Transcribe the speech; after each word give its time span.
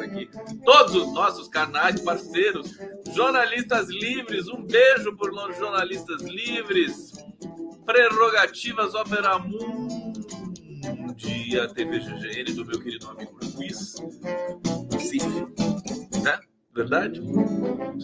mais 0.00 0.02
aqui. 0.02 0.30
Todos 0.64 0.94
os 0.94 1.12
nossos 1.12 1.48
canais 1.48 2.00
parceiros, 2.00 2.78
jornalistas 3.12 3.88
livres, 3.88 4.48
um 4.48 4.62
beijo 4.62 5.14
por 5.16 5.32
nós, 5.32 5.56
jornalistas 5.58 6.22
livres. 6.22 7.12
Prerrogativas 7.84 8.94
Opera 8.94 9.38
Mundi, 9.38 9.68
a 11.58 11.68
TV 11.68 11.98
GGN 11.98 12.52
do 12.54 12.64
meu 12.64 12.80
querido 12.80 13.08
amigo 13.08 13.36
Luiz 13.54 13.96
Cif, 15.00 15.26
né? 16.22 16.38
Verdade? 16.72 17.20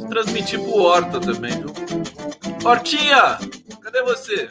Transmitir 0.09 0.61
pro 0.61 0.77
Horta 0.79 1.21
também, 1.21 1.53
viu? 1.53 1.73
Hortinha, 2.65 3.39
cadê 3.81 4.03
você? 4.03 4.49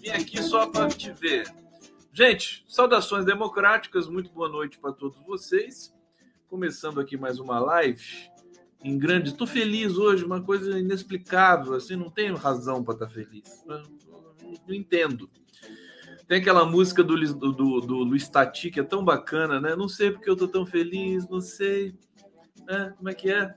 Vim 0.00 0.10
aqui 0.10 0.42
só 0.42 0.66
para 0.66 0.88
te 0.88 1.12
ver. 1.12 1.46
Gente, 2.12 2.64
saudações 2.68 3.24
democráticas, 3.24 4.08
muito 4.08 4.32
boa 4.32 4.48
noite 4.48 4.78
para 4.78 4.92
todos 4.92 5.16
vocês. 5.24 5.94
Começando 6.54 7.00
aqui 7.00 7.16
mais 7.16 7.40
uma 7.40 7.58
live 7.58 8.30
em 8.80 8.96
grande. 8.96 9.30
Estou 9.30 9.44
feliz 9.44 9.96
hoje, 9.96 10.24
uma 10.24 10.40
coisa 10.40 10.78
inexplicável, 10.78 11.74
assim, 11.74 11.96
não 11.96 12.08
tenho 12.08 12.36
razão 12.36 12.84
para 12.84 12.94
estar 12.94 13.06
tá 13.06 13.12
feliz. 13.12 13.64
Não, 13.66 13.82
entendo. 14.68 15.28
Tem 16.28 16.38
aquela 16.38 16.64
música 16.64 17.02
do, 17.02 17.16
do, 17.16 17.52
do, 17.52 17.80
do 17.80 17.96
Luiz 18.04 18.28
Tati, 18.28 18.70
que 18.70 18.78
é 18.78 18.84
tão 18.84 19.04
bacana, 19.04 19.60
né? 19.60 19.74
Não 19.74 19.88
sei 19.88 20.12
porque 20.12 20.30
eu 20.30 20.36
tô 20.36 20.46
tão 20.46 20.64
feliz, 20.64 21.28
não 21.28 21.40
sei. 21.40 21.92
É, 22.68 22.90
como 22.90 23.08
é 23.08 23.14
que 23.14 23.32
é? 23.32 23.52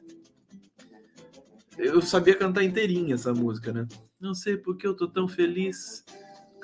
Eu 1.77 2.01
sabia 2.01 2.33
cantar 2.33 2.63
inteirinha 2.63 3.13
essa 3.13 3.31
música, 3.31 3.71
né? 3.71 3.87
Não 4.19 4.33
sei 4.33 4.57
por 4.57 4.75
que 4.75 4.87
eu 4.87 4.95
tô 4.95 5.07
tão 5.07 5.27
feliz. 5.27 6.03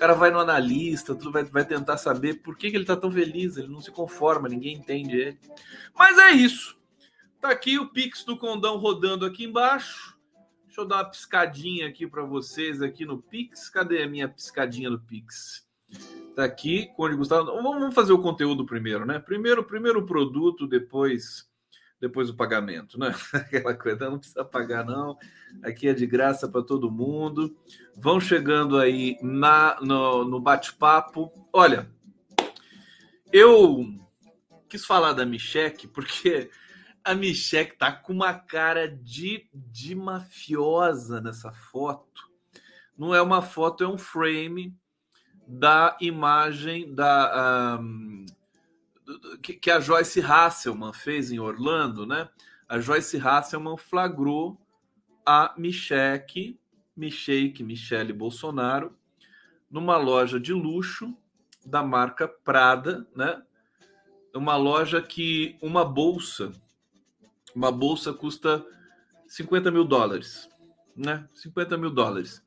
O 0.03 0.05
cara 0.05 0.19
vai 0.19 0.31
no 0.31 0.39
analista, 0.39 1.15
tudo 1.15 1.31
vai, 1.31 1.45
vai 1.45 1.63
tentar 1.63 1.95
saber 1.95 2.41
por 2.41 2.57
que, 2.57 2.69
que 2.69 2.75
ele 2.75 2.83
tá 2.83 2.93
tão 2.93 3.09
feliz. 3.09 3.55
Ele 3.55 3.69
não 3.69 3.79
se 3.79 3.89
conforma, 3.89 4.49
ninguém 4.49 4.75
entende 4.75 5.15
ele. 5.15 5.39
Mas 5.97 6.17
é 6.17 6.31
isso. 6.31 6.77
Tá 7.39 7.51
aqui 7.51 7.79
o 7.79 7.87
Pix 7.87 8.25
do 8.25 8.35
Condão 8.35 8.75
rodando 8.75 9.25
aqui 9.25 9.45
embaixo. 9.45 10.17
Deixa 10.65 10.81
eu 10.81 10.85
dar 10.85 10.97
uma 10.97 11.09
piscadinha 11.09 11.87
aqui 11.87 12.05
para 12.05 12.25
vocês 12.25 12.81
aqui 12.81 13.05
no 13.05 13.17
Pix. 13.17 13.69
Cadê 13.69 14.03
a 14.03 14.09
minha 14.09 14.27
piscadinha 14.27 14.89
do 14.89 14.99
Pix? 14.99 15.65
Tá 16.35 16.43
aqui, 16.43 16.87
Conde 16.97 17.15
Gustavo. 17.15 17.45
Vamos 17.63 17.95
fazer 17.95 18.11
o 18.11 18.21
conteúdo 18.21 18.65
primeiro, 18.65 19.05
né? 19.05 19.19
Primeiro, 19.19 19.63
primeiro 19.63 20.05
produto, 20.05 20.67
depois 20.67 21.49
depois 22.03 22.29
o 22.29 22.35
pagamento, 22.35 22.99
né? 22.99 23.15
Aquela 23.31 23.73
coisa, 23.73 24.09
não 24.09 24.19
precisa 24.19 24.43
pagar, 24.43 24.83
não. 24.83 25.17
Aqui 25.63 25.87
é 25.87 25.93
de 25.93 26.05
graça 26.05 26.49
para 26.49 26.61
todo 26.61 26.91
mundo. 26.91 27.55
Vão 27.95 28.19
chegando 28.19 28.77
aí 28.77 29.17
na, 29.21 29.79
no, 29.79 30.25
no 30.25 30.37
bate-papo. 30.41 31.31
Olha, 31.53 31.89
eu 33.31 33.85
quis 34.67 34.85
falar 34.85 35.13
da 35.13 35.25
Micheque 35.25 35.87
porque 35.87 36.51
a 37.05 37.15
Micheque 37.15 37.77
tá 37.77 37.89
com 37.89 38.11
uma 38.11 38.33
cara 38.33 38.85
de, 38.89 39.47
de 39.53 39.95
mafiosa 39.95 41.21
nessa 41.21 41.53
foto. 41.53 42.29
Não 42.97 43.15
é 43.15 43.21
uma 43.21 43.41
foto, 43.41 43.81
é 43.81 43.87
um 43.87 43.97
frame 43.97 44.75
da 45.47 45.97
imagem 46.01 46.93
da. 46.93 47.79
Um, 47.79 48.25
que, 49.41 49.69
a 49.69 49.79
Joyce 49.79 50.21
Hasselman 50.21 50.93
fez 50.93 51.31
em 51.31 51.39
Orlando, 51.39 52.05
né? 52.05 52.29
A 52.67 52.79
Joyce 52.79 53.17
Hasselman 53.17 53.77
flagrou 53.77 54.59
a 55.25 55.53
Michelle, 55.57 56.59
Michelle, 56.95 57.63
Michele 57.63 58.13
Bolsonaro, 58.13 58.95
numa 59.69 59.97
loja 59.97 60.39
de 60.39 60.53
luxo 60.53 61.15
da 61.65 61.83
marca 61.83 62.27
Prada, 62.27 63.07
né? 63.15 63.41
Uma 64.33 64.55
loja 64.55 65.01
que 65.01 65.57
uma 65.61 65.85
bolsa, 65.85 66.51
uma 67.55 67.71
bolsa 67.71 68.13
custa 68.13 68.65
50 69.27 69.71
mil 69.71 69.85
dólares, 69.85 70.49
né? 70.95 71.27
50 71.33 71.77
mil 71.77 71.91
dólares. 71.91 72.43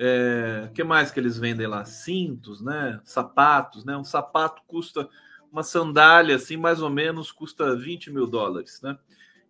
É, 0.00 0.70
que 0.74 0.84
mais 0.84 1.10
que 1.10 1.18
eles 1.18 1.36
vendem 1.36 1.66
lá? 1.66 1.84
Cintos, 1.84 2.60
né? 2.60 3.00
Sapatos, 3.04 3.84
né? 3.84 3.96
Um 3.96 4.04
sapato 4.04 4.62
custa 4.66 5.08
uma 5.50 5.62
sandália 5.62 6.36
assim, 6.36 6.56
mais 6.56 6.80
ou 6.82 6.90
menos, 6.90 7.32
custa 7.32 7.76
20 7.76 8.10
mil 8.10 8.26
dólares, 8.26 8.80
né? 8.82 8.98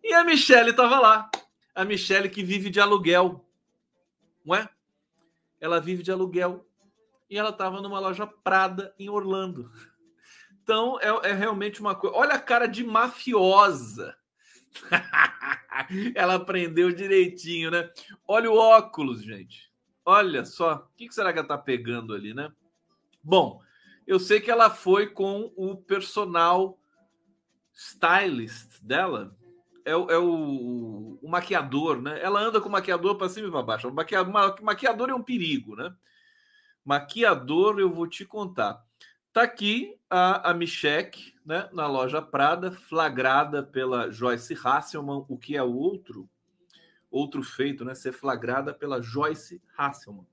E 0.03 0.13
a 0.13 0.25
Michelle 0.25 0.71
estava 0.71 0.99
lá. 0.99 1.31
A 1.75 1.85
Michelle 1.85 2.29
que 2.29 2.43
vive 2.43 2.71
de 2.71 2.81
aluguel, 2.81 3.45
não 4.45 4.55
é? 4.55 4.69
Ela 5.61 5.81
vive 5.81 6.03
de 6.03 6.11
aluguel. 6.11 6.67
E 7.31 7.37
ela 7.37 7.51
estava 7.51 7.81
numa 7.83 8.01
loja 8.01 8.27
Prada 8.27 8.95
em 8.99 9.09
Orlando. 9.11 9.71
Então 10.63 10.99
é, 11.01 11.31
é 11.31 11.33
realmente 11.33 11.81
uma 11.81 11.95
coisa. 11.95 12.17
Olha 12.17 12.35
a 12.35 12.41
cara 12.41 12.67
de 12.67 12.85
mafiosa. 12.85 14.17
ela 16.15 16.35
aprendeu 16.35 16.93
direitinho, 16.93 17.71
né? 17.71 17.91
Olha 18.27 18.51
o 18.51 18.57
óculos, 18.57 19.23
gente. 19.23 19.71
Olha 20.05 20.45
só. 20.45 20.75
O 20.77 20.97
que 20.97 21.13
será 21.13 21.33
que 21.33 21.39
ela 21.39 21.49
tá 21.49 21.59
pegando 21.59 22.15
ali, 22.15 22.33
né? 22.33 22.51
Bom, 23.23 23.61
eu 24.09 24.19
sei 24.19 24.41
que 24.41 24.51
ela 24.51 24.71
foi 24.71 25.07
com 25.09 25.53
o 25.55 25.77
personal 25.77 26.81
stylist 27.75 28.81
dela. 28.81 29.37
É, 29.85 29.95
o, 29.95 30.11
é 30.11 30.19
o, 30.19 31.19
o, 31.21 31.29
maquiador, 31.29 32.01
né? 32.01 32.19
Ela 32.23 32.41
anda 32.41 32.59
com 32.59 32.71
o 32.71 32.73
maquiador 32.73 33.17
para 33.19 33.29
cima 33.29 33.49
e 33.49 33.51
para 33.51 33.63
baixo. 33.63 33.93
Maquiador, 33.93 35.11
é 35.11 35.15
um 35.15 35.23
perigo, 35.23 35.77
né? 35.77 35.95
Maquiador, 36.83 37.79
eu 37.79 37.93
vou 37.93 38.09
te 38.09 38.25
contar. 38.25 38.83
Tá 39.31 39.43
aqui 39.43 39.95
a, 40.09 40.51
a 40.51 40.55
né? 40.55 41.69
Na 41.71 41.87
loja 41.87 42.23
Prada, 42.23 42.73
flagrada 42.73 43.63
pela 43.63 44.11
Joyce 44.11 44.55
Hasselman, 44.65 45.27
o 45.29 45.37
que 45.37 45.55
é 45.55 45.63
outro 45.63 46.27
outro 47.11 47.43
feito, 47.43 47.85
né? 47.85 47.95
Ser 47.95 48.13
flagrada 48.13 48.73
pela 48.73 49.03
Joyce 49.03 49.63
Hasselman 49.77 50.27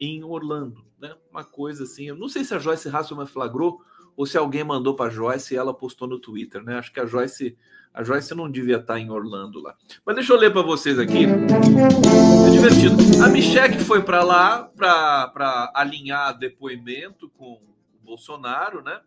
em 0.00 0.24
Orlando, 0.24 0.84
né? 0.98 1.14
Uma 1.30 1.44
coisa 1.44 1.84
assim, 1.84 2.06
eu 2.08 2.16
não 2.16 2.28
sei 2.28 2.44
se 2.44 2.54
a 2.54 2.58
Joyce 2.58 2.88
Hasselman 2.88 3.26
flagrou 3.26 3.80
ou 4.16 4.26
se 4.26 4.38
alguém 4.38 4.62
mandou 4.62 4.94
para 4.94 5.10
Joyce 5.10 5.54
e 5.54 5.56
ela 5.56 5.74
postou 5.74 6.06
no 6.06 6.18
Twitter, 6.18 6.62
né? 6.62 6.78
Acho 6.78 6.92
que 6.92 7.00
a 7.00 7.06
Joyce, 7.06 7.56
a 7.92 8.02
Joyce 8.04 8.34
não 8.34 8.50
devia 8.50 8.76
estar 8.76 8.98
em 8.98 9.10
Orlando 9.10 9.60
lá. 9.60 9.76
Mas 10.04 10.16
deixa 10.16 10.32
eu 10.32 10.38
ler 10.38 10.52
para 10.52 10.62
vocês 10.62 10.98
aqui. 10.98 11.24
É 11.24 12.50
divertido. 12.50 12.96
A 13.24 13.28
Michelle 13.28 13.78
foi 13.80 14.02
para 14.02 14.22
lá 14.22 14.70
para 14.76 15.72
alinhar 15.74 16.38
depoimento 16.38 17.28
com 17.30 17.54
o 17.54 18.04
Bolsonaro, 18.04 18.82
né? 18.82 19.00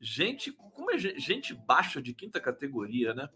Gente, 0.00 0.52
como 0.52 0.90
é 0.90 0.98
gente 0.98 1.54
baixa 1.54 2.02
de 2.02 2.12
quinta 2.12 2.40
categoria, 2.40 3.14
né? 3.14 3.28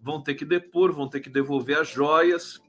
Vão 0.00 0.22
ter 0.22 0.34
que 0.34 0.44
depor, 0.44 0.92
vão 0.92 1.08
ter 1.08 1.20
que 1.20 1.30
devolver 1.30 1.78
as 1.78 1.88
joias 1.88 2.60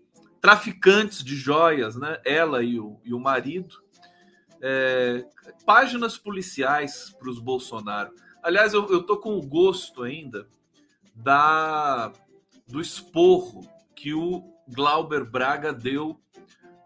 traficantes 0.43 1.23
de 1.23 1.37
joias, 1.37 1.95
né? 1.95 2.19
Ela 2.25 2.61
e 2.61 2.77
o, 2.77 2.99
e 3.05 3.13
o 3.13 3.19
marido. 3.19 3.81
É, 4.61 5.25
páginas 5.65 6.17
policiais 6.17 7.15
para 7.17 7.29
os 7.29 7.39
Bolsonaro. 7.39 8.13
Aliás, 8.43 8.73
eu, 8.73 8.89
eu 8.91 9.03
tô 9.03 9.15
com 9.15 9.37
o 9.37 9.41
gosto 9.41 10.03
ainda 10.03 10.45
da 11.15 12.11
do 12.67 12.81
esporro 12.81 13.65
que 13.95 14.13
o 14.13 14.43
Glauber 14.67 15.23
Braga 15.23 15.71
deu 15.71 16.19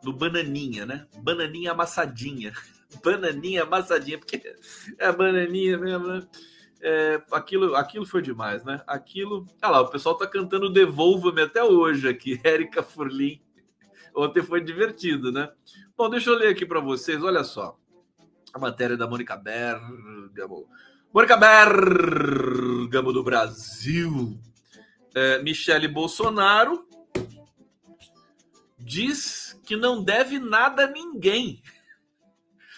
no 0.03 0.13
Bananinha, 0.13 0.85
né? 0.85 1.07
Bananinha 1.17 1.71
amassadinha. 1.71 2.53
Bananinha 3.03 3.63
amassadinha, 3.63 4.19
porque 4.19 4.55
é 4.99 5.11
bananinha 5.11 5.77
mesmo, 5.79 6.07
né? 6.07 6.27
É, 6.79 7.21
aquilo, 7.31 7.75
aquilo 7.75 8.05
foi 8.05 8.21
demais, 8.21 8.63
né? 8.63 8.83
Aquilo. 8.85 9.47
Olha 9.63 9.71
lá, 9.71 9.81
o 9.81 9.89
pessoal 9.89 10.15
tá 10.15 10.27
cantando 10.27 10.69
Devolva-me 10.69 11.41
até 11.41 11.63
hoje 11.63 12.07
aqui. 12.07 12.39
Érica 12.45 12.83
Furlim 12.83 13.41
Ontem 14.17 14.41
foi 14.41 14.61
divertido, 14.61 15.31
né? 15.31 15.51
Bom, 15.95 16.09
deixa 16.09 16.31
eu 16.31 16.35
ler 16.35 16.47
aqui 16.47 16.65
para 16.65 16.79
vocês. 16.79 17.21
Olha 17.21 17.43
só. 17.43 17.77
A 18.51 18.57
matéria 18.57 18.97
da 18.97 19.07
Mônica 19.07 19.37
Bergamo. 19.37 20.67
Mônica 21.13 21.37
Bergamo 21.37 23.13
do 23.13 23.23
Brasil. 23.23 24.39
É, 25.13 25.41
Michele 25.43 25.87
Bolsonaro 25.87 26.87
diz 28.79 29.59
que 29.63 29.75
não 29.75 30.03
deve 30.03 30.39
nada 30.39 30.85
a 30.85 30.87
ninguém. 30.87 31.61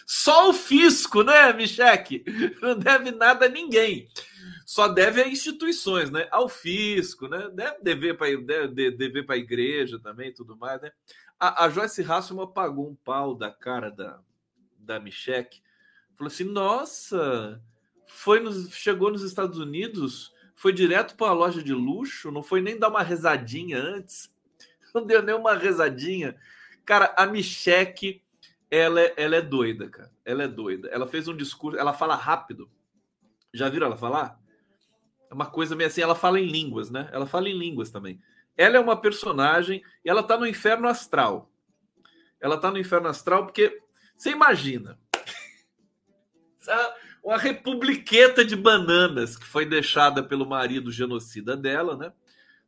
Só 0.05 0.49
o 0.49 0.53
fisco, 0.53 1.23
né, 1.23 1.53
Micheque? 1.53 2.23
Não 2.61 2.77
deve 2.77 3.11
nada 3.11 3.45
a 3.45 3.49
ninguém. 3.49 4.09
Só 4.65 4.87
deve 4.87 5.21
a 5.21 5.27
instituições, 5.27 6.11
né? 6.11 6.27
Ao 6.31 6.49
fisco, 6.49 7.27
né? 7.27 7.49
Deve 7.53 7.81
dever 7.81 8.17
para 8.17 8.35
deve 8.37 8.91
dever 8.91 9.25
a 9.29 9.37
igreja 9.37 9.99
também, 9.99 10.33
tudo 10.33 10.57
mais, 10.57 10.81
né? 10.81 10.91
A, 11.39 11.65
a 11.65 11.69
Joyce 11.69 12.03
Hasselman 12.03 12.51
pagou 12.51 12.89
um 12.89 12.95
pau 12.95 13.33
da 13.33 13.49
cara 13.49 13.89
da, 13.89 14.19
da 14.77 14.99
Michelle. 14.99 15.47
Falou 16.15 16.27
assim: 16.27 16.43
nossa, 16.43 17.61
foi 18.07 18.39
nos, 18.39 18.73
chegou 18.73 19.11
nos 19.11 19.23
Estados 19.23 19.57
Unidos, 19.57 20.33
foi 20.55 20.73
direto 20.73 21.15
para 21.15 21.29
a 21.29 21.33
loja 21.33 21.63
de 21.63 21.73
luxo, 21.73 22.31
não 22.31 22.43
foi 22.43 22.61
nem 22.61 22.77
dar 22.77 22.89
uma 22.89 23.03
rezadinha 23.03 23.77
antes. 23.77 24.29
não 24.93 25.05
deu 25.05 25.21
nenhuma 25.21 25.53
rezadinha. 25.55 26.35
Cara, 26.85 27.13
a 27.15 27.25
Micheque, 27.25 28.21
ela, 28.69 28.99
é, 28.99 29.13
ela 29.15 29.35
é 29.35 29.41
doida, 29.41 29.87
cara. 29.89 30.11
Ela 30.25 30.43
é 30.43 30.47
doida. 30.47 30.89
Ela 30.89 31.07
fez 31.07 31.27
um 31.27 31.37
discurso, 31.37 31.79
ela 31.79 31.93
fala 31.93 32.15
rápido. 32.15 32.69
Já 33.53 33.69
viram 33.69 33.87
ela 33.87 33.97
falar? 33.97 34.39
É 35.29 35.33
uma 35.33 35.45
coisa 35.45 35.75
meio 35.75 35.87
assim, 35.87 36.01
ela 36.01 36.15
fala 36.15 36.39
em 36.39 36.47
línguas, 36.47 36.89
né? 36.89 37.07
Ela 37.11 37.25
fala 37.25 37.47
em 37.47 37.57
línguas 37.57 37.91
também. 37.91 38.19
Ela 38.59 38.75
é 38.75 38.79
uma 38.81 38.99
personagem 38.99 39.81
e 40.03 40.09
ela 40.09 40.21
tá 40.21 40.37
no 40.37 40.45
inferno 40.45 40.89
astral. 40.89 41.49
Ela 42.41 42.57
tá 42.57 42.69
no 42.69 42.77
inferno 42.77 43.07
astral 43.07 43.45
porque 43.45 43.81
você 44.17 44.31
imagina 44.31 44.99
uma 47.23 47.37
republiqueta 47.37 48.43
de 48.43 48.57
bananas 48.57 49.37
que 49.37 49.45
foi 49.45 49.65
deixada 49.65 50.21
pelo 50.21 50.45
marido 50.45 50.91
genocida 50.91 51.55
dela, 51.55 51.95
né? 51.95 52.11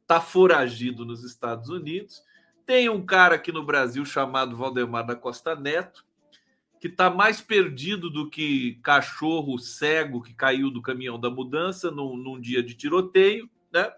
Tá 0.07 0.21
foragido 0.21 1.03
nos 1.03 1.25
Estados 1.25 1.67
Unidos. 1.67 2.23
Tem 2.65 2.87
um 2.87 3.05
cara 3.05 3.35
aqui 3.35 3.51
no 3.51 3.65
Brasil 3.65 4.05
chamado 4.05 4.55
Valdemar 4.55 5.05
da 5.05 5.15
Costa 5.15 5.57
Neto, 5.57 6.05
que 6.79 6.87
tá 6.87 7.09
mais 7.09 7.41
perdido 7.41 8.09
do 8.09 8.29
que 8.29 8.79
cachorro 8.81 9.59
cego 9.59 10.21
que 10.21 10.33
caiu 10.33 10.71
do 10.71 10.81
caminhão 10.81 11.19
da 11.19 11.29
mudança 11.29 11.91
num, 11.91 12.15
num 12.15 12.39
dia 12.39 12.63
de 12.63 12.75
tiroteio, 12.75 13.49
né? 13.73 13.91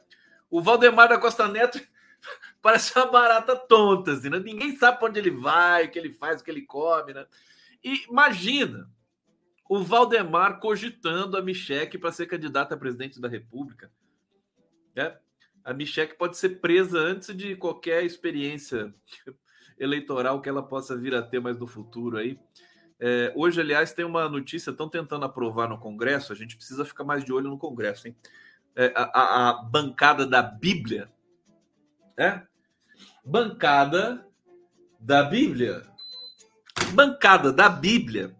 O 0.53 0.61
Valdemar 0.61 1.09
da 1.09 1.17
Costa 1.17 1.47
Neto 1.47 1.81
parece 2.61 2.95
uma 2.95 3.07
barata 3.07 3.55
tonta, 3.55 4.11
assim, 4.11 4.29
né? 4.29 4.37
Ninguém 4.37 4.77
sabe 4.77 4.99
para 4.99 5.09
onde 5.09 5.17
ele 5.17 5.31
vai, 5.31 5.85
o 5.85 5.89
que 5.89 5.97
ele 5.97 6.13
faz, 6.13 6.41
o 6.41 6.43
que 6.43 6.51
ele 6.51 6.61
come, 6.61 7.11
né? 7.11 7.25
E 7.83 8.05
imagina, 8.07 8.87
o 9.67 9.83
Valdemar 9.83 10.59
cogitando 10.59 11.37
a 11.37 11.41
Micheque 11.41 11.97
para 11.97 12.11
ser 12.11 12.27
candidata 12.27 12.75
a 12.75 12.77
presidente 12.77 13.19
da 13.19 13.27
República. 13.27 13.91
É? 14.95 15.17
A 15.65 15.73
Micheque 15.73 16.15
pode 16.15 16.37
ser 16.37 16.61
presa 16.61 16.99
antes 16.99 17.35
de 17.35 17.55
qualquer 17.55 18.03
experiência 18.03 18.93
eleitoral 19.79 20.39
que 20.39 20.49
ela 20.49 20.61
possa 20.61 20.95
vir 20.95 21.15
a 21.15 21.23
ter 21.23 21.39
mais 21.39 21.57
no 21.57 21.65
futuro 21.65 22.17
aí. 22.17 22.39
É, 22.99 23.33
hoje, 23.35 23.59
aliás, 23.59 23.91
tem 23.91 24.05
uma 24.05 24.29
notícia, 24.29 24.69
estão 24.69 24.87
tentando 24.87 25.25
aprovar 25.25 25.67
no 25.67 25.79
Congresso, 25.79 26.31
a 26.31 26.35
gente 26.35 26.55
precisa 26.55 26.85
ficar 26.85 27.03
mais 27.03 27.25
de 27.25 27.33
olho 27.33 27.49
no 27.49 27.57
Congresso, 27.57 28.07
hein? 28.07 28.15
É, 28.75 28.91
a, 28.95 29.49
a, 29.49 29.53
bancada 29.63 30.25
da 30.25 30.41
Bíblia, 30.41 31.11
é? 32.17 32.41
Bancada 33.23 34.27
da 34.99 35.23
Bíblia. 35.23 35.83
Bancada 36.93 37.51
da 37.51 37.69
Bíblia 37.69 38.35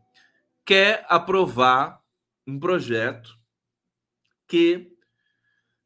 quer 0.66 1.06
aprovar 1.08 2.02
um 2.48 2.60
projeto 2.60 3.38
que 4.48 4.92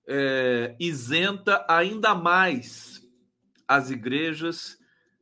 é, 0.07 0.75
isenta 0.79 1.65
ainda 1.67 2.15
mais 2.15 3.05
as 3.67 3.89
igrejas 3.89 4.77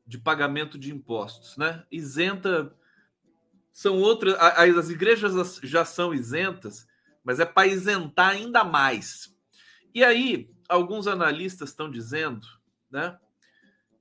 de 0.05 0.19
pagamento 0.19 0.77
de 0.77 0.93
impostos, 0.93 1.57
né? 1.57 1.83
Isenta 1.91 2.75
são 3.71 3.99
outras, 3.99 4.35
as 4.39 4.89
igrejas 4.89 5.59
já 5.63 5.83
são 5.83 6.13
isentas, 6.13 6.87
mas 7.25 7.41
é 7.41 7.45
para 7.45 7.67
isentar 7.67 8.29
ainda 8.29 8.63
mais. 8.63 9.35
E 9.93 10.03
aí, 10.03 10.49
alguns 10.69 11.07
analistas 11.07 11.69
estão 11.69 11.91
dizendo, 11.91 12.47
né? 12.89 13.19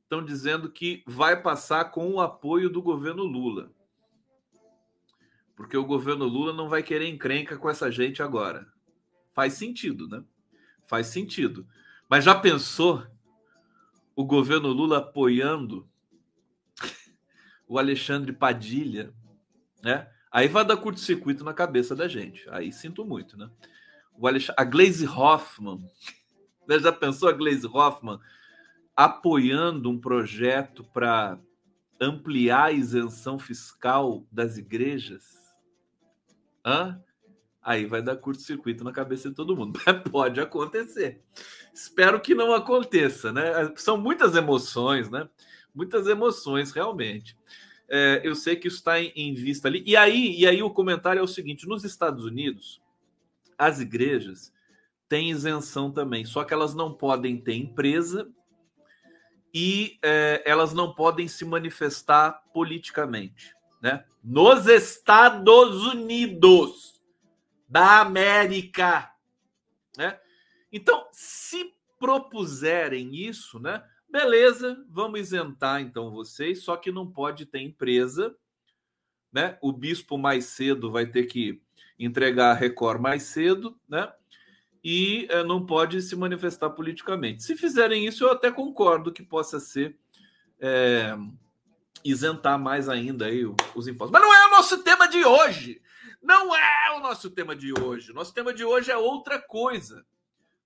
Estão 0.03 0.25
dizendo 0.25 0.71
que 0.71 1.03
vai 1.07 1.43
passar 1.43 1.87
com 1.87 2.13
o 2.13 2.21
apoio 2.21 2.71
do 2.71 2.81
governo 2.81 3.25
Lula 3.25 3.73
porque 5.57 5.77
o 5.77 5.85
governo 5.85 6.25
Lula 6.25 6.53
não 6.53 6.69
vai 6.69 6.83
querer 6.83 7.09
encrenca 7.09 7.57
com 7.57 7.71
essa 7.71 7.91
gente 7.91 8.23
agora. 8.23 8.67
Faz 9.33 9.55
sentido, 9.55 10.09
né? 10.09 10.25
Faz 10.87 11.09
sentido. 11.09 11.67
Mas 12.09 12.25
já 12.25 12.35
pensou 12.35 13.07
o 14.15 14.25
governo 14.25 14.69
Lula 14.69 14.99
apoiando 14.99 15.89
o 17.69 17.79
Alexandre 17.79 18.33
Padilha, 18.33 19.13
né? 19.83 20.11
Aí 20.35 20.49
vai 20.49 20.65
dar 20.65 20.77
curto-circuito 20.77 21.45
na 21.45 21.55
cabeça 21.55 21.95
da 21.95 22.09
gente. 22.09 22.45
Aí 22.51 22.73
sinto 22.73 23.05
muito, 23.05 23.37
né? 23.37 23.49
O 24.13 24.27
a 24.27 24.65
Glaze 24.65 25.07
Hoffman, 25.07 25.79
né? 26.67 26.77
já 26.81 26.91
pensou 26.91 27.29
a 27.29 27.33
Glaze 27.33 27.69
Hoffman 27.69 28.19
apoiando 28.97 29.89
um 29.89 29.97
projeto 29.97 30.83
para 30.93 31.39
ampliar 32.01 32.65
a 32.65 32.73
isenção 32.73 33.39
fiscal 33.39 34.27
das 34.33 34.59
igrejas? 34.59 35.23
Hã? 36.67 37.01
Aí 37.63 37.87
vai 37.87 38.03
dar 38.03 38.17
curto-circuito 38.17 38.83
na 38.83 38.91
cabeça 38.91 39.29
de 39.29 39.37
todo 39.37 39.57
mundo. 39.57 39.79
Pode 40.11 40.41
acontecer. 40.41 41.23
Espero 41.73 42.21
que 42.21 42.35
não 42.35 42.53
aconteça, 42.53 43.33
né? 43.33 43.73
São 43.77 43.97
muitas 43.97 44.35
emoções, 44.35 45.09
né? 45.09 45.29
Muitas 45.73 46.09
emoções, 46.09 46.73
realmente. 46.73 47.39
É, 47.89 48.21
eu 48.25 48.35
sei 48.35 48.57
que 48.57 48.69
isso 48.69 48.79
está 48.79 49.01
em, 49.01 49.13
em, 49.15 49.35
vista 49.35 49.69
ali. 49.69 49.83
E 49.87 49.97
aí, 49.97 50.39
e 50.39 50.47
aí 50.47 50.63
o 50.63 50.71
comentário 50.71 51.21
é 51.21 51.23
o 51.23 51.29
seguinte: 51.29 51.67
nos 51.67 51.85
Estados 51.85 52.25
Unidos, 52.25 52.81
as 53.59 53.81
igrejas 53.81 54.53
têm 55.09 55.31
isenção 55.31 55.91
também, 55.91 56.25
só 56.25 56.45
que 56.45 56.55
elas 56.55 56.75
não 56.75 56.93
podem 56.93 57.37
ter 57.37 57.55
empresa 57.55 58.29
e 59.53 59.99
é, 60.03 60.43
elas 60.45 60.73
não 60.73 60.95
podem 60.95 61.29
se 61.29 61.45
manifestar 61.45 62.43
politicamente 62.53 63.55
né? 63.85 64.03
Nos 64.23 64.67
Estados 64.67 65.87
Unidos 65.89 67.03
da 67.69 68.01
América, 68.01 69.13
né? 69.95 70.19
Então, 70.73 71.07
se 71.13 71.71
propuserem 71.99 73.15
isso, 73.15 73.61
né? 73.61 73.85
Beleza, 74.15 74.81
vamos 74.89 75.19
isentar 75.19 75.81
então 75.81 76.09
vocês, 76.09 76.63
só 76.63 76.77
que 76.77 76.93
não 76.93 77.05
pode 77.05 77.47
ter 77.47 77.59
empresa, 77.59 78.33
né? 79.33 79.59
O 79.61 79.73
bispo 79.73 80.17
mais 80.17 80.45
cedo 80.45 80.89
vai 80.89 81.05
ter 81.05 81.25
que 81.25 81.61
entregar 81.99 82.53
a 82.53 82.55
Record 82.55 83.01
mais 83.01 83.25
cedo, 83.25 83.77
né? 83.89 84.13
E 84.85 85.27
é, 85.29 85.43
não 85.43 85.67
pode 85.67 86.01
se 86.01 86.15
manifestar 86.15 86.71
politicamente. 86.71 87.43
Se 87.43 87.57
fizerem 87.57 88.07
isso, 88.07 88.23
eu 88.23 88.31
até 88.31 88.53
concordo 88.53 89.13
que 89.13 89.21
possa 89.21 89.59
ser 89.59 89.99
é, 90.61 91.17
isentar 92.05 92.57
mais 92.57 92.89
ainda 92.89 93.27
aí 93.27 93.45
os 93.75 93.89
impostos. 93.89 94.13
Mas 94.13 94.23
não 94.23 94.33
é 94.33 94.47
o 94.47 94.51
nosso 94.53 94.79
tema 94.85 95.09
de 95.09 95.25
hoje. 95.25 95.83
Não 96.23 96.55
é 96.55 96.97
o 96.97 97.01
nosso 97.01 97.31
tema 97.31 97.57
de 97.57 97.73
hoje. 97.77 98.13
Nosso 98.13 98.33
tema 98.33 98.55
de 98.55 98.65
hoje 98.65 98.93
é 98.93 98.97
outra 98.97 99.41
coisa. 99.41 100.07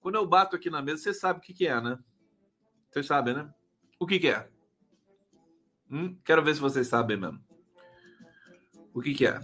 Quando 0.01 0.17
eu 0.17 0.27
bato 0.27 0.55
aqui 0.55 0.69
na 0.69 0.83
mesa, 0.83 1.05
você 1.05 1.15
sabe 1.15 1.39
o 1.39 1.43
que, 1.43 1.55
que 1.55 1.67
é, 1.67 1.81
né? 1.81 1.99
Vocês 2.99 3.07
sabem, 3.07 3.33
né? 3.33 3.47
O 4.01 4.09
que, 4.09 4.19
que 4.19 4.27
é? 4.27 4.45
Hum? 5.89 6.17
Quero 6.25 6.43
ver 6.43 6.57
se 6.57 6.61
vocês 6.61 6.89
sabem 6.89 7.17
mesmo. 7.17 7.39
O 8.93 9.01
que, 9.01 9.15
que 9.15 9.25
é? 9.25 9.39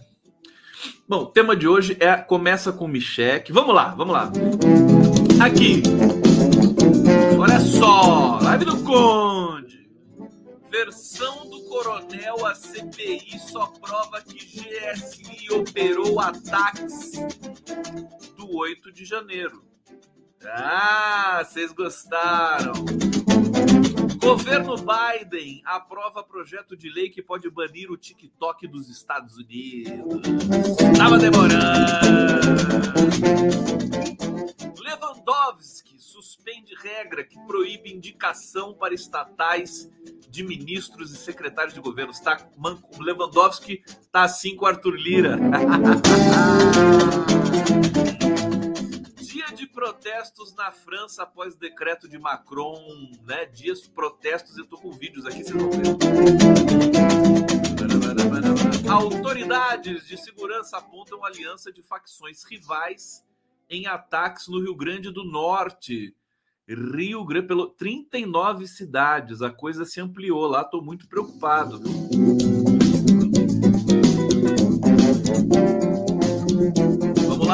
Bom, 1.08 1.26
tema 1.26 1.54
de 1.54 1.68
hoje 1.68 1.96
é 2.00 2.16
começa 2.16 2.72
com 2.72 2.88
Micheque. 2.88 3.52
Vamos 3.52 3.72
lá, 3.72 3.94
vamos 3.94 4.12
lá. 4.12 4.32
Aqui. 5.40 5.84
Olha 7.38 7.60
só, 7.60 8.40
live 8.42 8.64
do 8.64 8.82
Conde. 8.82 9.88
Versão 10.68 11.48
do 11.48 11.62
coronel, 11.68 12.44
a 12.44 12.56
CPI 12.56 13.38
só 13.38 13.66
prova 13.80 14.20
que 14.20 14.44
GSI 14.44 15.52
operou 15.52 16.18
ataques 16.18 17.12
do 18.36 18.52
8 18.52 18.92
de 18.92 19.04
janeiro. 19.04 19.62
Ah, 20.44 21.44
vocês 21.44 21.70
gostaram. 21.70 22.72
Governo 24.24 24.74
Biden 24.76 25.60
aprova 25.66 26.22
projeto 26.22 26.74
de 26.74 26.88
lei 26.88 27.10
que 27.10 27.20
pode 27.20 27.50
banir 27.50 27.90
o 27.90 27.96
TikTok 27.96 28.66
dos 28.66 28.88
Estados 28.88 29.36
Unidos. 29.36 30.22
Tava 30.96 31.18
demorando. 31.18 31.60
Lewandowski 34.80 35.98
suspende 35.98 36.74
regra 36.74 37.22
que 37.22 37.38
proíbe 37.46 37.92
indicação 37.92 38.72
para 38.72 38.94
estatais 38.94 39.90
de 40.30 40.42
ministros 40.42 41.12
e 41.12 41.18
secretários 41.18 41.74
de 41.74 41.80
governo. 41.80 42.14
Tá, 42.22 42.38
Lewandowski 42.98 43.82
tá 44.10 44.22
assim 44.22 44.56
com 44.56 44.64
Arthur 44.64 44.94
Lira. 44.94 45.38
Protestos 49.74 50.54
na 50.54 50.70
França 50.70 51.24
após 51.24 51.56
decreto 51.56 52.08
de 52.08 52.16
Macron, 52.16 53.10
né? 53.26 53.44
Dias 53.46 53.88
protestos, 53.88 54.56
eu 54.56 54.64
tô 54.64 54.76
com 54.78 54.92
vídeos 54.92 55.26
aqui, 55.26 55.42
vocês 55.42 55.50
vão 55.50 55.68
ver. 55.68 55.82
Autoridades 58.88 60.06
de 60.06 60.16
segurança 60.16 60.76
apontam 60.76 61.24
aliança 61.24 61.72
de 61.72 61.82
facções 61.82 62.44
rivais 62.44 63.24
em 63.68 63.88
ataques 63.88 64.46
no 64.46 64.60
Rio 64.60 64.76
Grande 64.76 65.10
do 65.10 65.24
Norte. 65.24 66.14
Rio 66.68 67.24
Grande, 67.24 67.48
pelo 67.48 67.66
39 67.66 68.68
cidades, 68.68 69.42
a 69.42 69.50
coisa 69.50 69.84
se 69.84 70.00
ampliou 70.00 70.46
lá, 70.46 70.62
estou 70.62 70.82
muito 70.82 71.08
preocupado. 71.08 71.82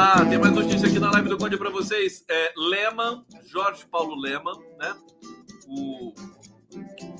Lá, 0.00 0.24
tem 0.24 0.38
mais 0.38 0.54
notícia 0.54 0.88
aqui 0.88 0.98
na 0.98 1.10
live 1.10 1.28
do 1.28 1.36
Conde 1.36 1.58
para 1.58 1.68
vocês. 1.68 2.24
É, 2.28 2.52
Leman, 2.56 3.22
Jorge 3.46 3.84
Paulo 3.86 4.14
Leman, 4.18 4.58
né? 4.78 4.96
O 5.68 6.14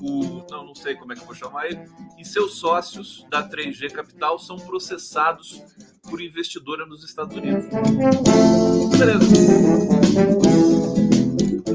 o, 0.01 0.45
não, 0.49 0.67
não 0.67 0.75
sei 0.75 0.95
como 0.95 1.11
é 1.11 1.15
que 1.15 1.21
eu 1.21 1.25
vou 1.25 1.35
chamar 1.35 1.67
ele, 1.67 1.81
e 2.17 2.23
seus 2.23 2.55
sócios 2.55 3.25
da 3.29 3.47
3G 3.47 3.91
Capital 3.91 4.39
são 4.39 4.57
processados 4.57 5.61
por 6.09 6.21
investidora 6.21 6.85
nos 6.85 7.03
Estados 7.03 7.35
Unidos. 7.35 7.65
Beleza. 8.97 9.25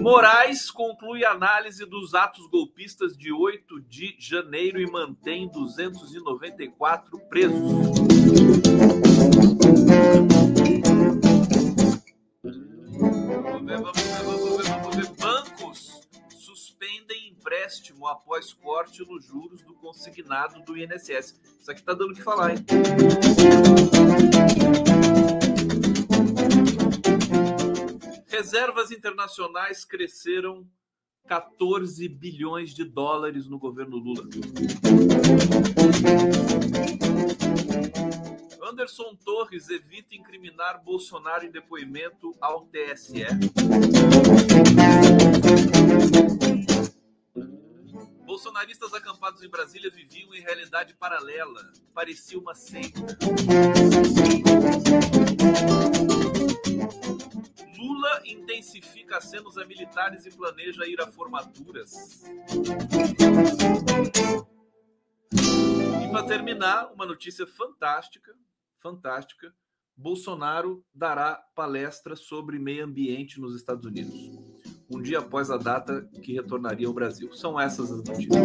Moraes 0.01 0.71
conclui 0.71 1.23
análise 1.27 1.85
dos 1.85 2.15
atos 2.15 2.47
golpistas 2.47 3.15
de 3.15 3.31
8 3.31 3.79
de 3.83 4.17
janeiro 4.19 4.81
e 4.81 4.91
mantém 4.91 5.47
294 5.49 7.19
presos. 7.29 7.71
Bancos 15.19 16.01
suspendem 16.39 17.31
empréstimo 17.31 18.07
após 18.07 18.53
corte 18.53 19.05
nos 19.05 19.25
juros 19.25 19.61
do 19.63 19.75
consignado 19.75 20.63
do 20.63 20.77
INSS. 20.79 21.41
Isso 21.59 21.71
aqui 21.71 21.83
tá 21.83 21.93
dando 21.93 22.13
o 22.13 22.15
que 22.15 22.23
falar, 22.23 22.53
hein? 22.53 22.59
Reservas 28.29 28.93
internacionais 28.93 29.85
cresceram 29.85 30.65
14 31.27 32.09
bilhões 32.09 32.73
de 32.73 32.85
dólares 32.85 33.49
no 33.49 33.59
governo 33.59 33.97
Lula. 33.97 34.23
Anderson 38.69 39.15
Torres 39.15 39.71
evita 39.71 40.17
incriminar 40.17 40.83
Bolsonaro 40.83 41.47
em 41.47 41.51
depoimento 41.53 42.35
ao 42.41 42.67
TSE. 42.67 43.25
Bolsonaristas 48.25 48.93
acampados 48.93 49.45
em 49.45 49.49
Brasília 49.49 49.89
viviam 49.89 50.35
em 50.35 50.41
realidade 50.41 50.95
paralela. 50.95 51.73
Parecia 51.95 52.37
uma 52.37 52.57
seita. 52.57 52.99
Lula 57.79 58.23
intensifica 58.25 59.19
acenos 59.19 59.57
a 59.59 59.65
militares 59.65 60.27
e 60.27 60.31
planeja 60.31 60.89
ir 60.89 61.01
a 61.01 61.07
formaturas. 61.07 62.25
E 66.03 66.11
para 66.11 66.27
terminar, 66.27 66.93
uma 66.93 67.07
notícia 67.07 67.47
fantástica, 67.47 68.35
fantástica. 68.87 69.53
Bolsonaro 69.97 70.85
dará 70.95 71.43
palestra 71.55 72.15
sobre 72.15 72.59
meio 72.59 72.85
ambiente 72.85 73.41
nos 73.41 73.57
Estados 73.57 73.85
Unidos, 73.85 74.15
um 74.91 75.01
dia 75.01 75.19
após 75.19 75.51
a 75.51 75.57
data 75.57 76.09
que 76.23 76.35
retornaria 76.35 76.87
ao 76.87 76.93
Brasil. 76.93 77.33
São 77.35 77.59
essas 77.59 77.91
as 77.91 78.05
notícias. 78.05 78.37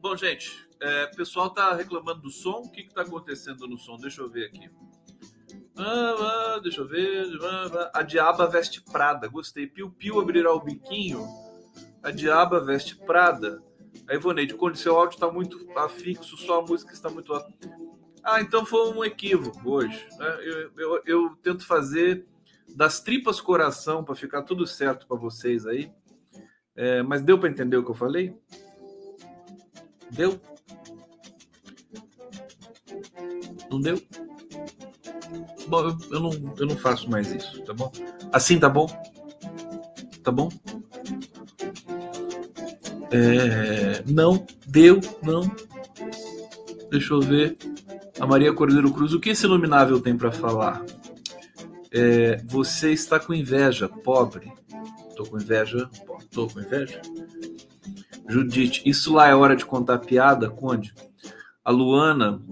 Bom, 0.00 0.16
gente, 0.16 0.66
é, 0.80 1.10
o 1.12 1.16
pessoal 1.16 1.50
tá 1.50 1.74
reclamando 1.74 2.22
do 2.22 2.30
som. 2.30 2.60
O 2.60 2.70
que 2.70 2.84
que 2.84 2.94
tá 2.94 3.02
acontecendo 3.02 3.66
no 3.66 3.76
som? 3.76 3.98
Deixa 3.98 4.22
eu 4.22 4.30
ver 4.30 4.46
aqui. 4.46 4.70
Ah, 5.76 6.54
ah, 6.54 6.60
deixa 6.62 6.80
eu 6.80 6.88
ver. 6.88 7.26
Ah, 7.42 7.90
a 7.94 8.02
diaba 8.02 8.46
veste 8.46 8.80
Prada. 8.80 9.26
Gostei. 9.26 9.66
Piu 9.66 9.90
Piu 9.90 10.20
abrirá 10.20 10.52
o 10.54 10.60
biquinho. 10.60 11.26
A 12.02 12.12
diaba 12.12 12.64
veste 12.64 12.96
Prada. 12.96 13.60
A 14.08 14.14
Ivoneide, 14.14 14.54
quando 14.54 14.76
seu 14.76 14.96
áudio 14.96 15.14
está 15.14 15.30
muito 15.30 15.58
afixo, 15.76 16.36
só 16.36 16.60
a 16.60 16.62
música 16.62 16.92
está 16.92 17.08
muito. 17.08 17.32
Ah, 18.22 18.40
então 18.40 18.66
foi 18.66 18.92
um 18.92 19.04
equívoco 19.04 19.70
hoje. 19.70 20.06
Né? 20.18 20.38
Eu, 20.42 20.70
eu, 20.76 21.02
eu 21.06 21.36
tento 21.42 21.66
fazer 21.66 22.26
das 22.74 23.00
tripas 23.00 23.40
coração 23.40 24.04
para 24.04 24.14
ficar 24.14 24.42
tudo 24.42 24.66
certo 24.66 25.06
para 25.06 25.16
vocês 25.16 25.66
aí. 25.66 25.90
É, 26.74 27.02
mas 27.02 27.22
deu 27.22 27.38
para 27.38 27.48
entender 27.48 27.76
o 27.76 27.84
que 27.84 27.90
eu 27.90 27.94
falei? 27.94 28.36
Deu? 30.10 30.40
Não 33.70 33.80
deu? 33.80 34.00
Bom, 35.68 35.80
eu, 35.80 35.96
eu, 36.10 36.20
não, 36.20 36.30
eu 36.58 36.66
não 36.66 36.76
faço 36.76 37.10
mais 37.10 37.32
isso, 37.32 37.62
tá 37.64 37.72
bom? 37.72 37.90
Assim 38.32 38.58
tá 38.58 38.68
bom? 38.68 38.86
Tá 40.22 40.30
bom? 40.30 40.48
É, 43.10 44.02
não, 44.06 44.46
deu, 44.66 45.00
não. 45.22 45.50
Deixa 46.90 47.14
eu 47.14 47.20
ver. 47.20 47.56
A 48.18 48.26
Maria 48.26 48.52
Cordeiro 48.52 48.92
Cruz, 48.92 49.12
o 49.12 49.20
que 49.20 49.30
esse 49.30 49.44
iluminável 49.44 50.00
tem 50.00 50.16
para 50.16 50.32
falar? 50.32 50.84
É, 51.92 52.42
você 52.44 52.92
está 52.92 53.20
com 53.20 53.34
inveja, 53.34 53.88
pobre. 53.88 54.52
Tô 55.16 55.24
com 55.24 55.38
inveja, 55.38 55.88
tô 56.30 56.46
com 56.46 56.60
inveja. 56.60 57.00
Judite, 58.28 58.82
isso 58.84 59.14
lá 59.14 59.28
é 59.28 59.34
hora 59.34 59.54
de 59.54 59.64
contar 59.64 59.98
piada, 59.98 60.50
Conde? 60.50 60.94
A 61.64 61.70
Luana 61.70 62.42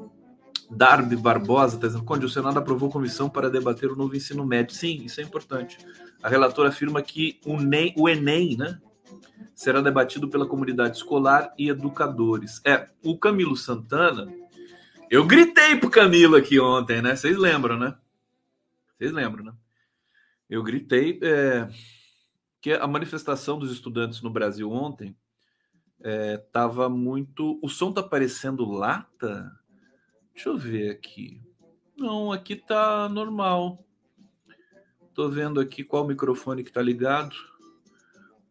Darby 0.70 1.16
Barbosa 1.16 1.76
está 1.76 1.86
dizendo, 1.86 2.04
Conde, 2.04 2.26
o 2.26 2.28
Senado 2.28 2.58
aprovou 2.58 2.90
comissão 2.90 3.28
para 3.28 3.50
debater 3.50 3.90
o 3.90 3.96
novo 3.96 4.16
ensino 4.16 4.46
médio. 4.46 4.74
Sim, 4.74 5.02
isso 5.04 5.20
é 5.20 5.24
importante. 5.24 5.78
A 6.22 6.28
relatora 6.28 6.68
afirma 6.68 7.02
que 7.02 7.40
o, 7.44 7.56
o 8.02 8.08
Enem, 8.08 8.56
né, 8.56 8.78
será 9.54 9.80
debatido 9.80 10.28
pela 10.28 10.46
comunidade 10.46 10.96
escolar 10.96 11.54
e 11.56 11.68
educadores. 11.68 12.60
É, 12.64 12.88
o 13.02 13.16
Camilo 13.16 13.56
Santana, 13.56 14.32
eu 15.10 15.24
gritei 15.24 15.76
pro 15.76 15.90
Camilo 15.90 16.36
aqui 16.36 16.58
ontem, 16.58 17.00
né? 17.00 17.14
Vocês 17.14 17.36
lembram, 17.36 17.78
né? 17.78 17.96
Vocês 18.96 19.12
lembram, 19.12 19.44
né? 19.44 19.52
Eu 20.48 20.62
gritei 20.62 21.18
é, 21.22 21.68
que 22.60 22.72
a 22.72 22.86
manifestação 22.86 23.58
dos 23.58 23.70
estudantes 23.70 24.22
no 24.22 24.30
Brasil 24.30 24.70
ontem 24.70 25.16
é, 26.02 26.42
muito. 26.90 27.58
O 27.62 27.68
som 27.68 27.92
tá 27.92 28.02
parecendo 28.02 28.70
lata? 28.70 29.50
Deixa 30.34 30.48
eu 30.48 30.58
ver 30.58 30.90
aqui. 30.90 31.40
Não, 31.96 32.32
aqui 32.32 32.56
tá 32.56 33.08
normal. 33.08 33.86
Tô 35.14 35.28
vendo 35.28 35.60
aqui 35.60 35.84
qual 35.84 36.06
microfone 36.06 36.64
que 36.64 36.72
tá 36.72 36.82
ligado. 36.82 37.36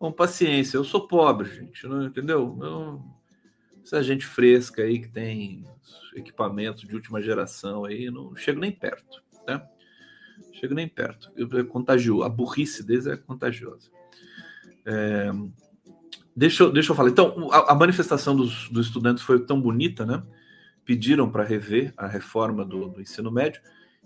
Bom, 0.03 0.11
paciência, 0.11 0.75
eu 0.75 0.83
sou 0.83 1.07
pobre, 1.07 1.49
gente, 1.49 1.87
não 1.87 2.05
entendeu? 2.05 2.59
Eu, 2.61 3.01
essa 3.81 4.03
gente 4.03 4.25
fresca 4.25 4.81
aí 4.81 4.99
que 4.99 5.07
tem 5.07 5.65
equipamento 6.13 6.85
de 6.85 6.93
última 6.93 7.21
geração 7.21 7.85
aí, 7.85 8.11
não 8.11 8.35
chego 8.35 8.59
nem 8.59 8.69
perto, 8.69 9.23
né? 9.47 9.65
Chego 10.51 10.73
nem 10.73 10.89
perto. 10.89 11.31
Eu, 11.37 11.47
é 11.57 11.63
contagioso. 11.63 12.23
A 12.23 12.27
burrice 12.27 12.83
deles 12.83 13.07
é 13.07 13.15
contagiosa. 13.15 13.89
É, 14.85 15.31
deixa, 16.35 16.63
eu, 16.63 16.73
deixa 16.73 16.91
eu 16.91 16.97
falar. 16.97 17.09
Então, 17.09 17.49
a, 17.49 17.71
a 17.71 17.73
manifestação 17.73 18.35
dos, 18.35 18.67
dos 18.67 18.87
estudantes 18.87 19.23
foi 19.23 19.45
tão 19.45 19.61
bonita, 19.61 20.05
né? 20.05 20.21
pediram 20.83 21.31
para 21.31 21.45
rever 21.45 21.93
a 21.95 22.07
reforma 22.07 22.65
do, 22.65 22.89
do, 22.89 22.99
ensino 23.01 23.31
médio. 23.31 23.61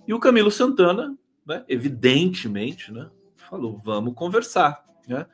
E 0.07 0.13
o 0.13 0.19
Camilo 0.19 0.51
Santana, 0.51 1.17
né, 1.43 1.65
evidentemente, 1.67 2.91
né, 2.91 3.09
falou: 3.49 3.81
vamos 3.83 4.13
conversar. 4.13 4.85
Né? 5.07 5.25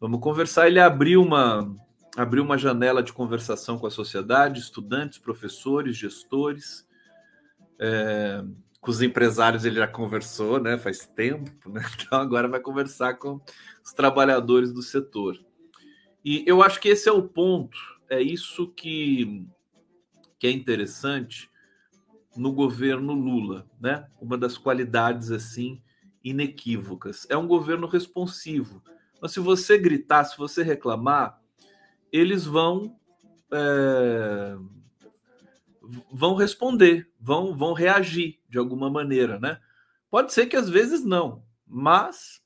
Vamos 0.00 0.20
conversar. 0.20 0.66
Ele 0.66 0.80
abriu 0.80 1.22
uma, 1.22 1.74
abriu 2.16 2.42
uma 2.42 2.58
janela 2.58 3.02
de 3.02 3.12
conversação 3.12 3.78
com 3.78 3.86
a 3.86 3.90
sociedade, 3.90 4.60
estudantes, 4.60 5.18
professores, 5.18 5.96
gestores. 5.96 6.86
É, 7.78 8.42
com 8.80 8.90
os 8.90 9.02
empresários 9.02 9.64
ele 9.64 9.76
já 9.76 9.88
conversou, 9.88 10.60
né? 10.60 10.78
Faz 10.78 11.06
tempo, 11.06 11.70
né? 11.70 11.82
Então 12.00 12.20
agora 12.20 12.48
vai 12.48 12.60
conversar 12.60 13.14
com 13.14 13.40
os 13.84 13.92
trabalhadores 13.92 14.72
do 14.72 14.82
setor. 14.82 15.38
E 16.24 16.44
eu 16.46 16.62
acho 16.62 16.80
que 16.80 16.88
esse 16.88 17.08
é 17.08 17.12
o 17.12 17.22
ponto, 17.22 17.78
é 18.08 18.20
isso 18.20 18.68
que 18.68 19.46
que 20.38 20.46
é 20.46 20.50
interessante 20.50 21.50
no 22.36 22.52
governo 22.52 23.14
Lula, 23.14 23.66
né? 23.80 24.06
Uma 24.20 24.36
das 24.36 24.58
qualidades 24.58 25.30
assim 25.30 25.82
inequívocas. 26.22 27.26
É 27.30 27.36
um 27.36 27.46
governo 27.46 27.86
responsivo. 27.86 28.82
Mas 29.26 29.32
se 29.32 29.40
você 29.40 29.76
gritar, 29.76 30.22
se 30.22 30.38
você 30.38 30.62
reclamar, 30.62 31.42
eles 32.12 32.44
vão 32.44 32.96
é, 33.52 34.56
vão 36.12 36.36
responder, 36.36 37.10
vão 37.20 37.56
vão 37.56 37.72
reagir 37.72 38.38
de 38.48 38.56
alguma 38.56 38.88
maneira, 38.88 39.40
né? 39.40 39.58
Pode 40.08 40.32
ser 40.32 40.46
que 40.46 40.54
às 40.54 40.70
vezes 40.70 41.04
não, 41.04 41.42
mas 41.66 42.40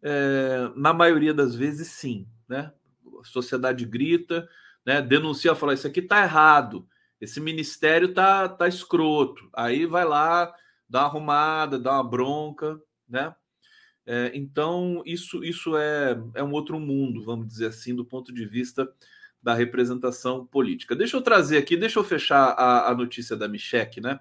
é, 0.00 0.70
na 0.76 0.92
maioria 0.92 1.34
das 1.34 1.56
vezes 1.56 1.88
sim, 1.88 2.28
né? 2.48 2.72
A 3.20 3.24
sociedade 3.24 3.84
grita, 3.84 4.48
né? 4.84 5.02
Denuncia, 5.02 5.56
fala 5.56 5.74
isso 5.74 5.88
aqui 5.88 5.98
está 5.98 6.22
errado 6.22 6.88
esse 7.20 7.40
ministério 7.40 8.14
tá, 8.14 8.48
tá 8.48 8.68
escroto. 8.68 9.48
Aí 9.52 9.86
vai 9.86 10.04
lá, 10.04 10.54
dá 10.88 11.00
uma 11.00 11.06
arrumada, 11.06 11.78
dá 11.78 11.94
uma 11.94 12.04
bronca, 12.04 12.78
né? 13.08 13.34
É, 14.06 14.30
então, 14.34 15.02
isso, 15.04 15.42
isso 15.42 15.76
é, 15.76 16.16
é 16.34 16.42
um 16.42 16.52
outro 16.52 16.78
mundo, 16.78 17.24
vamos 17.24 17.48
dizer 17.48 17.66
assim, 17.66 17.94
do 17.94 18.04
ponto 18.04 18.32
de 18.32 18.46
vista 18.46 18.88
da 19.42 19.52
representação 19.52 20.46
política. 20.46 20.94
Deixa 20.94 21.16
eu 21.16 21.22
trazer 21.22 21.58
aqui, 21.58 21.76
deixa 21.76 21.98
eu 21.98 22.04
fechar 22.04 22.50
a, 22.50 22.88
a 22.88 22.94
notícia 22.94 23.36
da 23.36 23.48
Michek, 23.48 24.00
né? 24.00 24.20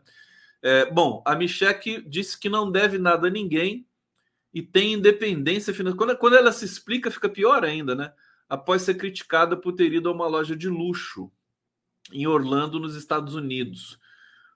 É, 0.62 0.92
bom, 0.92 1.22
a 1.26 1.36
Michek 1.36 2.04
disse 2.10 2.40
que 2.40 2.50
não 2.50 2.72
deve 2.72 2.98
nada 2.98 3.28
a 3.28 3.32
ninguém 3.32 3.88
e 4.52 4.64
tem 4.64 4.94
independência 4.94 5.74
financeira. 5.74 5.98
Quando, 5.98 6.18
quando 6.18 6.36
ela 6.36 6.52
se 6.52 6.66
explica, 6.66 7.12
fica 7.12 7.30
pior 7.30 7.64
ainda, 7.64 7.94
né? 7.94 8.12
Após 8.50 8.82
ser 8.82 8.96
criticada 8.96 9.56
por 9.56 9.74
ter 9.74 9.94
ido 9.94 10.10
a 10.10 10.12
uma 10.12 10.28
loja 10.28 10.56
de 10.56 10.68
luxo 10.68 11.32
em 12.12 12.26
Orlando, 12.26 12.80
nos 12.80 12.96
Estados 12.96 13.36
Unidos. 13.36 14.00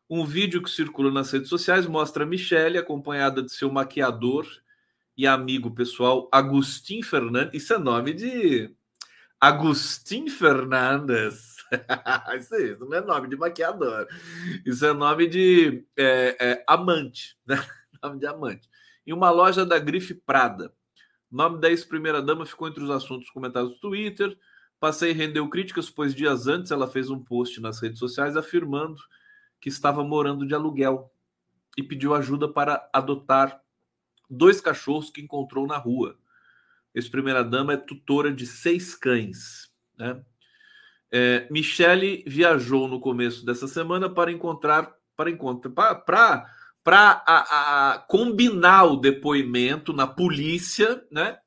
Um 0.09 0.25
vídeo 0.25 0.63
que 0.63 0.69
circula 0.69 1.11
nas 1.11 1.31
redes 1.31 1.49
sociais 1.49 1.85
mostra 1.85 2.23
a 2.23 2.27
Michelle 2.27 2.77
acompanhada 2.77 3.43
de 3.43 3.51
seu 3.51 3.71
maquiador 3.71 4.47
e 5.19 5.27
amigo 5.27 5.69
pessoal 5.69 6.29
Agustin 6.31 7.03
Fernandes. 7.03 7.61
Isso 7.61 7.73
é 7.73 7.77
nome 7.77 8.13
de 8.13 8.73
Agustin 9.37 10.29
Fernandes. 10.29 11.57
isso, 12.37 12.55
aí, 12.55 12.71
isso 12.71 12.85
não 12.85 12.97
é 12.97 13.01
nome 13.01 13.27
de 13.27 13.35
maquiador. 13.35 14.07
Isso 14.65 14.85
é 14.85 14.93
nome 14.93 15.27
de 15.27 15.85
é, 15.97 16.37
é, 16.39 16.63
amante, 16.65 17.37
né? 17.45 17.61
nome 18.01 18.17
de 18.17 18.27
amante 18.27 18.69
em 19.05 19.11
uma 19.11 19.29
loja 19.29 19.65
da 19.65 19.77
Grife 19.77 20.13
Prada. 20.13 20.73
Nome 21.29 21.59
da 21.59 21.69
ex-primeira-dama 21.69 22.45
ficou 22.45 22.69
entre 22.69 22.81
os 22.81 22.89
assuntos 22.89 23.29
comentados 23.29 23.73
no 23.73 23.79
Twitter. 23.81 24.37
Passei 24.79 25.11
rendeu 25.11 25.49
críticas, 25.49 25.89
pois 25.89 26.15
dias 26.15 26.47
antes 26.47 26.71
ela 26.71 26.87
fez 26.87 27.09
um 27.09 27.21
post 27.21 27.59
nas 27.59 27.81
redes 27.81 27.99
sociais 27.99 28.37
afirmando 28.37 29.01
que 29.59 29.67
estava 29.67 30.01
morando 30.01 30.47
de 30.47 30.55
aluguel 30.55 31.11
e 31.77 31.83
pediu 31.83 32.15
ajuda 32.15 32.47
para 32.47 32.89
adotar 32.93 33.61
dois 34.29 34.61
cachorros 34.61 35.09
que 35.09 35.21
encontrou 35.21 35.65
na 35.65 35.77
rua. 35.77 36.17
Ex-primeira-dama 36.93 37.73
é 37.73 37.77
tutora 37.77 38.31
de 38.33 38.45
seis 38.45 38.95
cães. 38.95 39.69
Né? 39.97 40.21
É, 41.11 41.47
Michele 41.49 42.23
viajou 42.27 42.87
no 42.87 42.99
começo 42.99 43.45
dessa 43.45 43.67
semana 43.67 44.09
para 44.09 44.31
encontrar 44.31 44.93
para 45.15 45.29
encontrar 45.29 45.95
para 45.95 46.45
para 46.83 48.05
combinar 48.07 48.85
o 48.85 48.95
depoimento 48.95 49.91
na 49.91 50.07
polícia, 50.07 51.03
né? 51.11 51.37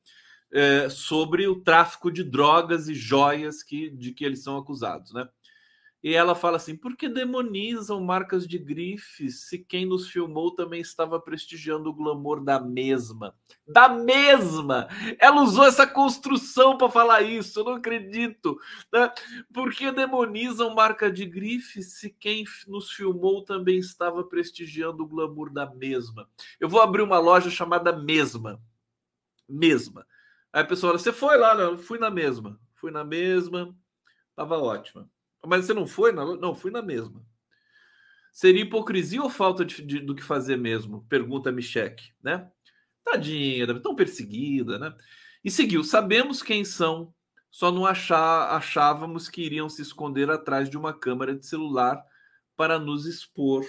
É, 0.53 0.91
sobre 0.91 1.49
o 1.49 1.63
tráfico 1.63 2.11
de 2.11 2.23
drogas 2.23 2.87
e 2.87 2.95
joias 2.95 3.63
que, 3.63 3.89
de 3.89 4.13
que 4.13 4.23
eles 4.23 4.43
são 4.43 4.59
acusados, 4.59 5.13
né? 5.15 5.27
E 6.03 6.15
ela 6.15 6.35
fala 6.35 6.57
assim: 6.57 6.77
por 6.77 6.97
que 6.97 7.09
demonizam 7.09 8.01
marcas 8.01 8.47
de 8.47 8.59
grifes 8.59 9.49
se 9.49 9.59
quem 9.59 9.87
nos 9.87 10.09
filmou 10.09 10.51
também 10.53 10.81
estava 10.81 11.21
prestigiando 11.21 11.91
o 11.91 11.95
glamour 11.95 12.43
da 12.43 12.59
mesma? 12.59 13.37
Da 13.67 13.89
mesma! 13.89 14.89
Ela 15.19 15.43
usou 15.43 15.65
essa 15.65 15.87
construção 15.87 16.77
para 16.77 16.91
falar 16.91 17.23
isso, 17.23 17.61
eu 17.61 17.65
não 17.65 17.75
acredito. 17.75 18.59
Né? 18.93 19.13
Por 19.55 19.73
que 19.73 19.93
demonizam 19.93 20.75
marca 20.75 21.11
de 21.11 21.25
grifes 21.25 21.99
se 21.99 22.11
quem 22.11 22.45
nos 22.67 22.91
filmou 22.91 23.45
também 23.45 23.79
estava 23.79 24.25
prestigiando 24.25 25.05
o 25.05 25.09
glamour 25.09 25.53
da 25.53 25.67
mesma? 25.67 26.29
Eu 26.59 26.69
vou 26.69 26.83
abrir 26.83 27.03
uma 27.03 27.19
loja 27.19 27.49
chamada 27.49 27.93
Mesma. 27.93 28.61
Mesma. 29.49 30.05
Aí 30.53 30.63
a 30.63 30.67
pessoa 30.67 30.91
fala: 30.91 30.99
você 30.99 31.13
foi 31.13 31.37
lá? 31.37 31.55
Não, 31.55 31.79
fui 31.79 31.99
na 31.99 32.11
mesma. 32.11 32.59
Fui 32.75 32.91
na 32.91 33.05
mesma, 33.05 33.73
tava 34.35 34.59
ótima. 34.59 35.09
Mas 35.47 35.65
você 35.65 35.75
não 35.75 35.87
foi? 35.87 36.13
Na... 36.13 36.37
Não, 36.37 36.55
fui 36.55 36.71
na 36.71 36.83
mesma. 36.83 37.25
Seria 38.33 38.63
hipocrisia 38.63 39.23
ou 39.23 39.29
falta 39.29 39.65
de, 39.65 39.83
de, 39.83 39.99
do 40.01 40.15
que 40.15 40.23
fazer 40.23 40.57
mesmo? 40.57 41.05
Pergunta 41.09 41.53
Michek, 41.53 42.13
né? 42.23 42.51
Tadinha, 43.05 43.81
tão 43.81 43.95
perseguida, 43.95 44.79
né? 44.79 44.95
E 45.45 45.51
seguiu. 45.51 45.83
Sabemos 45.85 46.43
quem 46.43 46.65
são, 46.65 47.13
só 47.51 47.71
não 47.71 47.85
achar, 47.85 48.57
achávamos 48.57 49.29
que 49.29 49.43
iriam 49.43 49.69
se 49.69 49.83
esconder 49.83 50.31
atrás 50.31 50.71
de 50.71 50.79
uma 50.79 50.95
câmera 50.95 51.35
de 51.35 51.45
celular 51.45 52.03
para 52.57 52.79
nos 52.79 53.05
expor. 53.05 53.67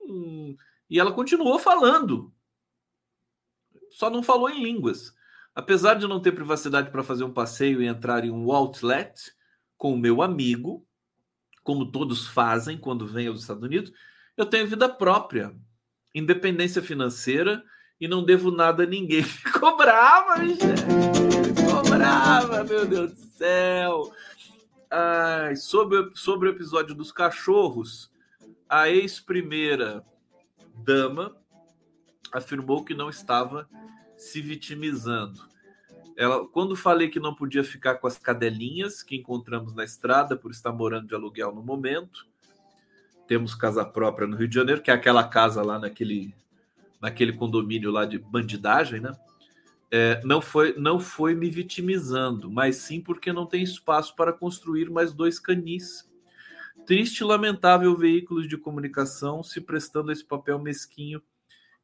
Hum. 0.00 0.56
E 0.90 0.98
ela 0.98 1.12
continuou 1.12 1.58
falando. 1.58 2.32
Só 3.90 4.10
não 4.10 4.22
falou 4.22 4.50
em 4.50 4.62
línguas. 4.62 5.14
Apesar 5.54 5.94
de 5.94 6.08
não 6.08 6.20
ter 6.20 6.32
privacidade 6.32 6.90
para 6.90 7.02
fazer 7.02 7.24
um 7.24 7.32
passeio 7.32 7.82
e 7.82 7.86
entrar 7.86 8.24
em 8.24 8.30
um 8.30 8.50
outlet 8.50 9.32
com 9.76 9.92
o 9.92 9.98
meu 9.98 10.22
amigo, 10.22 10.86
como 11.62 11.90
todos 11.90 12.26
fazem 12.26 12.76
quando 12.76 13.06
vêm 13.06 13.28
aos 13.28 13.40
Estados 13.40 13.62
Unidos, 13.62 13.92
eu 14.36 14.46
tenho 14.46 14.66
vida 14.66 14.88
própria, 14.88 15.54
independência 16.14 16.82
financeira 16.82 17.62
e 18.00 18.08
não 18.08 18.24
devo 18.24 18.50
nada 18.50 18.82
a 18.82 18.86
ninguém. 18.86 19.22
Ficou 19.24 19.76
brava, 19.76 20.38
gente. 20.44 20.58
Ficou 21.54 21.82
brava, 21.88 22.64
meu 22.64 22.86
Deus 22.86 23.12
do 23.12 23.20
céu. 23.36 24.12
Ai, 24.90 25.56
sobre, 25.56 26.10
sobre 26.14 26.48
o 26.48 26.52
episódio 26.52 26.94
dos 26.94 27.12
cachorros, 27.12 28.10
a 28.68 28.88
ex-primeira 28.88 30.04
dama 30.74 31.36
afirmou 32.32 32.84
que 32.84 32.94
não 32.94 33.08
estava 33.08 33.68
se 34.16 34.40
vitimizando. 34.40 35.51
Ela, 36.16 36.46
quando 36.46 36.76
falei 36.76 37.08
que 37.08 37.20
não 37.20 37.34
podia 37.34 37.64
ficar 37.64 37.96
com 37.96 38.06
as 38.06 38.18
cadelinhas 38.18 39.02
que 39.02 39.16
encontramos 39.16 39.74
na 39.74 39.84
estrada 39.84 40.36
por 40.36 40.50
estar 40.50 40.72
morando 40.72 41.08
de 41.08 41.14
aluguel 41.14 41.54
no 41.54 41.62
momento, 41.62 42.26
temos 43.26 43.54
casa 43.54 43.84
própria 43.84 44.26
no 44.26 44.36
Rio 44.36 44.48
de 44.48 44.54
Janeiro, 44.54 44.82
que 44.82 44.90
é 44.90 44.94
aquela 44.94 45.26
casa 45.26 45.62
lá 45.62 45.78
naquele, 45.78 46.34
naquele 47.00 47.32
condomínio 47.32 47.90
lá 47.90 48.04
de 48.04 48.18
bandidagem, 48.18 49.00
né? 49.00 49.16
É, 49.90 50.22
não 50.24 50.40
foi 50.40 50.74
não 50.78 50.98
foi 50.98 51.34
me 51.34 51.50
vitimizando, 51.50 52.50
mas 52.50 52.76
sim 52.76 52.98
porque 52.98 53.30
não 53.30 53.44
tem 53.44 53.62
espaço 53.62 54.16
para 54.16 54.32
construir 54.32 54.90
mais 54.90 55.12
dois 55.12 55.38
canis. 55.38 56.10
Triste 56.86 57.20
e 57.20 57.24
lamentável 57.24 57.94
veículos 57.96 58.48
de 58.48 58.56
comunicação 58.56 59.42
se 59.42 59.60
prestando 59.60 60.10
a 60.10 60.12
esse 60.12 60.24
papel 60.24 60.58
mesquinho 60.58 61.22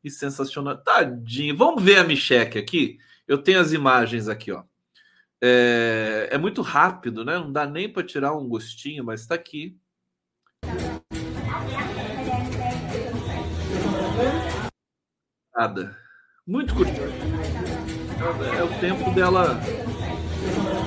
e 0.03 0.11
sensacional. 0.11 0.79
Tadinho. 0.79 1.57
Vamos 1.57 1.83
ver 1.83 1.99
a 1.99 2.05
Micheque 2.05 2.59
aqui. 2.59 2.99
Eu 3.29 3.37
tenho 3.37 3.61
as 3.61 3.73
imagens 3.73 4.27
aqui, 4.27 4.51
ó. 4.51 4.64
É, 5.38 6.31
é 6.33 6.38
muito 6.38 6.62
rápido, 6.62 7.27
né? 7.27 7.38
Não 7.38 7.53
dá 7.53 7.67
nem 7.67 7.93
para 7.93 8.03
tirar 8.03 8.35
um 8.35 8.49
gostinho, 8.49 9.05
mas 9.05 9.21
está 9.21 9.35
aqui. 9.35 9.77
Nada. 15.55 15.95
Muito 16.47 16.75
curtinho. 16.75 16.97
É, 18.55 18.61
é 18.61 18.64
o 18.64 18.81
tempo 18.81 19.11
dela. 19.11 19.61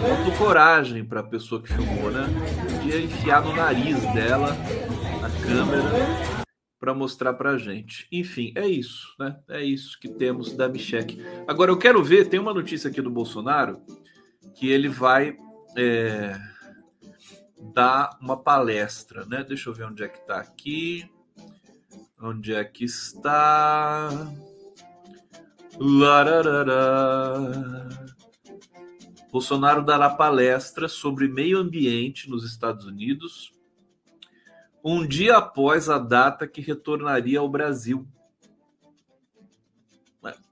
Faltou 0.01 0.37
coragem 0.39 1.05
para 1.05 1.19
a 1.19 1.23
pessoa 1.23 1.61
que 1.61 1.71
filmou, 1.71 2.09
né? 2.09 2.25
Podia 2.71 2.99
enfiar 2.99 3.43
no 3.43 3.55
nariz 3.55 4.01
dela 4.13 4.57
a 5.23 5.45
câmera 5.45 6.40
para 6.81 6.95
mostrar 6.95 7.35
para 7.35 7.51
a 7.51 7.57
gente. 7.59 8.07
Enfim, 8.11 8.51
é 8.55 8.67
isso, 8.67 9.13
né? 9.19 9.39
É 9.47 9.63
isso 9.63 9.99
que 9.99 10.09
temos 10.09 10.51
da 10.53 10.67
Michelle. 10.67 11.23
Agora 11.47 11.69
eu 11.69 11.77
quero 11.77 12.03
ver, 12.03 12.27
tem 12.27 12.39
uma 12.39 12.55
notícia 12.55 12.89
aqui 12.89 12.99
do 12.99 13.11
Bolsonaro 13.11 13.79
que 14.55 14.67
ele 14.67 14.89
vai 14.89 15.37
é, 15.77 16.35
dar 17.75 18.17
uma 18.19 18.35
palestra, 18.35 19.23
né? 19.27 19.45
Deixa 19.47 19.69
eu 19.69 19.75
ver 19.75 19.83
onde 19.85 20.03
é 20.03 20.07
que 20.07 20.17
está 20.17 20.37
aqui. 20.37 21.07
Onde 22.19 22.55
é 22.55 22.63
que 22.63 22.83
está? 22.83 24.09
Lararara. 25.77 26.73
Bolsonaro 29.31 29.83
dará 29.85 30.09
palestra 30.09 30.87
sobre 30.87 31.27
meio 31.27 31.59
ambiente 31.59 32.27
nos 32.27 32.43
Estados 32.43 32.85
Unidos 32.85 33.53
um 34.83 35.05
dia 35.05 35.37
após 35.37 35.89
a 35.89 35.97
data 35.97 36.47
que 36.47 36.61
retornaria 36.61 37.39
ao 37.39 37.49
Brasil. 37.49 38.07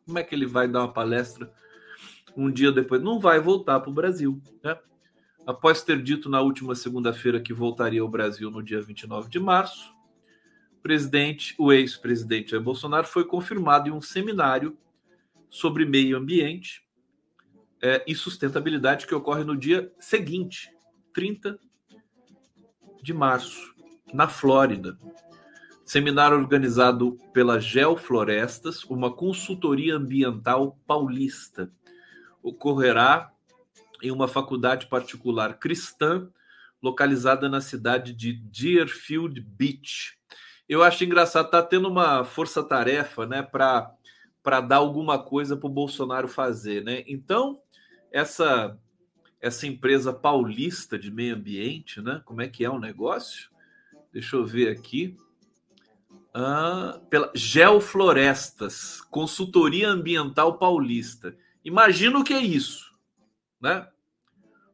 Como 0.06 0.18
é 0.18 0.24
que 0.24 0.34
ele 0.34 0.48
vai 0.48 0.68
dar 0.68 0.80
uma 0.80 0.92
palestra 0.92 1.54
um 2.36 2.50
dia 2.50 2.72
depois? 2.72 3.02
Não 3.02 3.20
vai 3.20 3.40
voltar 3.40 3.80
para 3.80 3.92
o 3.92 3.94
Brasil. 3.94 4.42
Né? 4.64 4.76
Após 5.46 5.84
ter 5.84 6.02
dito 6.02 6.30
na 6.30 6.42
última 6.42 6.74
segunda-feira 6.74 7.40
que 7.40 7.54
voltaria 7.54 8.02
ao 8.02 8.08
Brasil 8.08 8.50
no 8.50 8.64
dia 8.64 8.82
29 8.82 9.30
de 9.30 9.40
março, 9.40 9.94
o 10.74 10.82
presidente, 10.82 11.54
o 11.60 11.72
ex-presidente 11.72 12.52
Jair 12.52 12.64
Bolsonaro 12.64 13.06
foi 13.06 13.24
confirmado 13.24 13.90
em 13.90 13.92
um 13.92 14.02
seminário 14.02 14.78
sobre 15.50 15.86
meio 15.86 16.18
ambiente 16.18 16.84
é, 17.82 18.04
e 18.08 18.16
sustentabilidade 18.16 19.06
que 19.06 19.14
ocorre 19.14 19.44
no 19.44 19.56
dia 19.56 19.92
seguinte, 20.00 20.72
30 21.14 21.60
de 23.02 23.14
março 23.14 23.79
na 24.14 24.28
Flórida. 24.28 24.98
Seminário 25.86 26.38
organizado 26.38 27.18
pela 27.34 27.60
Geoflorestas, 27.60 28.84
uma 28.84 29.12
consultoria 29.12 29.96
ambiental 29.96 30.78
paulista. 30.86 31.72
Ocorrerá 32.44 33.32
em 34.02 34.12
uma 34.12 34.28
faculdade 34.28 34.88
particular 34.88 35.58
cristã 35.58 36.30
localizada 36.82 37.50
na 37.50 37.60
cidade 37.60 38.14
de 38.14 38.34
Deerfield 38.34 39.42
Beach. 39.42 40.18
Eu 40.68 40.84
acho 40.84 41.04
engraçado, 41.04 41.50
tá 41.50 41.62
tendo 41.62 41.90
uma 41.90 42.24
força-tarefa, 42.24 43.26
né, 43.26 43.42
para 43.42 43.94
para 44.42 44.62
dar 44.62 44.78
alguma 44.78 45.22
coisa 45.22 45.58
para 45.58 45.68
o 45.68 45.74
Bolsonaro 45.74 46.28
fazer, 46.28 46.82
né? 46.84 47.04
Então, 47.08 47.60
essa 48.12 48.78
essa 49.42 49.68
empresa 49.68 50.12
paulista 50.12 50.98
de 50.98 51.12
meio 51.12 51.36
ambiente, 51.36 52.02
né? 52.02 52.22
Como 52.26 52.42
é 52.42 52.48
que 52.48 52.64
é 52.64 52.70
o 52.70 52.80
negócio? 52.80 53.50
Deixa 54.12 54.36
eu 54.36 54.46
ver 54.46 54.70
aqui. 54.70 55.16
Ah, 56.34 57.00
pela 57.10 57.32
Geoflorestas, 57.36 59.02
Consultoria 59.02 59.90
Ambiental 59.90 60.58
Paulista. 60.58 61.36
Imagina 61.64 62.20
o 62.20 62.24
que 62.24 62.34
é 62.34 62.42
isso, 62.42 62.96
né? 63.60 63.88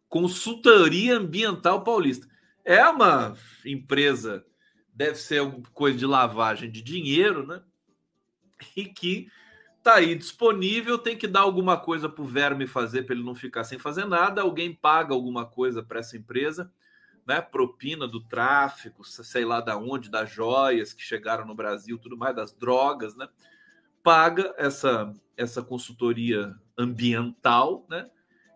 Consultoria 0.07 1.17
Ambiental 1.17 1.83
Paulista. 1.83 2.27
É 2.63 2.87
uma 2.87 3.35
empresa, 3.65 4.45
deve 4.93 5.15
ser 5.15 5.39
alguma 5.39 5.69
coisa 5.71 5.97
de 5.97 6.05
lavagem 6.05 6.69
de 6.69 6.81
dinheiro, 6.81 7.45
né? 7.45 7.61
E 8.75 8.85
que 8.85 9.29
tá 9.83 9.95
aí 9.95 10.15
disponível, 10.15 10.97
tem 10.97 11.17
que 11.17 11.27
dar 11.27 11.41
alguma 11.41 11.77
coisa 11.77 12.09
para 12.09 12.23
o 12.23 12.27
verme 12.27 12.65
fazer 12.65 13.03
para 13.03 13.15
ele 13.15 13.23
não 13.23 13.35
ficar 13.35 13.63
sem 13.63 13.77
fazer 13.77 14.05
nada. 14.05 14.41
Alguém 14.41 14.73
paga 14.73 15.13
alguma 15.13 15.45
coisa 15.45 15.83
para 15.83 15.99
essa 15.99 16.17
empresa 16.17 16.71
né, 17.25 17.41
propina 17.41 18.07
do 18.07 18.21
tráfico, 18.21 19.03
sei 19.03 19.43
lá 19.43 19.59
da 19.59 19.77
onde, 19.77 20.09
das 20.09 20.29
joias 20.29 20.93
que 20.93 21.01
chegaram 21.01 21.45
no 21.45 21.55
Brasil, 21.55 21.97
tudo 21.97 22.17
mais, 22.17 22.35
das 22.35 22.53
drogas, 22.53 23.15
né? 23.15 23.27
Paga 24.03 24.53
essa 24.57 25.13
essa 25.37 25.61
consultoria 25.61 26.55
ambiental, 26.77 27.85
né? 27.89 28.09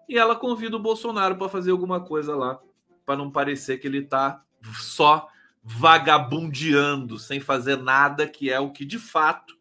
E 0.08 0.18
ela 0.18 0.36
convida 0.36 0.76
o 0.76 0.82
Bolsonaro 0.82 1.36
para 1.38 1.50
fazer 1.50 1.72
alguma 1.72 2.00
coisa 2.00 2.36
lá, 2.36 2.60
para 3.06 3.18
não 3.18 3.30
parecer 3.30 3.78
que 3.78 3.88
ele 3.88 4.00
está 4.00 4.44
só 4.80 5.28
vagabundeando, 5.64 7.20
sem 7.20 7.40
fazer 7.40 7.78
nada, 7.78 8.28
que 8.28 8.50
é 8.50 8.60
o 8.60 8.72
que 8.72 8.86
de 8.86 8.98
fato 8.98 9.58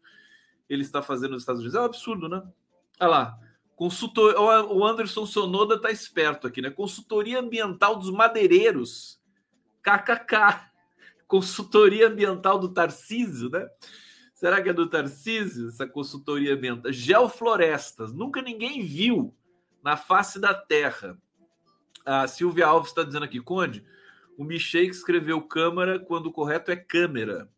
ele 0.69 0.81
está 0.81 1.01
fazendo 1.01 1.31
nos 1.31 1.43
Estados 1.43 1.61
Unidos. 1.61 1.75
É 1.75 1.81
um 1.81 1.85
absurdo, 1.85 2.29
né? 2.29 2.41
Olha 2.99 3.09
lá, 3.09 3.39
Consultor... 3.79 4.35
O 4.37 4.85
Anderson 4.85 5.25
Sonoda 5.25 5.79
tá 5.79 5.89
esperto 5.89 6.45
aqui, 6.45 6.61
né? 6.61 6.69
Consultoria 6.69 7.39
Ambiental 7.39 7.95
dos 7.95 8.11
Madeireiros. 8.11 9.21
KKK. 9.81 10.69
Consultoria 11.25 12.09
Ambiental 12.09 12.59
do 12.59 12.73
Tarcísio, 12.73 13.49
né? 13.49 13.65
Será 14.35 14.61
que 14.61 14.67
é 14.67 14.73
do 14.73 14.89
Tarcísio 14.89 15.69
essa 15.69 15.87
consultoria 15.87 16.55
ambiental? 16.55 16.91
Geoflorestas. 16.91 18.11
Nunca 18.11 18.41
ninguém 18.41 18.85
viu 18.85 19.33
na 19.81 19.95
face 19.95 20.41
da 20.41 20.53
Terra. 20.53 21.17
A 22.05 22.27
Silvia 22.27 22.67
Alves 22.67 22.89
está 22.89 23.03
dizendo 23.03 23.23
aqui, 23.23 23.39
Conde, 23.39 23.85
o 24.37 24.43
Michel 24.43 24.83
escreveu 24.83 25.41
câmara 25.41 25.99
quando 25.99 26.25
o 26.25 26.33
correto 26.33 26.69
é 26.69 26.75
câmera. 26.75 27.49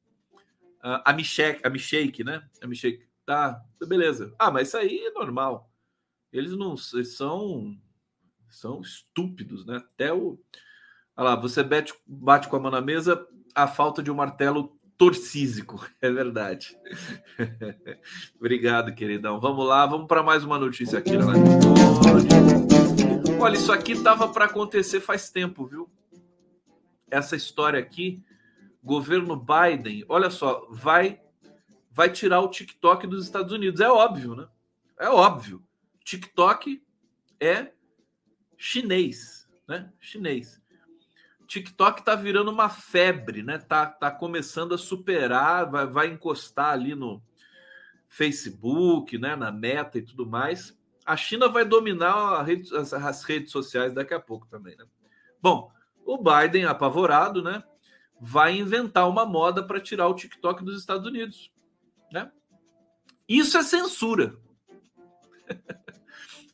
a 0.81 1.11
Michek, 1.13 1.65
a 1.65 1.69
Michek, 1.69 2.23
né? 2.23 2.47
A 2.61 2.67
Michek. 2.67 3.07
Tá, 3.25 3.59
beleza. 3.87 4.35
Ah, 4.37 4.51
mas 4.51 4.67
isso 4.67 4.77
aí 4.77 4.99
é 4.99 5.11
normal 5.11 5.70
eles 6.31 6.51
não 6.57 6.75
eles 6.93 7.15
são 7.15 7.77
são 8.49 8.81
estúpidos, 8.81 9.65
né? 9.65 9.77
Até 9.77 10.13
o 10.13 10.39
Olha 11.15 11.29
lá, 11.29 11.35
você 11.35 11.61
bate, 11.61 11.93
bate 12.07 12.47
com 12.47 12.55
a 12.55 12.59
mão 12.59 12.71
na 12.71 12.81
mesa 12.81 13.27
a 13.53 13.67
falta 13.67 14.01
de 14.01 14.09
um 14.09 14.15
martelo 14.15 14.77
torcísico, 14.97 15.85
é 16.01 16.09
verdade. 16.09 16.77
Obrigado, 18.39 18.93
queridão. 18.93 19.39
Vamos 19.39 19.67
lá, 19.67 19.85
vamos 19.85 20.07
para 20.07 20.23
mais 20.23 20.43
uma 20.43 20.57
notícia 20.57 20.99
aqui 20.99 21.17
na 21.17 21.33
Olha, 23.39 23.55
isso 23.55 23.71
aqui 23.71 24.01
tava 24.01 24.29
para 24.29 24.45
acontecer 24.45 24.99
faz 24.99 25.29
tempo, 25.29 25.65
viu? 25.65 25.89
Essa 27.09 27.35
história 27.35 27.79
aqui, 27.79 28.23
governo 28.83 29.35
Biden, 29.35 30.05
olha 30.07 30.29
só, 30.29 30.67
vai 30.69 31.19
vai 31.93 32.09
tirar 32.09 32.39
o 32.39 32.47
TikTok 32.47 33.05
dos 33.05 33.25
Estados 33.25 33.51
Unidos, 33.51 33.81
é 33.81 33.89
óbvio, 33.89 34.33
né? 34.33 34.47
É 34.97 35.09
óbvio. 35.09 35.61
TikTok 36.03 36.81
é 37.39 37.71
chinês, 38.57 39.49
né? 39.67 39.91
Chinês. 39.99 40.61
TikTok 41.47 42.03
tá 42.05 42.15
virando 42.15 42.49
uma 42.49 42.69
febre, 42.69 43.43
né? 43.43 43.57
Tá, 43.57 43.85
tá 43.85 44.09
começando 44.09 44.73
a 44.73 44.77
superar, 44.77 45.69
vai, 45.69 45.85
vai 45.85 46.07
encostar 46.07 46.69
ali 46.69 46.95
no 46.95 47.21
Facebook, 48.07 49.17
né? 49.17 49.35
Na 49.35 49.51
Meta 49.51 49.97
e 49.97 50.01
tudo 50.01 50.25
mais. 50.25 50.77
A 51.05 51.17
China 51.17 51.49
vai 51.49 51.65
dominar 51.65 52.41
rede, 52.43 52.73
as, 52.75 52.93
as, 52.93 53.23
redes 53.23 53.51
sociais 53.51 53.93
daqui 53.93 54.13
a 54.13 54.19
pouco 54.19 54.47
também, 54.47 54.77
né? 54.77 54.85
Bom, 55.41 55.71
o 56.05 56.17
Biden, 56.17 56.65
apavorado, 56.65 57.41
né? 57.41 57.63
Vai 58.19 58.57
inventar 58.57 59.09
uma 59.09 59.25
moda 59.25 59.61
para 59.65 59.81
tirar 59.81 60.07
o 60.07 60.15
TikTok 60.15 60.63
dos 60.63 60.79
Estados 60.79 61.07
Unidos, 61.07 61.51
né? 62.13 62.31
Isso 63.27 63.57
é 63.57 63.63
censura. 63.63 64.37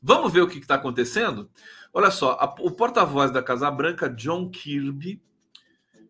Vamos 0.08 0.32
ver 0.32 0.40
o 0.40 0.48
que 0.48 0.58
está 0.58 0.76
acontecendo? 0.76 1.52
Olha 1.94 2.10
só, 2.10 2.38
a, 2.40 2.46
o 2.62 2.72
porta-voz 2.72 3.30
da 3.30 3.44
Casa 3.44 3.70
Branca, 3.70 4.08
John 4.08 4.50
Kirby, 4.50 5.22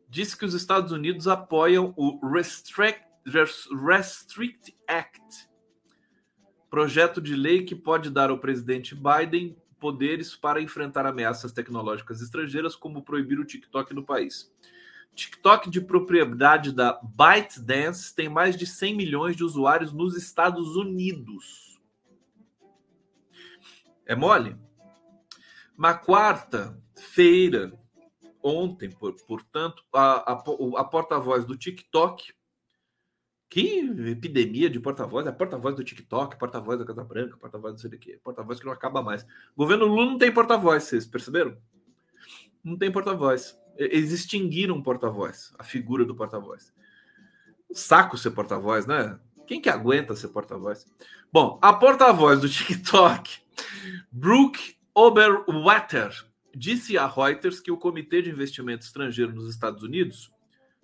disse 0.07 0.37
que 0.37 0.45
os 0.45 0.53
Estados 0.53 0.91
Unidos 0.91 1.27
apoiam 1.27 1.95
o 1.97 2.19
Restrict, 2.31 3.01
Restrict 3.25 4.77
Act, 4.87 5.49
projeto 6.69 7.19
de 7.19 7.35
lei 7.35 7.63
que 7.63 7.75
pode 7.75 8.11
dar 8.11 8.29
ao 8.29 8.37
presidente 8.37 8.93
Biden 8.93 9.57
poderes 9.79 10.35
para 10.35 10.61
enfrentar 10.61 11.07
ameaças 11.07 11.51
tecnológicas 11.51 12.21
estrangeiras, 12.21 12.75
como 12.75 13.01
proibir 13.01 13.39
o 13.39 13.45
TikTok 13.45 13.95
no 13.95 14.05
país. 14.05 14.53
TikTok 15.15 15.71
de 15.71 15.81
propriedade 15.81 16.71
da 16.71 17.01
ByteDance 17.01 18.13
tem 18.13 18.29
mais 18.29 18.55
de 18.55 18.67
100 18.67 18.95
milhões 18.95 19.35
de 19.35 19.43
usuários 19.43 19.91
nos 19.91 20.15
Estados 20.15 20.75
Unidos. 20.75 21.66
É 24.07 24.15
mole? 24.15 24.55
Na 25.77 25.93
quarta-feira, 25.93 27.77
ontem, 28.41 28.89
por, 28.89 29.13
portanto, 29.27 29.83
a, 29.93 30.31
a, 30.31 30.43
a 30.77 30.83
porta-voz 30.85 31.45
do 31.45 31.57
TikTok, 31.57 32.33
que 33.49 33.79
epidemia 34.09 34.69
de 34.69 34.79
porta-voz, 34.79 35.27
é 35.27 35.31
porta-voz 35.31 35.75
do 35.75 35.83
TikTok, 35.83 36.39
porta-voz 36.39 36.79
da 36.79 36.85
Casa 36.85 37.03
Branca, 37.03 37.37
porta-voz 37.37 37.73
não 37.73 37.79
sei 37.79 37.89
do 37.89 37.97
que, 37.99 38.17
porta-voz 38.23 38.59
que 38.59 38.65
não 38.65 38.73
acaba 38.73 39.03
mais. 39.03 39.25
Governo 39.55 39.85
Lula 39.85 40.05
não 40.05 40.17
tem 40.17 40.33
porta-voz, 40.33 40.85
vocês 40.85 41.05
perceberam? 41.05 41.57
Não 42.63 42.77
tem 42.77 42.91
porta-voz. 42.91 43.59
Eles 43.75 44.11
extinguiram 44.11 44.81
porta-voz, 44.81 45.53
a 45.59 45.63
figura 45.65 46.05
do 46.05 46.15
porta-voz. 46.15 46.73
saco 47.73 48.17
ser 48.17 48.31
porta-voz, 48.31 48.87
né? 48.87 49.19
Quem 49.47 49.61
que 49.61 49.69
aguenta 49.69 50.13
ser 50.13 50.27
porta-voz? 50.27 50.85
Bom, 51.31 51.57
a 51.61 51.71
porta-voz 51.71 52.41
do 52.41 52.49
TikTok 52.49 53.39
Brooke 54.11 54.75
Oberwetter 54.93 56.11
disse 56.53 56.97
a 56.97 57.07
Reuters 57.07 57.61
que 57.61 57.71
o 57.71 57.77
Comitê 57.77 58.21
de 58.21 58.29
Investimento 58.29 58.85
Estrangeiro 58.85 59.33
nos 59.33 59.49
Estados 59.49 59.83
Unidos 59.83 60.31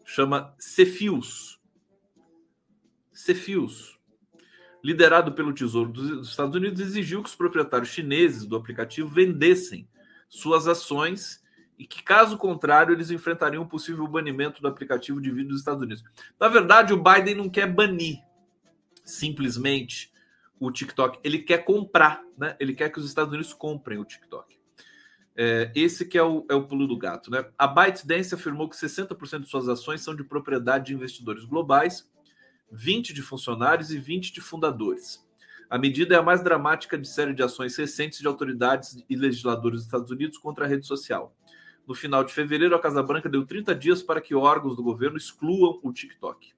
chama 0.05 0.55
Cefius. 0.57 1.59
Cefius, 3.11 3.99
liderado 4.81 5.33
pelo 5.33 5.53
Tesouro 5.53 5.91
dos 5.91 6.29
Estados 6.29 6.55
Unidos, 6.55 6.79
exigiu 6.79 7.21
que 7.21 7.29
os 7.29 7.35
proprietários 7.35 7.89
chineses 7.89 8.45
do 8.45 8.55
aplicativo 8.55 9.09
vendessem 9.09 9.87
suas 10.29 10.67
ações 10.67 11.43
e 11.77 11.85
que, 11.85 12.01
caso 12.01 12.37
contrário, 12.37 12.93
eles 12.93 13.11
enfrentariam 13.11 13.63
um 13.63 13.67
possível 13.67 14.07
banimento 14.07 14.61
do 14.61 14.67
aplicativo 14.67 15.19
de 15.19 15.31
vídeo 15.31 15.49
dos 15.49 15.59
Estados 15.59 15.81
Unidos. 15.81 16.03
Na 16.39 16.47
verdade, 16.47 16.93
o 16.93 17.01
Biden 17.01 17.35
não 17.35 17.49
quer 17.49 17.67
banir 17.67 18.19
simplesmente 19.03 20.11
o 20.59 20.71
TikTok, 20.71 21.19
ele 21.23 21.39
quer 21.39 21.65
comprar, 21.65 22.23
né? 22.37 22.55
Ele 22.59 22.73
quer 22.73 22.89
que 22.89 22.99
os 22.99 23.05
Estados 23.05 23.33
Unidos 23.33 23.53
comprem 23.53 23.99
o 23.99 24.05
TikTok. 24.05 24.57
É, 25.35 25.71
esse 25.75 26.05
que 26.05 26.17
é 26.17 26.23
o, 26.23 26.45
é 26.49 26.53
o 26.53 26.65
pulo 26.65 26.87
do 26.87 26.97
gato, 26.97 27.29
né? 27.31 27.45
A 27.57 27.67
ByteDance 27.67 28.33
afirmou 28.33 28.69
que 28.69 28.75
60% 28.75 29.41
de 29.41 29.49
suas 29.49 29.67
ações 29.67 30.01
são 30.01 30.15
de 30.15 30.23
propriedade 30.23 30.87
de 30.87 30.93
investidores 30.93 31.43
globais, 31.43 32.09
20 32.71 33.13
de 33.13 33.21
funcionários 33.21 33.91
e 33.91 33.97
20 33.97 34.31
de 34.31 34.41
fundadores. 34.41 35.23
A 35.69 35.77
medida 35.77 36.15
é 36.15 36.17
a 36.19 36.23
mais 36.23 36.43
dramática 36.43 36.97
de 36.97 37.07
série 37.07 37.33
de 37.33 37.41
ações 37.41 37.75
recentes 37.75 38.19
de 38.19 38.27
autoridades 38.27 39.03
e 39.09 39.15
legisladores 39.15 39.79
dos 39.79 39.85
Estados 39.85 40.11
Unidos 40.11 40.37
contra 40.37 40.65
a 40.65 40.67
rede 40.67 40.85
social. 40.85 41.35
No 41.87 41.93
final 41.93 42.23
de 42.23 42.31
fevereiro, 42.31 42.75
a 42.75 42.79
Casa 42.79 43.03
Branca 43.03 43.27
deu 43.27 43.45
30 43.45 43.75
dias 43.75 44.01
para 44.01 44.21
que 44.21 44.35
órgãos 44.35 44.75
do 44.75 44.83
governo 44.83 45.17
excluam 45.17 45.79
o 45.83 45.91
TikTok. 45.91 46.53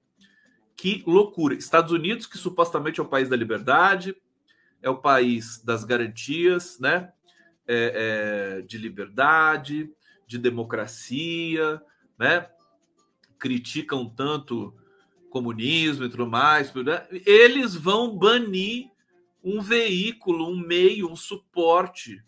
Que 0.76 1.02
loucura. 1.06 1.54
Estados 1.54 1.90
Unidos, 1.90 2.26
que 2.26 2.36
supostamente 2.36 3.00
é 3.00 3.02
o 3.02 3.08
país 3.08 3.28
da 3.28 3.36
liberdade, 3.36 4.14
é 4.82 4.90
o 4.90 4.98
país 4.98 5.62
das 5.64 5.84
garantias, 5.84 6.78
né? 6.78 7.12
É, 7.68 8.58
é, 8.58 8.62
de 8.62 8.78
liberdade, 8.78 9.90
de 10.26 10.38
democracia, 10.38 11.82
né? 12.18 12.48
Criticam 13.38 14.08
tanto 14.08 14.74
comunismo 15.30 16.04
e 16.04 16.08
tudo 16.08 16.26
mais. 16.26 16.72
Né? 16.72 17.06
Eles 17.24 17.74
vão 17.74 18.16
banir 18.16 18.90
um 19.42 19.60
veículo, 19.60 20.48
um 20.48 20.56
meio, 20.56 21.10
um 21.10 21.16
suporte 21.16 22.22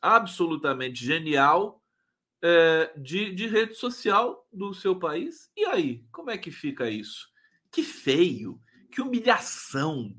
absolutamente 0.00 1.04
genial 1.04 1.82
é, 2.40 2.92
de, 2.96 3.32
de 3.34 3.46
rede 3.46 3.74
social 3.74 4.46
do 4.52 4.72
seu 4.72 4.96
país. 4.96 5.50
E 5.56 5.64
aí, 5.66 6.04
como 6.12 6.30
é 6.30 6.38
que 6.38 6.50
fica 6.50 6.88
isso? 6.88 7.28
Que 7.78 7.84
feio, 7.84 8.60
que 8.90 9.00
humilhação. 9.00 10.12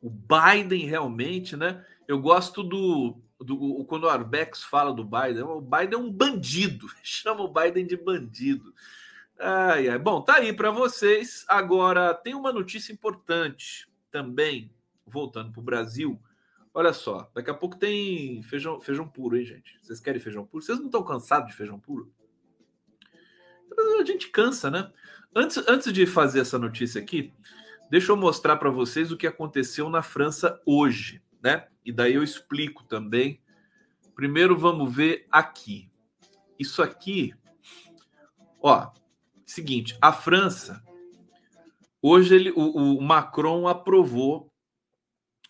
O 0.00 0.08
Biden 0.08 0.86
realmente, 0.86 1.54
né? 1.54 1.84
Eu 2.08 2.18
gosto 2.18 2.62
do, 2.62 3.20
do 3.38 3.84
quando 3.84 4.04
o 4.04 4.08
Arbex 4.08 4.62
fala 4.62 4.94
do 4.94 5.04
Biden, 5.04 5.42
o 5.42 5.60
Biden 5.60 5.92
é 5.92 5.98
um 5.98 6.10
bandido, 6.10 6.88
chama 7.04 7.42
o 7.42 7.52
Biden 7.52 7.86
de 7.86 7.98
bandido. 7.98 8.72
Ai, 9.38 9.90
ai. 9.90 9.98
Bom, 9.98 10.22
tá 10.22 10.36
aí 10.36 10.54
para 10.54 10.70
vocês. 10.70 11.44
Agora, 11.48 12.14
tem 12.14 12.34
uma 12.34 12.50
notícia 12.50 12.94
importante 12.94 13.86
também, 14.10 14.72
voltando 15.06 15.52
para 15.52 15.60
o 15.60 15.64
Brasil. 15.64 16.18
Olha 16.72 16.94
só, 16.94 17.30
daqui 17.34 17.50
a 17.50 17.54
pouco 17.54 17.76
tem 17.76 18.42
feijão, 18.42 18.80
feijão 18.80 19.06
puro, 19.06 19.36
hein, 19.36 19.44
gente? 19.44 19.78
Vocês 19.82 20.00
querem 20.00 20.18
feijão 20.18 20.46
puro? 20.46 20.64
Vocês 20.64 20.78
não 20.78 20.86
estão 20.86 21.04
cansados 21.04 21.50
de 21.50 21.56
feijão 21.58 21.78
puro? 21.78 22.10
A 24.00 24.04
gente 24.06 24.30
cansa, 24.30 24.70
né? 24.70 24.90
Antes, 25.38 25.58
antes 25.68 25.92
de 25.92 26.06
fazer 26.06 26.40
essa 26.40 26.58
notícia 26.58 26.98
aqui, 26.98 27.30
deixa 27.90 28.10
eu 28.10 28.16
mostrar 28.16 28.56
para 28.56 28.70
vocês 28.70 29.12
o 29.12 29.18
que 29.18 29.26
aconteceu 29.26 29.90
na 29.90 30.00
França 30.00 30.58
hoje, 30.64 31.22
né? 31.42 31.68
E 31.84 31.92
daí 31.92 32.14
eu 32.14 32.22
explico 32.22 32.82
também. 32.84 33.42
Primeiro 34.14 34.56
vamos 34.56 34.90
ver 34.96 35.26
aqui. 35.30 35.90
Isso 36.58 36.82
aqui, 36.82 37.34
ó, 38.62 38.90
seguinte, 39.44 39.98
a 40.00 40.10
França 40.10 40.82
hoje 42.00 42.34
ele, 42.34 42.50
o, 42.52 42.96
o 42.96 43.02
Macron 43.02 43.68
aprovou 43.68 44.50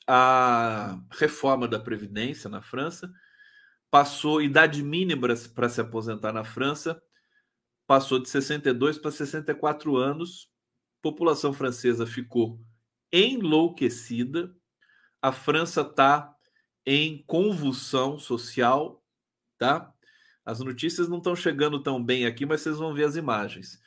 a 0.04 0.98
reforma 1.12 1.68
da 1.68 1.78
previdência 1.78 2.50
na 2.50 2.60
França, 2.60 3.08
passou 3.88 4.42
idade 4.42 4.82
mínima 4.82 5.28
para 5.54 5.68
se 5.68 5.80
aposentar 5.80 6.32
na 6.32 6.42
França, 6.42 7.00
passou 7.86 8.18
de 8.18 8.28
62 8.28 8.98
para 8.98 9.10
64 9.10 9.96
anos. 9.96 10.50
População 11.00 11.52
francesa 11.52 12.06
ficou 12.06 12.60
enlouquecida. 13.12 14.54
A 15.22 15.32
França 15.32 15.82
está 15.82 16.34
em 16.84 17.22
convulsão 17.26 18.18
social, 18.18 19.04
tá? 19.58 19.92
As 20.44 20.60
notícias 20.60 21.08
não 21.08 21.18
estão 21.18 21.34
chegando 21.34 21.82
tão 21.82 22.02
bem 22.02 22.26
aqui, 22.26 22.46
mas 22.46 22.60
vocês 22.60 22.78
vão 22.78 22.94
ver 22.94 23.04
as 23.04 23.16
imagens. 23.16 23.80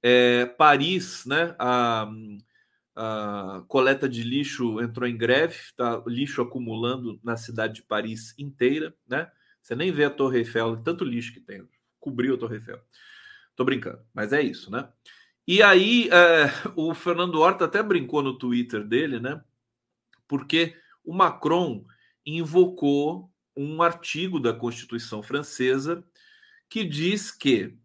É, 0.00 0.46
Paris, 0.46 1.24
né? 1.26 1.56
A, 1.58 2.08
a, 2.94 3.64
coleta 3.66 4.08
de 4.08 4.22
lixo 4.22 4.80
entrou 4.80 5.08
em 5.08 5.16
greve, 5.16 5.58
tá? 5.76 6.02
Lixo 6.06 6.42
acumulando 6.42 7.18
na 7.24 7.36
cidade 7.36 7.74
de 7.74 7.82
Paris 7.82 8.34
inteira, 8.38 8.94
né? 9.08 9.30
Você 9.60 9.74
nem 9.74 9.90
vê 9.90 10.04
a 10.04 10.10
Torre 10.10 10.38
Eiffel, 10.38 10.76
tanto 10.76 11.04
lixo 11.04 11.32
que 11.32 11.40
tem, 11.40 11.66
cobriu 11.98 12.34
a 12.34 12.38
Torre 12.38 12.56
Eiffel. 12.56 12.80
Tô 13.56 13.64
brincando, 13.64 14.04
mas 14.12 14.32
é 14.32 14.42
isso, 14.42 14.70
né? 14.70 14.88
E 15.46 15.62
aí, 15.62 16.08
é, 16.10 16.46
o 16.76 16.94
Fernando 16.94 17.40
Horta 17.40 17.64
até 17.66 17.82
brincou 17.82 18.22
no 18.22 18.38
Twitter 18.38 18.84
dele, 18.84 19.20
né? 19.20 19.42
Porque 20.26 20.76
o 21.04 21.14
Macron 21.14 21.84
invocou 22.24 23.30
um 23.56 23.82
artigo 23.82 24.40
da 24.40 24.52
Constituição 24.52 25.22
Francesa 25.22 26.04
que 26.68 26.82
diz 26.82 27.30
que 27.30 27.76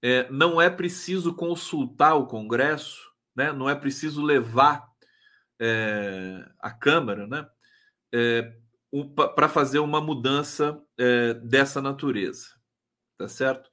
é, 0.00 0.30
não 0.30 0.60
é 0.60 0.70
preciso 0.70 1.34
consultar 1.34 2.14
o 2.14 2.26
Congresso, 2.26 3.10
né? 3.36 3.52
não 3.52 3.68
é 3.68 3.74
preciso 3.74 4.22
levar 4.22 4.88
é, 5.60 6.48
a 6.58 6.70
Câmara 6.70 7.26
né? 7.26 7.46
É, 8.12 8.52
para 9.36 9.48
fazer 9.48 9.78
uma 9.78 10.00
mudança 10.00 10.80
é, 10.98 11.34
dessa 11.34 11.80
natureza, 11.80 12.48
tá 13.16 13.28
certo? 13.28 13.70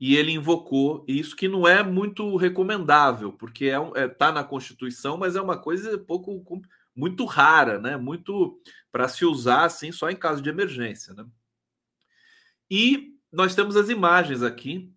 E 0.00 0.16
ele 0.16 0.32
invocou 0.32 1.04
isso 1.06 1.36
que 1.36 1.48
não 1.48 1.66
é 1.66 1.82
muito 1.82 2.36
recomendável, 2.36 3.32
porque 3.32 3.66
é, 3.66 3.76
é 3.94 4.08
tá 4.08 4.32
na 4.32 4.42
Constituição, 4.42 5.16
mas 5.16 5.36
é 5.36 5.40
uma 5.40 5.56
coisa 5.56 5.96
pouco 5.98 6.42
muito 6.94 7.24
rara, 7.24 7.78
né? 7.78 7.96
Muito 7.96 8.60
para 8.92 9.08
se 9.08 9.24
usar 9.24 9.64
assim 9.64 9.90
só 9.90 10.10
em 10.10 10.16
caso 10.16 10.42
de 10.42 10.48
emergência, 10.48 11.14
né? 11.14 11.26
E 12.70 13.14
nós 13.32 13.54
temos 13.54 13.76
as 13.76 13.88
imagens 13.88 14.42
aqui 14.42 14.92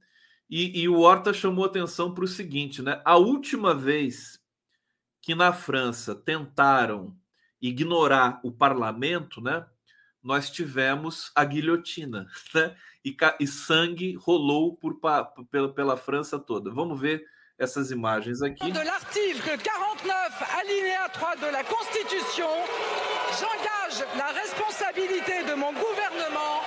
e, 0.50 0.82
e 0.82 0.90
o 0.90 1.00
Horta 1.00 1.34
chamou 1.34 1.66
atenção 1.66 2.14
para 2.14 2.24
o 2.24 2.28
seguinte, 2.28 2.82
né? 2.82 3.02
A 3.04 3.18
última 3.18 3.74
vez 3.74 4.40
que 5.22 5.36
na 5.36 5.52
França 5.52 6.16
tentaram 6.16 7.18
ignorar 7.62 8.40
o 8.44 8.52
parlamento, 8.52 9.42
né? 9.42 9.66
Nós 10.24 10.50
tivemos 10.50 11.32
a 11.36 11.44
guilhotina, 11.44 12.28
né? 12.54 12.76
E, 13.08 13.16
e 13.40 13.48
sangue 13.48 14.16
rolou 14.16 14.76
por, 14.76 15.00
pela, 15.50 15.70
pela 15.70 15.96
França 15.96 16.38
toda. 16.38 16.70
Vamos 16.70 17.00
ver 17.00 17.26
essas 17.58 17.90
imagens 17.90 18.42
aqui. 18.42 18.70
De 18.70 18.84
l'article 18.84 19.58
49, 19.58 20.44
alinéa 20.60 21.08
3 21.10 21.36
de 21.40 21.48
la 21.48 21.64
Constitution, 21.64 22.50
j'engage 23.40 24.06
la 24.18 24.28
responsabilité 24.28 25.44
de 25.44 25.56
mon 25.56 25.72
gouvernement 25.72 26.62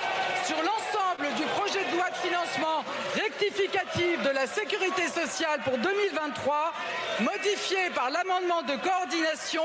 sur 0.45 0.57
l'ensemble 0.57 1.27
du 1.37 1.45
projet 1.57 1.83
de 1.91 1.95
loi 1.95 2.09
de 2.09 2.17
financement 2.17 2.83
rectificatif 3.13 4.23
de 4.23 4.29
la 4.29 4.47
sécurité 4.47 5.07
sociale 5.07 5.61
pour 5.63 5.77
2023, 5.77 6.73
modifié 7.19 7.91
par 7.93 8.09
l'amendement 8.09 8.63
de 8.63 8.75
coordination 8.81 9.63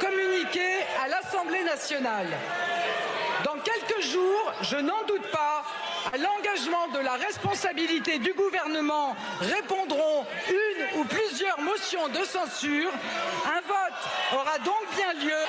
communiqué 0.00 0.68
à 1.02 1.08
l'Assemblée 1.08 1.62
nationale. 1.62 2.28
Dans 3.44 3.56
quelques 3.60 4.02
jours, 4.02 4.52
je 4.62 4.76
n'en 4.76 5.04
doute 5.06 5.30
pas, 5.30 5.64
à 6.12 6.16
l'engagement 6.16 6.88
de 6.88 7.04
la 7.04 7.14
responsabilité 7.14 8.18
du 8.18 8.32
gouvernement 8.32 9.14
répondront 9.40 10.24
une 10.48 11.00
ou 11.00 11.04
plusieurs 11.04 11.60
motions 11.60 12.08
de 12.08 12.24
censure. 12.24 12.90
Un 13.46 13.60
vote 13.60 14.00
aura 14.34 14.58
donc 14.58 14.84
bien 14.96 15.12
lieu. 15.24 15.44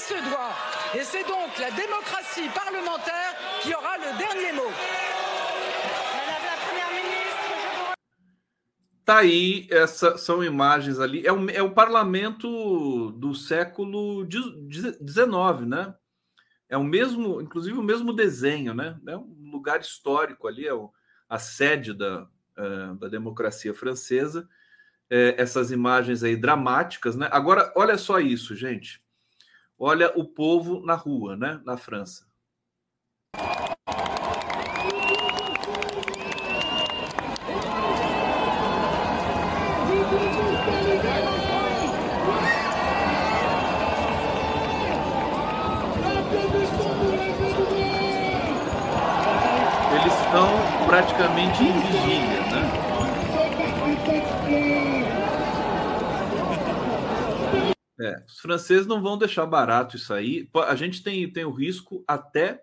Se 0.00 0.14
doit. 0.14 0.54
Et 0.94 1.04
c'est 1.04 1.26
donc 1.26 1.50
la 1.58 1.70
démocratie 1.70 2.48
parlementaire 2.54 3.34
qui 3.62 3.74
aura 3.74 3.96
le 3.98 4.18
dernier 4.18 4.52
mot. 4.52 4.70
Madame 6.14 6.44
la 6.44 6.56
Première 6.66 6.90
ministre, 6.90 7.94
Tá 9.04 9.18
aí, 9.18 9.66
essas 9.70 10.20
são 10.20 10.44
imagens 10.44 11.00
ali. 11.00 11.26
É 11.26 11.32
o, 11.32 11.50
é 11.50 11.62
o 11.62 11.72
parlamento 11.72 13.10
do 13.12 13.34
século 13.34 14.26
XIX, 14.30 15.66
né? 15.66 15.94
É 16.68 16.76
o 16.76 16.84
mesmo, 16.84 17.40
inclusive 17.40 17.76
o 17.76 17.82
mesmo 17.82 18.12
desenho, 18.12 18.72
né? 18.72 18.96
É 19.06 19.16
um 19.16 19.39
lugar 19.60 19.80
histórico 19.80 20.48
ali, 20.48 20.66
é 20.66 20.72
o, 20.72 20.90
a 21.28 21.38
sede 21.38 21.92
da, 21.92 22.22
uh, 22.58 22.94
da 22.96 23.08
democracia 23.08 23.74
francesa. 23.74 24.48
É, 25.12 25.34
essas 25.42 25.72
imagens 25.72 26.22
aí 26.22 26.36
dramáticas, 26.36 27.16
né? 27.16 27.28
Agora, 27.32 27.72
olha 27.76 27.98
só 27.98 28.20
isso, 28.20 28.54
gente. 28.54 29.02
Olha 29.76 30.12
o 30.16 30.24
povo 30.24 30.80
na 30.86 30.94
rua, 30.94 31.36
né? 31.36 31.60
Na 31.64 31.76
França. 31.76 32.26
Estão 50.30 50.86
praticamente 50.86 51.60
em 51.60 51.72
vigília, 51.72 52.40
né? 52.52 52.90
É, 58.00 58.24
os 58.26 58.38
franceses 58.38 58.86
não 58.86 59.02
vão 59.02 59.18
deixar 59.18 59.44
barato 59.44 59.96
isso 59.96 60.14
aí. 60.14 60.48
A 60.68 60.76
gente 60.76 61.02
tem, 61.02 61.30
tem 61.30 61.44
o 61.44 61.50
risco 61.50 62.04
até. 62.06 62.62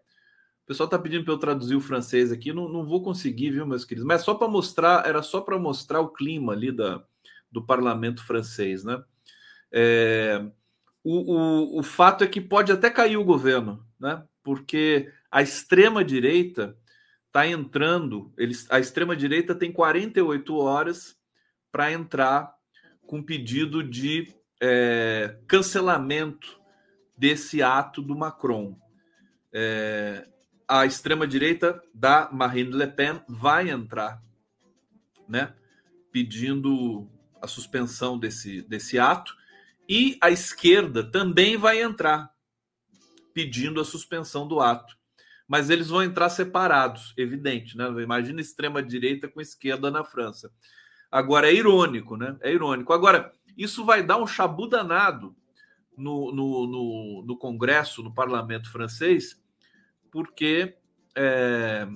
O 0.63 0.67
pessoal 0.67 0.87
está 0.87 0.97
pedindo 0.97 1.25
para 1.25 1.33
eu 1.33 1.37
traduzir 1.37 1.75
o 1.75 1.81
francês 1.81 2.31
aqui, 2.31 2.53
não, 2.53 2.69
não 2.69 2.85
vou 2.85 3.03
conseguir, 3.03 3.51
viu, 3.51 3.67
meus 3.67 3.83
queridos? 3.83 4.07
Mas 4.07 4.21
só 4.21 4.33
para 4.33 4.47
mostrar, 4.47 5.05
era 5.05 5.21
só 5.21 5.41
para 5.41 5.59
mostrar 5.59 5.99
o 5.99 6.09
clima 6.09 6.53
ali 6.53 6.71
da, 6.71 7.03
do 7.51 7.61
parlamento 7.61 8.25
francês, 8.25 8.85
né? 8.85 9.03
É, 9.73 10.41
o, 11.03 11.33
o, 11.33 11.79
o 11.79 11.83
fato 11.83 12.23
é 12.23 12.27
que 12.27 12.39
pode 12.39 12.71
até 12.71 12.89
cair 12.89 13.17
o 13.17 13.25
governo, 13.25 13.85
né? 13.99 14.23
Porque 14.41 15.11
a 15.29 15.41
extrema 15.41 16.03
direita 16.03 16.77
está 17.37 17.47
entrando, 17.47 18.33
eles, 18.35 18.65
a 18.71 18.79
extrema-direita 18.79 19.53
tem 19.53 19.71
48 19.71 20.57
horas 20.57 21.15
para 21.71 21.91
entrar 21.91 22.51
com 23.05 23.21
pedido 23.21 23.83
de 23.83 24.33
é, 24.59 25.37
cancelamento 25.47 26.59
desse 27.15 27.61
ato 27.61 28.01
do 28.01 28.17
Macron. 28.17 28.75
É, 29.53 30.27
a 30.67 30.87
extrema-direita 30.87 31.79
da 31.93 32.27
Marine 32.31 32.73
Le 32.73 32.87
Pen 32.87 33.21
vai 33.27 33.69
entrar, 33.69 34.19
né, 35.29 35.53
pedindo 36.11 37.07
a 37.39 37.47
suspensão 37.47 38.17
desse, 38.17 38.63
desse 38.63 38.97
ato, 38.97 39.37
e 39.87 40.17
a 40.21 40.31
esquerda 40.31 41.03
também 41.03 41.55
vai 41.55 41.83
entrar 41.83 42.31
pedindo 43.31 43.79
a 43.79 43.85
suspensão 43.85 44.47
do 44.47 44.59
ato 44.59 44.96
mas 45.47 45.69
eles 45.69 45.87
vão 45.87 46.03
entrar 46.03 46.29
separados, 46.29 47.13
evidente, 47.17 47.77
né? 47.77 47.85
Imagina 48.01 48.41
extrema 48.41 48.83
direita 48.83 49.27
com 49.27 49.39
esquerda 49.39 49.89
na 49.89 50.03
França. 50.03 50.51
Agora 51.09 51.49
é 51.49 51.53
irônico, 51.53 52.17
né? 52.17 52.35
É 52.41 52.51
irônico. 52.51 52.91
Agora, 52.91 53.31
isso 53.57 53.85
vai 53.85 54.03
dar 54.03 54.17
um 54.17 54.27
chabu 54.27 54.67
danado 54.67 55.35
no, 55.97 56.31
no, 56.31 56.67
no, 56.67 57.23
no 57.25 57.37
Congresso, 57.37 58.03
no 58.03 58.13
parlamento 58.13 58.69
francês, 58.69 59.41
porque 60.11 60.75
é, 61.15 61.87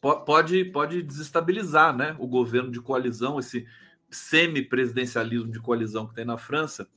pode, 0.00 0.64
pode 0.66 1.02
desestabilizar 1.02 1.96
né, 1.96 2.14
o 2.18 2.26
governo 2.26 2.70
de 2.70 2.80
coalizão, 2.80 3.38
esse 3.38 3.66
semi-presidencialismo 4.10 5.50
de 5.50 5.60
coalizão 5.60 6.06
que 6.06 6.14
tem 6.14 6.24
na 6.24 6.38
França, 6.38 6.88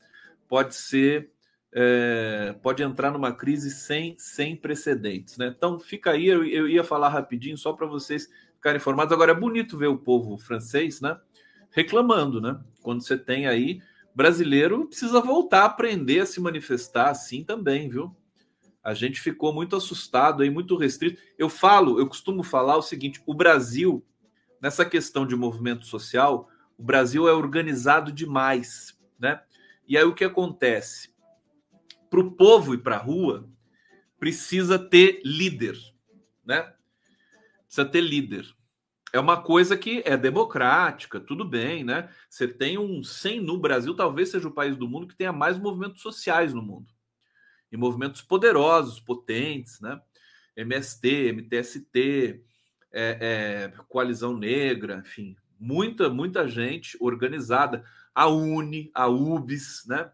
pode 0.48 0.76
ser. 0.76 1.32
É, 1.74 2.56
pode 2.62 2.82
entrar 2.82 3.12
numa 3.12 3.32
crise 3.32 3.72
sem, 3.72 4.16
sem 4.18 4.56
precedentes. 4.56 5.38
Né? 5.38 5.54
Então, 5.56 5.80
fica 5.80 6.12
aí, 6.12 6.28
eu, 6.28 6.44
eu 6.46 6.68
ia 6.68 6.84
falar 6.84 7.10
rapidinho 7.10 7.58
só 7.58 7.74
para 7.74 7.86
vocês 7.86 8.30
ficarem 8.56 8.78
informados. 8.78 9.14
Agora, 9.14 9.32
é 9.32 9.36
bonito 9.36 9.78
ver 9.78 9.88
o 9.88 9.98
povo 9.98 10.38
francês 10.38 11.02
né, 11.02 11.20
reclamando, 11.72 12.42
né? 12.42 12.60
Quando 12.82 13.04
você 13.04 13.18
tem 13.18 13.48
aí 13.48 13.82
brasileiro 14.18 14.88
precisa 14.88 15.22
voltar 15.22 15.62
a 15.62 15.66
aprender 15.66 16.22
a 16.22 16.26
se 16.26 16.42
manifestar 16.42 17.12
assim 17.12 17.44
também, 17.44 17.88
viu? 17.88 18.16
A 18.84 18.96
gente 18.96 19.22
ficou 19.22 19.54
muito 19.54 19.76
assustado 19.76 20.42
aí, 20.42 20.50
muito 20.50 20.76
restrito. 20.76 21.22
Eu 21.38 21.50
falo, 21.50 22.00
eu 22.00 22.08
costumo 22.08 22.42
falar 22.42 22.78
o 22.78 22.82
seguinte: 22.82 23.22
o 23.28 23.34
Brasil, 23.36 24.04
nessa 24.60 24.84
questão 24.84 25.28
de 25.28 25.36
movimento 25.36 25.86
social, 25.86 26.50
o 26.76 26.84
Brasil 26.84 27.28
é 27.28 27.34
organizado 27.34 28.12
demais, 28.12 28.98
né? 29.20 29.40
E 29.88 29.96
aí 29.96 30.04
o 30.04 30.16
que 30.16 30.24
acontece? 30.24 31.14
Para 32.10 32.20
o 32.20 32.32
povo 32.32 32.74
ir 32.74 32.80
para 32.80 32.96
a 32.96 33.02
rua, 33.02 33.50
precisa 34.20 34.80
ter 34.80 35.22
líder, 35.24 35.78
né? 36.46 36.74
Precisa 37.65 37.86
ter 37.86 38.02
líder. 38.02 38.46
É 39.13 39.20
uma 39.20 39.41
coisa 39.41 39.78
que 39.78 40.04
é 40.06 40.17
democrática, 40.17 41.20
tudo 41.20 41.46
bem, 41.46 41.84
né? 41.84 42.10
Você 42.30 42.48
tem 42.48 42.78
um 42.78 43.04
100 43.04 43.41
no 43.41 43.58
Brasil, 43.58 43.96
talvez 43.96 44.30
seja 44.30 44.48
o 44.48 44.54
país 44.54 44.76
do 44.76 44.88
mundo 44.88 45.08
que 45.08 45.15
tenha 45.15 45.32
mais 45.32 45.58
movimentos 45.58 46.02
sociais 46.02 46.54
no 46.54 46.62
mundo 46.62 46.91
e 47.72 47.78
movimentos 47.78 48.22
poderosos, 48.22 49.00
potentes, 49.00 49.80
né? 49.80 50.00
MST, 50.56 51.34
MTST, 51.34 52.43
é, 52.91 53.72
é, 53.72 53.84
Coalizão 53.88 54.36
Negra, 54.36 55.04
enfim, 55.06 55.36
muita, 55.60 56.10
muita 56.10 56.48
gente 56.48 56.98
organizada. 57.00 57.84
A 58.13 58.28
UNE, 58.28 58.89
a 58.93 59.08
UBS, 59.08 59.86
né? 59.88 60.12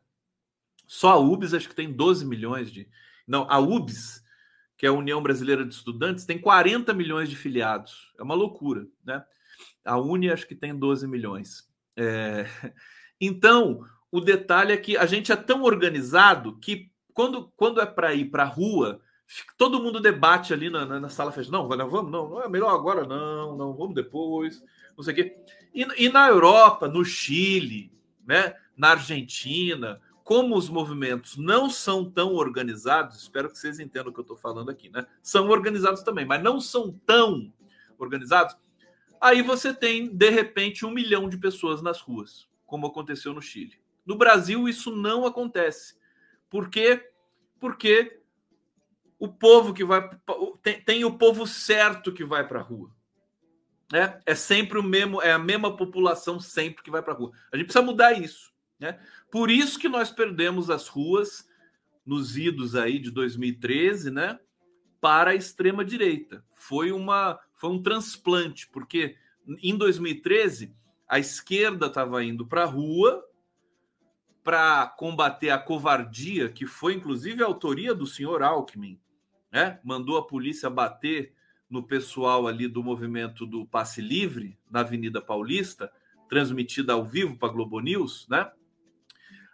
Só 0.94 1.10
a 1.10 1.18
UBS 1.18 1.56
acho 1.56 1.68
que 1.68 1.74
tem 1.74 1.92
12 1.92 2.24
milhões 2.24 2.72
de. 2.72 2.88
Não, 3.28 3.48
a 3.50 3.58
UBS, 3.58 4.24
que 4.78 4.86
é 4.86 4.90
a 4.90 4.94
União 4.94 5.24
Brasileira 5.24 5.66
de 5.66 5.74
Estudantes, 5.74 6.24
tem 6.24 6.38
40 6.38 6.94
milhões 6.94 7.32
de 7.32 7.36
filiados. 7.36 8.14
É 8.16 8.22
uma 8.22 8.36
loucura, 8.36 8.86
né? 9.04 9.26
A 9.84 9.98
UNE 9.98 10.30
acho 10.30 10.48
que 10.48 10.54
tem 10.54 10.78
12 10.78 11.08
milhões. 11.08 11.68
É... 11.98 12.46
Então, 13.22 13.80
o 14.12 14.20
detalhe 14.20 14.74
é 14.74 14.78
que 14.78 14.98
a 14.98 15.06
gente 15.06 15.32
é 15.32 15.36
tão 15.38 15.64
organizado 15.64 16.60
que 16.60 16.92
quando, 17.14 17.50
quando 17.56 17.80
é 17.80 17.86
para 17.86 18.14
ir 18.14 18.26
para 18.26 18.44
a 18.44 18.48
rua, 18.48 19.00
todo 19.58 19.82
mundo 19.82 20.02
debate 20.02 20.54
ali 20.54 20.70
na, 20.70 20.86
na, 20.86 21.00
na 21.00 21.10
sala. 21.10 21.34
Não, 21.50 21.70
não, 21.70 21.90
vamos, 21.90 22.12
não, 22.12 22.30
não 22.30 22.42
é 22.42 22.50
melhor 22.50 22.76
agora, 22.76 23.06
não, 23.06 23.56
não, 23.56 23.74
vamos 23.74 23.96
depois, 23.96 24.62
não 24.98 25.04
sei 25.06 25.14
o 25.14 25.16
quê. 25.16 25.36
E, 25.74 26.06
e 26.06 26.10
na 26.10 26.28
Europa, 26.28 26.90
no 26.90 27.06
Chile, 27.06 27.94
né, 28.28 28.54
na 28.76 28.90
Argentina, 28.90 30.02
como 30.24 30.56
os 30.56 30.70
movimentos 30.70 31.38
não 31.38 31.70
são 31.70 32.10
tão 32.10 32.34
organizados, 32.34 33.22
espero 33.22 33.50
que 33.50 33.58
vocês 33.58 33.80
entendam 33.80 34.10
o 34.10 34.14
que 34.14 34.20
eu 34.20 34.24
estou 34.24 34.38
falando 34.38 34.72
aqui, 34.72 34.90
né? 34.90 35.06
São 35.22 35.50
organizados 35.50 36.02
também, 36.02 36.26
mas 36.26 36.42
não 36.42 36.62
são 36.62 36.92
tão 37.06 37.52
organizados. 37.98 38.56
Aí 39.20 39.42
você 39.42 39.74
tem, 39.74 40.08
de 40.08 40.30
repente, 40.30 40.86
um 40.86 40.92
milhão 40.92 41.30
de 41.30 41.38
pessoas 41.38 41.82
nas 41.82 42.00
ruas, 42.00 42.48
como 42.66 42.88
aconteceu 42.88 43.34
no 43.34 43.42
Chile. 43.42 43.80
No 44.06 44.18
Brasil, 44.18 44.68
isso 44.68 44.96
não 44.96 45.26
acontece. 45.26 45.96
Por 46.50 46.70
quê? 46.70 47.12
Porque 47.60 48.22
o 49.20 49.28
povo 49.28 49.74
que 49.74 49.84
vai. 49.84 50.10
Tem, 50.62 50.82
tem 50.82 51.06
o 51.06 51.18
povo 51.18 51.48
certo 51.48 52.12
que 52.12 52.26
vai 52.26 52.48
para 52.48 52.60
a 52.60 52.64
rua. 52.64 52.92
Né? 53.92 54.20
É 54.26 54.36
sempre 54.36 54.78
o 54.78 54.84
mesmo, 54.84 55.22
é 55.22 55.32
a 55.32 55.40
mesma 55.40 55.76
população 55.76 56.40
sempre 56.40 56.84
que 56.84 56.92
vai 56.92 57.02
para 57.02 57.14
a 57.14 57.16
rua. 57.16 57.32
A 57.52 57.58
gente 57.58 57.68
precisa 57.68 57.86
mudar 57.86 58.14
isso. 58.14 58.53
Né? 58.84 59.00
Por 59.32 59.50
isso 59.50 59.80
que 59.80 59.88
nós 59.88 60.12
perdemos 60.12 60.70
as 60.70 60.90
ruas 60.90 61.48
nos 62.06 62.36
idos 62.36 62.76
aí 62.76 63.00
de 63.00 63.12
2013, 63.12 64.12
né? 64.12 64.38
Para 65.00 65.32
a 65.32 65.36
extrema 65.36 65.86
direita. 65.86 66.44
Foi 66.54 66.92
uma 66.92 67.40
foi 67.56 67.70
um 67.70 67.82
transplante, 67.82 68.68
porque 68.68 69.16
em 69.64 69.78
2013 69.78 70.76
a 71.08 71.18
esquerda 71.18 71.86
estava 71.86 72.22
indo 72.26 72.46
para 72.46 72.64
a 72.64 72.66
rua 72.66 73.26
para 74.44 74.86
combater 74.98 75.50
a 75.50 75.58
covardia, 75.58 76.50
que 76.50 76.66
foi 76.66 76.96
inclusive 76.96 77.42
a 77.42 77.46
autoria 77.46 77.96
do 77.96 78.06
senhor 78.06 78.44
Alckmin, 78.44 79.00
né? 79.50 79.80
Mandou 79.82 80.18
a 80.18 80.28
polícia 80.28 80.70
bater 80.70 81.34
no 81.70 81.82
pessoal 81.82 82.48
ali 82.48 82.68
do 82.68 82.84
movimento 82.84 83.46
do 83.46 83.66
Passe 83.66 84.02
Livre, 84.02 84.60
na 84.70 84.82
Avenida 84.82 85.22
Paulista, 85.22 85.90
transmitida 86.28 86.92
ao 86.92 87.06
vivo 87.06 87.38
para 87.38 87.54
Globo 87.54 87.80
News, 87.80 88.28
né? 88.28 88.52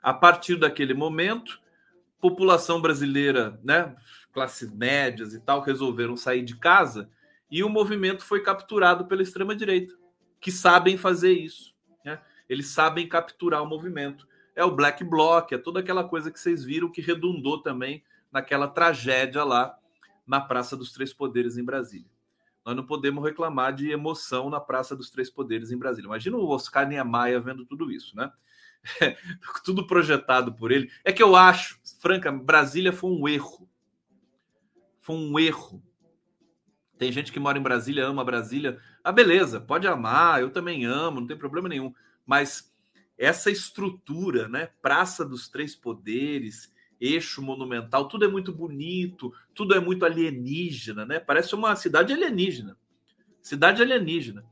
A 0.02 0.14
partir 0.14 0.56
daquele 0.56 0.94
momento, 0.94 1.60
população 2.20 2.82
brasileira, 2.82 3.60
né, 3.64 3.96
classes 4.34 4.72
médias 4.72 5.34
e 5.34 5.40
tal, 5.40 5.62
resolveram 5.62 6.16
sair 6.16 6.44
de 6.44 6.56
casa 6.56 7.10
e 7.52 7.64
o 7.64 7.70
movimento 7.70 8.24
foi 8.24 8.42
capturado 8.42 9.06
pela 9.06 9.24
extrema 9.24 9.56
direita, 9.56 9.94
que 10.40 10.52
sabem 10.52 10.98
fazer 10.98 11.34
isso, 11.34 11.74
né? 12.06 12.22
Eles 12.48 12.68
sabem 12.68 13.08
capturar 13.08 13.62
o 13.62 13.68
movimento 13.68 14.28
é 14.60 14.64
o 14.66 14.76
Black 14.76 15.06
Bloc, 15.06 15.54
é 15.54 15.58
toda 15.58 15.80
aquela 15.80 16.04
coisa 16.04 16.30
que 16.30 16.38
vocês 16.38 16.66
viram 16.66 16.92
que 16.92 17.00
redundou 17.00 17.62
também 17.62 18.04
naquela 18.30 18.68
tragédia 18.68 19.42
lá 19.46 19.78
na 20.28 20.42
Praça 20.42 20.76
dos 20.76 20.92
Três 20.92 21.14
Poderes 21.14 21.58
em 21.58 21.64
Brasília. 21.64 22.10
Nós 22.66 22.76
não 22.76 22.86
podemos 22.86 23.24
reclamar 23.24 23.74
de 23.74 23.90
emoção 23.90 24.50
na 24.50 24.60
Praça 24.60 24.98
dos 24.98 25.10
Três 25.10 25.30
Poderes 25.30 25.72
em 25.72 25.78
Brasília. 25.78 26.08
Imagina 26.08 26.36
o 26.36 26.50
Oscar 26.50 26.86
Niemeyer 26.86 27.42
vendo 27.42 27.66
tudo 27.66 27.90
isso, 27.90 28.14
né? 28.18 28.30
tudo 29.64 29.86
projetado 29.86 30.54
por 30.54 30.72
ele. 30.72 30.92
É 31.04 31.12
que 31.12 31.24
eu 31.24 31.36
acho, 31.36 31.80
franca, 32.00 32.32
Brasília 32.32 32.92
foi 32.92 33.12
um 33.12 33.28
erro. 33.28 33.70
Foi 35.02 35.16
um 35.16 35.40
erro. 35.40 35.84
Tem 36.98 37.12
gente 37.12 37.32
que 37.32 37.40
mora 37.40 37.58
em 37.58 37.64
Brasília, 37.64 38.06
ama 38.06 38.26
Brasília. 38.26 38.80
Ah, 39.04 39.12
beleza, 39.12 39.62
pode 39.62 39.88
amar, 39.88 40.42
eu 40.42 40.52
também 40.52 40.86
amo, 40.86 41.22
não 41.22 41.28
tem 41.28 41.38
problema 41.38 41.70
nenhum. 41.70 41.94
Mas 42.26 42.74
essa 43.18 43.50
estrutura, 43.50 44.48
né? 44.48 44.70
Praça 44.82 45.26
dos 45.26 45.48
Três 45.48 45.76
Poderes, 45.76 46.74
eixo 47.00 47.42
monumental, 47.42 48.08
tudo 48.08 48.26
é 48.26 48.28
muito 48.28 48.54
bonito, 48.54 49.34
tudo 49.54 49.74
é 49.74 49.80
muito 49.80 50.06
alienígena, 50.06 51.06
né? 51.06 51.20
Parece 51.20 51.56
uma 51.56 51.76
cidade 51.76 52.14
alienígena. 52.14 52.78
Cidade 53.42 53.82
alienígena. 53.82 54.46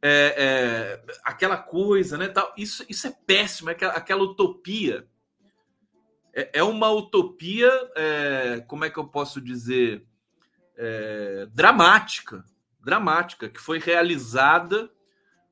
É, 0.00 1.00
é, 1.08 1.14
aquela 1.24 1.56
coisa, 1.56 2.16
né? 2.16 2.28
Tal, 2.28 2.52
isso, 2.56 2.84
isso 2.88 3.06
é 3.06 3.16
péssimo, 3.26 3.68
é 3.70 3.72
aquela, 3.72 3.92
aquela 3.94 4.22
utopia. 4.22 5.06
É, 6.32 6.60
é 6.60 6.62
uma 6.62 6.90
utopia, 6.90 7.70
é, 7.96 8.64
como 8.66 8.84
é 8.84 8.90
que 8.90 8.98
eu 8.98 9.08
posso 9.08 9.40
dizer? 9.40 10.06
É, 10.76 11.48
dramática, 11.52 12.44
dramática, 12.80 13.48
que 13.48 13.60
foi 13.60 13.80
realizada 13.80 14.88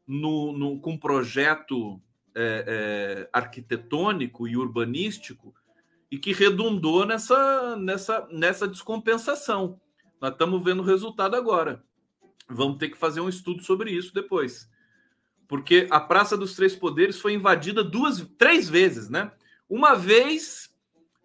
no, 0.06 0.52
no, 0.52 0.80
com 0.80 0.92
um 0.92 0.98
projeto 0.98 2.00
é, 2.32 3.28
arquitetônico 3.32 4.46
e 4.46 4.56
urbanístico 4.56 5.52
e 6.10 6.18
que 6.18 6.32
redundou 6.32 7.04
nessa, 7.04 7.76
nessa, 7.76 8.28
nessa 8.30 8.68
descompensação. 8.68 9.80
Nós 10.20 10.32
estamos 10.32 10.62
vendo 10.62 10.80
o 10.80 10.86
resultado 10.86 11.34
agora. 11.34 11.82
Vamos 12.48 12.78
ter 12.78 12.88
que 12.90 12.96
fazer 12.96 13.20
um 13.20 13.28
estudo 13.28 13.62
sobre 13.62 13.90
isso 13.90 14.14
depois. 14.14 14.70
Porque 15.48 15.86
a 15.90 16.00
Praça 16.00 16.36
dos 16.36 16.54
Três 16.54 16.74
Poderes 16.74 17.20
foi 17.20 17.34
invadida 17.34 17.84
duas, 17.84 18.20
três 18.38 18.68
vezes, 18.68 19.08
né? 19.08 19.30
Uma 19.68 19.94
vez, 19.94 20.72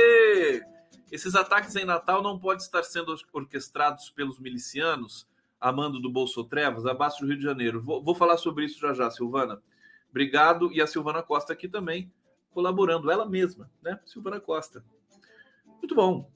Esses 1.10 1.34
ataques 1.34 1.74
em 1.74 1.84
Natal 1.84 2.22
não 2.22 2.38
podem 2.38 2.62
estar 2.62 2.82
sendo 2.82 3.14
orquestrados 3.32 4.10
pelos 4.10 4.38
milicianos, 4.38 5.26
amando 5.60 5.98
do 5.98 6.10
Bolso 6.10 6.44
Trevas, 6.44 6.86
abaixo 6.86 7.20
do 7.20 7.26
Rio 7.26 7.38
de 7.38 7.42
Janeiro. 7.42 7.82
Vou, 7.82 8.02
vou 8.02 8.14
falar 8.14 8.36
sobre 8.36 8.66
isso 8.66 8.78
já 8.78 8.92
já, 8.92 9.10
Silvana. 9.10 9.60
Obrigado. 10.10 10.70
E 10.72 10.80
a 10.80 10.86
Silvana 10.86 11.22
Costa 11.22 11.52
aqui 11.52 11.68
também, 11.68 12.12
colaborando, 12.50 13.10
ela 13.10 13.26
mesma, 13.26 13.70
né? 13.82 13.98
Silvana 14.04 14.38
Costa. 14.38 14.84
Muito 15.78 15.94
bom, 15.94 16.30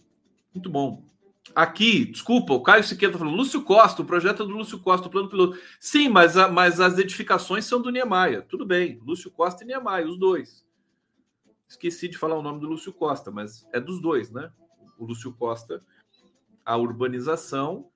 muito 0.52 0.70
bom. 0.70 1.04
Aqui, 1.52 2.06
desculpa, 2.06 2.54
o 2.54 2.62
Caio 2.62 2.82
Siqueira 2.82 3.18
falou, 3.18 3.34
Lúcio 3.34 3.62
Costa, 3.62 4.02
o 4.02 4.04
projeto 4.04 4.42
é 4.42 4.46
do 4.46 4.52
Lúcio 4.52 4.78
Costa, 4.78 5.08
o 5.08 5.10
plano 5.10 5.28
piloto. 5.28 5.58
Sim, 5.78 6.08
mas, 6.08 6.36
a, 6.36 6.48
mas 6.48 6.80
as 6.80 6.98
edificações 6.98 7.64
são 7.64 7.82
do 7.82 7.90
Niemeyer. 7.90 8.46
Tudo 8.46 8.64
bem, 8.64 8.98
Lúcio 9.04 9.30
Costa 9.30 9.62
e 9.62 9.66
Niemeyer, 9.66 10.08
os 10.08 10.18
dois. 10.18 10.64
Esqueci 11.68 12.08
de 12.08 12.16
falar 12.16 12.36
o 12.36 12.42
nome 12.42 12.60
do 12.60 12.68
Lúcio 12.68 12.92
Costa, 12.92 13.30
mas 13.30 13.66
é 13.72 13.80
dos 13.80 14.00
dois, 14.00 14.30
né? 14.30 14.52
O 14.98 15.04
Lúcio 15.04 15.32
Costa, 15.32 15.84
a 16.64 16.76
urbanização 16.76 17.90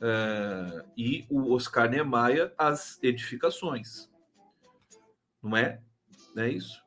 é, 0.00 0.84
e 0.96 1.26
o 1.28 1.52
Oscar 1.52 1.90
Niemeyer, 1.90 2.54
as 2.56 2.98
edificações. 3.02 4.10
Não 5.42 5.56
é? 5.56 5.80
É 6.36 6.48
isso? 6.48 6.83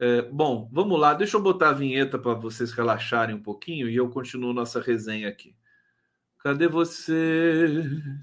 É, 0.00 0.22
bom, 0.22 0.68
vamos 0.72 0.98
lá. 0.98 1.12
Deixa 1.12 1.36
eu 1.36 1.42
botar 1.42 1.70
a 1.70 1.72
vinheta 1.72 2.18
para 2.18 2.34
vocês 2.34 2.72
relaxarem 2.72 3.34
um 3.34 3.42
pouquinho 3.42 3.88
e 3.88 3.96
eu 3.96 4.08
continuo 4.08 4.52
nossa 4.52 4.80
resenha 4.80 5.28
aqui. 5.28 5.56
Cadê 6.38 6.68
você? 6.68 7.82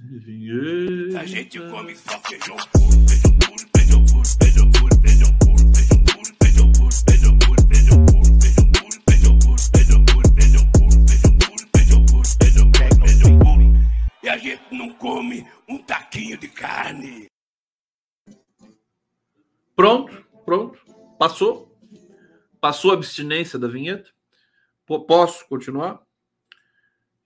Vinheta. 0.10 1.20
A 1.20 1.26
gente 1.26 1.60
come 1.60 1.94
só 1.96 2.18
feijão 2.22 2.56
puro, 2.72 3.08
feijão 3.10 3.36
puro, 3.36 3.70
feijão 3.76 4.06
puro, 4.06 5.02
feijão 5.02 5.38
puro, 5.38 5.66
feijão 6.42 6.68
puro, 6.72 6.96
feijão 7.04 7.38
puro, 7.38 7.38
feijão 7.38 7.38
puro, 7.38 7.68
feijão 7.68 8.36
puro, 12.72 12.96
feijão 13.06 13.40
puro. 13.40 13.74
E 14.24 14.30
a 14.30 14.38
gente 14.38 14.64
não 14.72 14.94
come 14.94 15.46
um 15.68 15.78
taquinho 15.80 16.38
de 16.38 16.48
carne. 16.48 17.28
Pronto, 19.76 20.26
pronto. 20.46 20.85
Passou? 21.18 21.74
Passou 22.60 22.92
a 22.92 22.94
abstinência 22.96 23.58
da 23.58 23.68
vinheta? 23.68 24.10
Posso 24.86 25.48
continuar? 25.48 26.02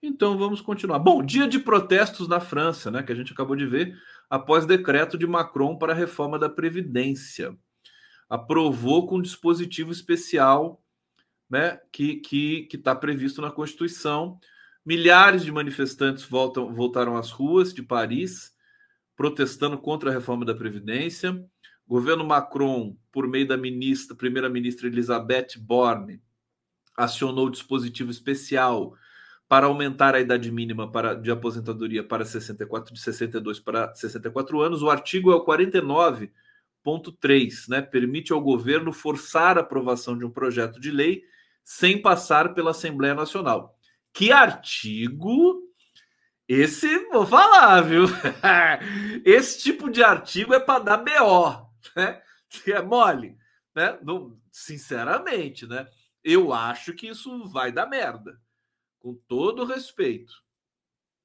Então 0.02 0.38
vamos 0.38 0.60
continuar. 0.60 0.98
Bom, 0.98 1.22
dia 1.22 1.46
de 1.46 1.58
protestos 1.58 2.26
na 2.26 2.40
França, 2.40 2.90
né, 2.90 3.02
que 3.02 3.12
a 3.12 3.14
gente 3.14 3.32
acabou 3.32 3.54
de 3.54 3.66
ver, 3.66 3.94
após 4.30 4.64
decreto 4.64 5.18
de 5.18 5.26
Macron 5.26 5.76
para 5.76 5.92
a 5.92 5.96
reforma 5.96 6.38
da 6.38 6.48
Previdência. 6.48 7.54
Aprovou 8.28 9.06
com 9.06 9.16
um 9.16 9.22
dispositivo 9.22 9.92
especial 9.92 10.82
né, 11.50 11.80
que 11.92 12.22
está 12.72 12.94
previsto 12.94 13.42
na 13.42 13.50
Constituição. 13.50 14.38
Milhares 14.86 15.44
de 15.44 15.52
manifestantes 15.52 16.24
voltam, 16.24 16.72
voltaram 16.72 17.16
às 17.16 17.30
ruas 17.30 17.74
de 17.74 17.82
Paris, 17.82 18.54
protestando 19.16 19.76
contra 19.76 20.10
a 20.10 20.14
reforma 20.14 20.46
da 20.46 20.54
Previdência. 20.54 21.44
Governo 21.90 22.24
Macron, 22.24 22.96
por 23.10 23.26
meio 23.26 23.48
da 23.48 23.56
ministra, 23.56 24.14
primeira-ministra 24.14 24.86
Elizabeth 24.86 25.58
Borne, 25.58 26.22
acionou 26.96 27.48
o 27.48 27.50
dispositivo 27.50 28.12
especial 28.12 28.94
para 29.48 29.66
aumentar 29.66 30.14
a 30.14 30.20
idade 30.20 30.52
mínima 30.52 30.88
para, 30.88 31.14
de 31.14 31.32
aposentadoria 31.32 32.04
para 32.04 32.24
64 32.24 32.94
de 32.94 33.00
62 33.00 33.58
para 33.58 33.92
64 33.92 34.60
anos. 34.60 34.84
O 34.84 34.88
artigo 34.88 35.32
é 35.32 35.34
o 35.34 35.44
49.3, 35.44 37.68
né? 37.68 37.82
Permite 37.82 38.32
ao 38.32 38.40
governo 38.40 38.92
forçar 38.92 39.58
a 39.58 39.62
aprovação 39.62 40.16
de 40.16 40.24
um 40.24 40.30
projeto 40.30 40.78
de 40.78 40.92
lei 40.92 41.24
sem 41.64 42.00
passar 42.00 42.54
pela 42.54 42.70
Assembleia 42.70 43.16
Nacional. 43.16 43.76
Que 44.12 44.30
artigo 44.30 45.60
esse 46.46 47.00
vou 47.08 47.26
falar, 47.26 47.80
viu? 47.80 48.04
Esse 49.24 49.60
tipo 49.60 49.90
de 49.90 50.04
artigo 50.04 50.54
é 50.54 50.60
para 50.60 50.84
dar 50.84 50.98
BO 50.98 51.69
né? 51.96 52.22
Que 52.48 52.72
é 52.72 52.82
mole, 52.82 53.36
né? 53.74 53.98
Não, 54.02 54.38
sinceramente, 54.50 55.66
né? 55.66 55.88
Eu 56.22 56.52
acho 56.52 56.92
que 56.94 57.08
isso 57.08 57.48
vai 57.48 57.72
dar 57.72 57.86
merda. 57.86 58.40
Com 58.98 59.14
todo 59.26 59.64
respeito. 59.64 60.34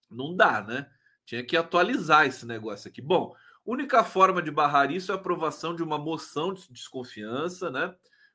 Não 0.09 0.35
dá, 0.35 0.61
né? 0.61 0.89
Tinha 1.25 1.43
que 1.43 1.57
atualizar 1.57 2.25
esse 2.25 2.45
negócio 2.45 2.87
aqui. 2.87 3.01
Bom, 3.01 3.35
única 3.65 4.03
forma 4.03 4.41
de 4.41 4.51
barrar 4.51 4.91
isso 4.91 5.11
é 5.11 5.15
a 5.15 5.17
aprovação 5.17 5.75
de 5.75 5.83
uma 5.83 5.97
moção 5.97 6.53
de 6.53 6.71
desconfiança, 6.71 7.69
né? 7.71 7.93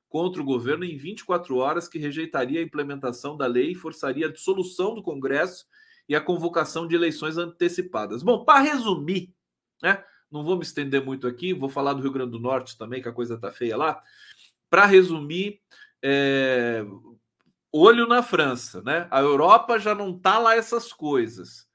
Contra 0.09 0.43
o 0.43 0.45
governo 0.45 0.85
em 0.85 0.97
24 0.97 1.57
horas, 1.57 1.89
que 1.89 1.99
rejeitaria 1.99 2.61
a 2.61 2.65
implementação 2.65 3.37
da 3.37 3.47
lei 3.47 3.73
e 3.73 3.77
forçaria 3.77 4.27
a 4.27 4.33
dissolução 4.33 4.95
do 4.95 5.03
Congresso 5.03 5.67
e 6.09 6.17
a 6.17 6.21
convocação 6.21 6.89
de 6.89 6.97
eleições 6.97 7.39
antecipadas. 7.39 8.23
Bom, 8.25 8.45
para 8.45 8.61
resumir, 8.61 9.33
né? 9.81 10.05
Não 10.31 10.45
vou 10.45 10.57
me 10.57 10.63
estender 10.63 11.05
muito 11.05 11.27
aqui, 11.27 11.53
vou 11.53 11.69
falar 11.69 11.93
do 11.93 12.03
Rio 12.03 12.13
Grande 12.13 12.31
do 12.33 12.39
Norte 12.39 12.79
também, 12.79 13.03
que 13.03 13.09
a 13.09 13.13
coisa 13.13 13.39
tá 13.39 13.51
feia 13.51 13.77
lá. 13.77 14.03
Para 14.69 14.87
resumir, 14.87 15.61
é... 16.03 16.85
olho 17.73 18.07
na 18.07 18.23
França, 18.23 18.81
né? 18.83 19.09
A 19.11 19.21
Europa 19.21 19.79
já 19.79 19.95
não 19.95 20.17
tá 20.17 20.39
lá 20.39 20.55
essas 20.55 20.93
coisas, 20.93 21.69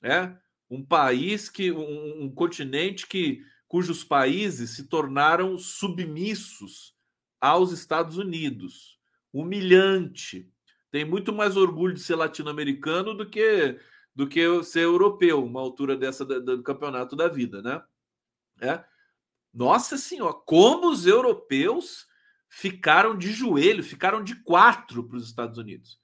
né? 0.00 0.36
Um 0.68 0.84
país 0.84 1.48
que, 1.48 1.70
um, 1.70 2.24
um 2.24 2.30
continente 2.34 3.06
que 3.06 3.44
cujos 3.68 4.02
países 4.02 4.70
se 4.70 4.88
tornaram 4.88 5.56
submissos 5.56 6.92
aos 7.40 7.70
Estados 7.70 8.18
Unidos. 8.18 8.98
Humilhante. 9.32 10.50
Tem 10.90 11.04
muito 11.04 11.32
mais 11.32 11.56
orgulho 11.56 11.94
de 11.94 12.00
ser 12.00 12.16
latino-americano 12.16 13.14
do 13.14 13.24
que 13.24 13.78
do 14.20 14.28
que 14.28 14.62
ser 14.64 14.80
europeu, 14.80 15.42
uma 15.42 15.60
altura 15.60 15.96
dessa 15.96 16.26
do, 16.26 16.58
do 16.58 16.62
campeonato 16.62 17.16
da 17.16 17.26
vida, 17.26 17.62
né? 17.62 17.82
É. 18.60 18.84
Nossa 19.50 19.96
senhora, 19.96 20.34
como 20.34 20.90
os 20.90 21.06
europeus 21.06 22.06
ficaram 22.46 23.16
de 23.16 23.32
joelho, 23.32 23.82
ficaram 23.82 24.22
de 24.22 24.34
quatro 24.34 25.08
para 25.08 25.16
os 25.16 25.26
Estados 25.26 25.56
Unidos. 25.56 25.98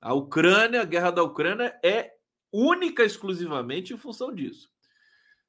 A 0.00 0.14
Ucrânia, 0.14 0.80
a 0.80 0.86
guerra 0.86 1.10
da 1.10 1.22
Ucrânia 1.22 1.78
é 1.84 2.14
única 2.50 3.04
exclusivamente 3.04 3.92
em 3.92 3.98
função 3.98 4.34
disso. 4.34 4.70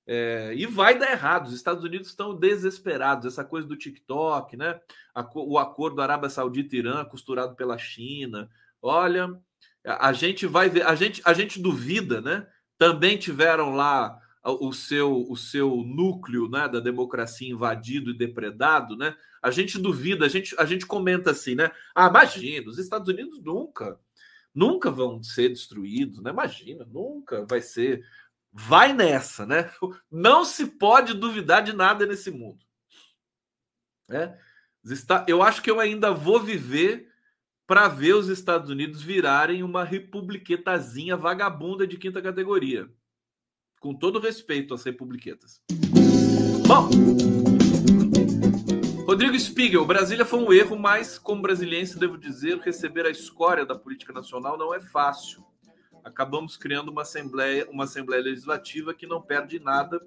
É, 0.06 0.54
e 0.54 0.66
vai 0.66 1.00
dar 1.00 1.12
errado. 1.12 1.48
Os 1.48 1.54
Estados 1.54 1.86
Unidos 1.86 2.10
estão 2.10 2.36
desesperados. 2.36 3.26
Essa 3.26 3.46
coisa 3.46 3.66
do 3.66 3.78
TikTok, 3.78 4.58
né? 4.58 4.82
o 5.34 5.58
acordo 5.58 6.02
Arábia 6.02 6.30
Saudita-Irã 6.30 7.06
costurado 7.06 7.56
pela 7.56 7.78
China. 7.78 8.50
Olha, 8.82 9.42
a 9.86 10.14
gente 10.14 10.46
vai 10.46 10.70
ver, 10.70 10.86
a 10.86 10.96
gente, 10.96 11.22
a 11.26 11.34
gente 11.34 11.60
duvida, 11.60 12.22
né? 12.22 12.48
Também 12.78 13.18
tiveram 13.18 13.74
lá 13.74 14.20
o 14.44 14.74
seu 14.74 15.30
o 15.30 15.38
seu 15.38 15.70
núcleo 15.84 16.50
né, 16.50 16.68
da 16.68 16.80
democracia 16.80 17.50
invadido 17.50 18.10
e 18.10 18.18
depredado, 18.18 18.98
né? 18.98 19.16
A 19.42 19.52
gente 19.52 19.80
duvida, 19.80 20.26
a 20.26 20.30
gente, 20.30 20.56
a 20.58 20.66
gente 20.66 20.86
comenta 20.86 21.32
assim, 21.32 21.56
né? 21.56 21.72
Ah, 21.96 22.08
imagina, 22.08 22.70
os 22.70 22.78
Estados 22.78 23.08
Unidos 23.08 23.42
nunca, 23.42 24.00
nunca 24.54 24.90
vão 24.90 25.22
ser 25.22 25.50
destruídos, 25.50 26.22
né? 26.22 26.32
Imagina, 26.32 26.86
nunca 26.86 27.46
vai 27.46 27.62
ser. 27.62 28.04
Vai 28.54 28.94
nessa, 28.94 29.46
né? 29.46 29.72
Não 30.12 30.44
se 30.44 30.66
pode 30.66 31.14
duvidar 31.14 31.64
de 31.64 31.74
nada 31.74 32.06
nesse 32.06 32.30
mundo. 32.30 32.60
É? 34.10 34.38
Eu 35.26 35.42
acho 35.42 35.62
que 35.62 35.72
eu 35.72 35.80
ainda 35.80 36.12
vou 36.12 36.40
viver 36.40 37.11
para 37.72 37.88
ver 37.88 38.16
os 38.16 38.28
Estados 38.28 38.70
Unidos 38.70 39.02
virarem 39.02 39.64
uma 39.64 39.86
republiquetazinha 39.86 41.16
vagabunda 41.16 41.88
de 41.88 41.96
quinta 41.96 42.22
categoria. 42.22 42.90
Com 43.80 43.94
todo 43.94 44.20
respeito 44.20 44.74
às 44.74 44.84
republiquetas. 44.84 45.62
Bom, 46.68 46.90
Rodrigo 49.08 49.40
Spiegel, 49.40 49.86
Brasília 49.86 50.26
foi 50.26 50.40
um 50.40 50.52
erro, 50.52 50.78
mas 50.78 51.18
como 51.18 51.42
brasiliense 51.42 51.98
devo 51.98 52.18
dizer, 52.18 52.58
receber 52.58 53.06
a 53.06 53.10
escória 53.10 53.66
da 53.66 53.74
política 53.74 54.12
nacional 54.12 54.58
não 54.58 54.76
é 54.76 54.82
fácil. 54.82 55.42
acabamos 56.04 56.58
criando 56.58 56.90
uma 56.90 57.04
assembleia, 57.04 57.66
uma 57.70 57.86
assembleia 57.86 58.22
legislativa 58.22 58.94
que 58.94 59.08
não 59.08 59.22
perde 59.22 59.62
nada 59.62 59.98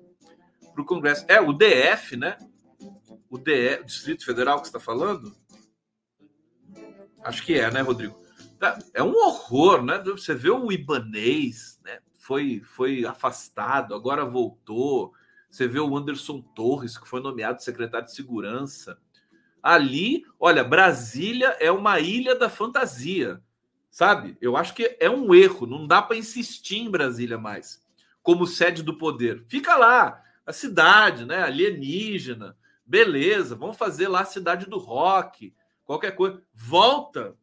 para 0.75 0.83
o 0.83 0.85
Congresso. 0.85 1.25
É 1.29 1.41
o 1.41 1.51
DF, 1.51 2.15
né? 2.15 2.37
O 3.31 3.39
DF, 3.39 3.87
Distrito 3.87 4.23
Federal 4.23 4.61
que 4.61 4.67
está 4.67 4.79
falando? 4.79 5.35
Acho 7.25 7.43
que 7.43 7.59
é, 7.59 7.71
né, 7.71 7.81
Rodrigo? 7.81 8.23
Tá, 8.59 8.79
é 8.93 9.03
um 9.03 9.15
horror, 9.15 9.83
né? 9.83 9.99
Você 9.99 10.35
vê 10.35 10.51
o 10.51 10.71
Ibanês, 10.71 11.81
né? 11.85 11.99
Foi, 12.19 12.61
foi 12.65 13.05
afastado, 13.05 13.95
agora 13.95 14.25
voltou. 14.25 15.13
Você 15.51 15.67
vê 15.67 15.81
o 15.81 15.97
Anderson 15.97 16.41
Torres, 16.41 16.99
que 16.99 17.09
foi 17.09 17.21
nomeado 17.21 17.63
secretário 17.63 18.07
de 18.07 18.15
segurança. 18.15 18.99
Ali, 19.63 20.25
olha, 20.39 20.63
Brasília 20.63 21.57
é 21.59 21.71
uma 21.71 21.99
ilha 21.99 22.35
da 22.35 22.51
fantasia, 22.51 23.41
sabe? 23.91 24.37
Eu 24.41 24.57
acho 24.57 24.75
que 24.75 24.97
é 25.01 25.09
um 25.09 25.35
erro, 25.35 25.67
não 25.67 25.87
dá 25.87 26.03
para 26.03 26.17
insistir 26.17 26.79
em 26.79 26.91
Brasília 26.91 27.39
mais 27.39 27.83
como 28.23 28.47
sede 28.47 28.83
do 28.83 28.97
poder. 28.97 29.45
Fica 29.49 29.77
lá, 29.77 30.23
a 30.47 30.53
cidade, 30.53 31.27
né? 31.27 31.43
Alienígena, 31.43 32.57
beleza, 32.85 33.55
vamos 33.55 33.77
fazer 33.77 34.09
lá 34.09 34.21
a 34.21 34.27
cidade 34.27 34.67
do 34.67 34.79
rock, 34.79 35.55
qualquer 35.85 36.13
coisa. 36.13 36.43
Volta, 36.53 37.37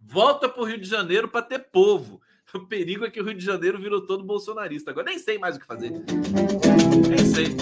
volta 0.00 0.48
para 0.48 0.62
o 0.62 0.64
Rio 0.64 0.80
de 0.80 0.88
Janeiro 0.88 1.28
para 1.28 1.42
ter 1.42 1.70
povo. 1.70 2.20
O 2.54 2.66
perigo 2.66 3.04
é 3.04 3.10
que 3.10 3.20
o 3.20 3.24
Rio 3.24 3.34
de 3.34 3.44
Janeiro 3.44 3.78
virou 3.78 4.06
todo 4.06 4.24
bolsonarista. 4.24 4.90
Agora 4.90 5.10
nem 5.10 5.18
sei 5.18 5.36
mais 5.36 5.56
o 5.56 5.60
que 5.60 5.66
fazer. 5.66 5.90
Nem 5.90 7.18
sei. 7.18 7.54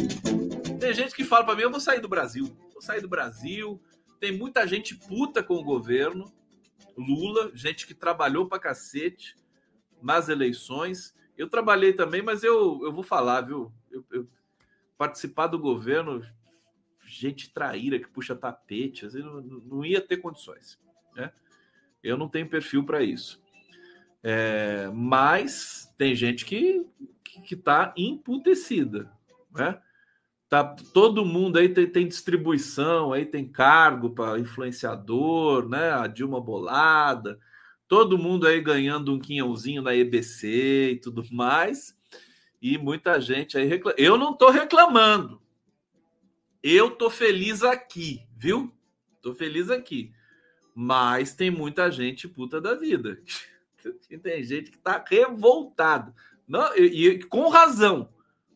Tem 0.79 0.95
gente 0.95 1.13
que 1.13 1.25
fala 1.25 1.45
para 1.45 1.57
mim: 1.57 1.63
eu 1.63 1.71
vou 1.73 1.81
sair 1.81 2.01
do 2.01 2.09
Brasil. 2.09 2.57
Vou 2.73 2.81
sair 2.81 3.01
do 3.01 3.09
Brasil. 3.09 3.83
Tem 4.21 4.31
muita 4.31 4.65
gente 4.65 4.95
puta 4.95 5.43
com 5.43 5.55
o 5.55 5.65
governo. 5.65 6.33
Lula, 6.97 7.51
gente 7.53 7.85
que 7.85 7.95
trabalhou 7.95 8.47
para 8.47 8.61
cacete 8.61 9.35
nas 10.01 10.29
eleições. 10.29 11.15
Eu 11.37 11.49
trabalhei 11.49 11.93
também, 11.93 12.23
mas 12.23 12.45
eu, 12.45 12.81
eu 12.85 12.93
vou 12.93 13.03
falar, 13.03 13.41
viu? 13.41 13.73
Eu, 13.91 14.05
eu 14.13 14.29
participar 14.97 15.49
do 15.49 15.59
governo, 15.59 16.23
gente 17.19 17.53
traíra 17.53 17.99
que 17.99 18.09
puxa 18.09 18.35
tapete, 18.35 19.07
assim, 19.07 19.21
não, 19.21 19.41
não 19.41 19.85
ia 19.85 20.01
ter 20.01 20.19
condições. 20.19 20.79
Né? 21.15 21.33
Eu 22.03 22.17
não 22.17 22.29
tenho 22.29 22.49
perfil 22.49 22.85
para 22.85 23.03
isso. 23.03 23.43
É, 24.23 24.91
mas 24.93 25.93
tem 25.97 26.15
gente 26.15 26.45
que 26.45 26.85
que 27.45 27.55
está 27.55 27.93
emputecida, 27.97 29.11
né? 29.55 29.79
Tá 30.49 30.65
todo 30.95 31.25
mundo 31.25 31.59
aí 31.59 31.69
tem, 31.69 31.87
tem 31.87 32.07
distribuição, 32.07 33.13
aí 33.13 33.27
tem 33.27 33.47
cargo 33.47 34.11
para 34.11 34.39
influenciador, 34.39 35.69
né? 35.69 35.91
A 35.91 36.07
Dilma 36.07 36.41
Bolada, 36.41 37.39
todo 37.89 38.19
mundo 38.19 38.47
aí 38.47 38.61
ganhando 38.61 39.13
um 39.13 39.19
quinhãozinho 39.19 39.83
na 39.83 39.95
EBC 39.95 40.93
e 40.93 41.01
tudo 41.01 41.25
mais. 41.33 41.97
E 42.63 42.79
muita 42.79 43.21
gente 43.21 43.59
aí 43.59 43.67
reclama. 43.67 43.97
Eu 43.99 44.17
não 44.17 44.33
estou 44.33 44.51
reclamando. 44.51 45.41
Eu 46.69 46.91
tô 46.91 47.09
feliz 47.09 47.63
aqui, 47.63 48.27
viu? 48.37 48.75
Tô 49.23 49.33
feliz 49.33 49.71
aqui. 49.71 50.13
Mas 50.75 51.33
tem 51.33 51.49
muita 51.49 51.93
gente 51.93 52.27
puta 52.27 52.61
da 52.61 52.75
vida. 52.75 53.23
Tem 54.21 54.43
gente 54.43 54.73
que 54.73 54.79
tá 54.79 55.03
revoltado. 55.07 56.13
Não, 56.49 56.77
e, 56.77 57.07
e, 57.07 57.23
com 57.23 57.49
razão. 57.49 58.09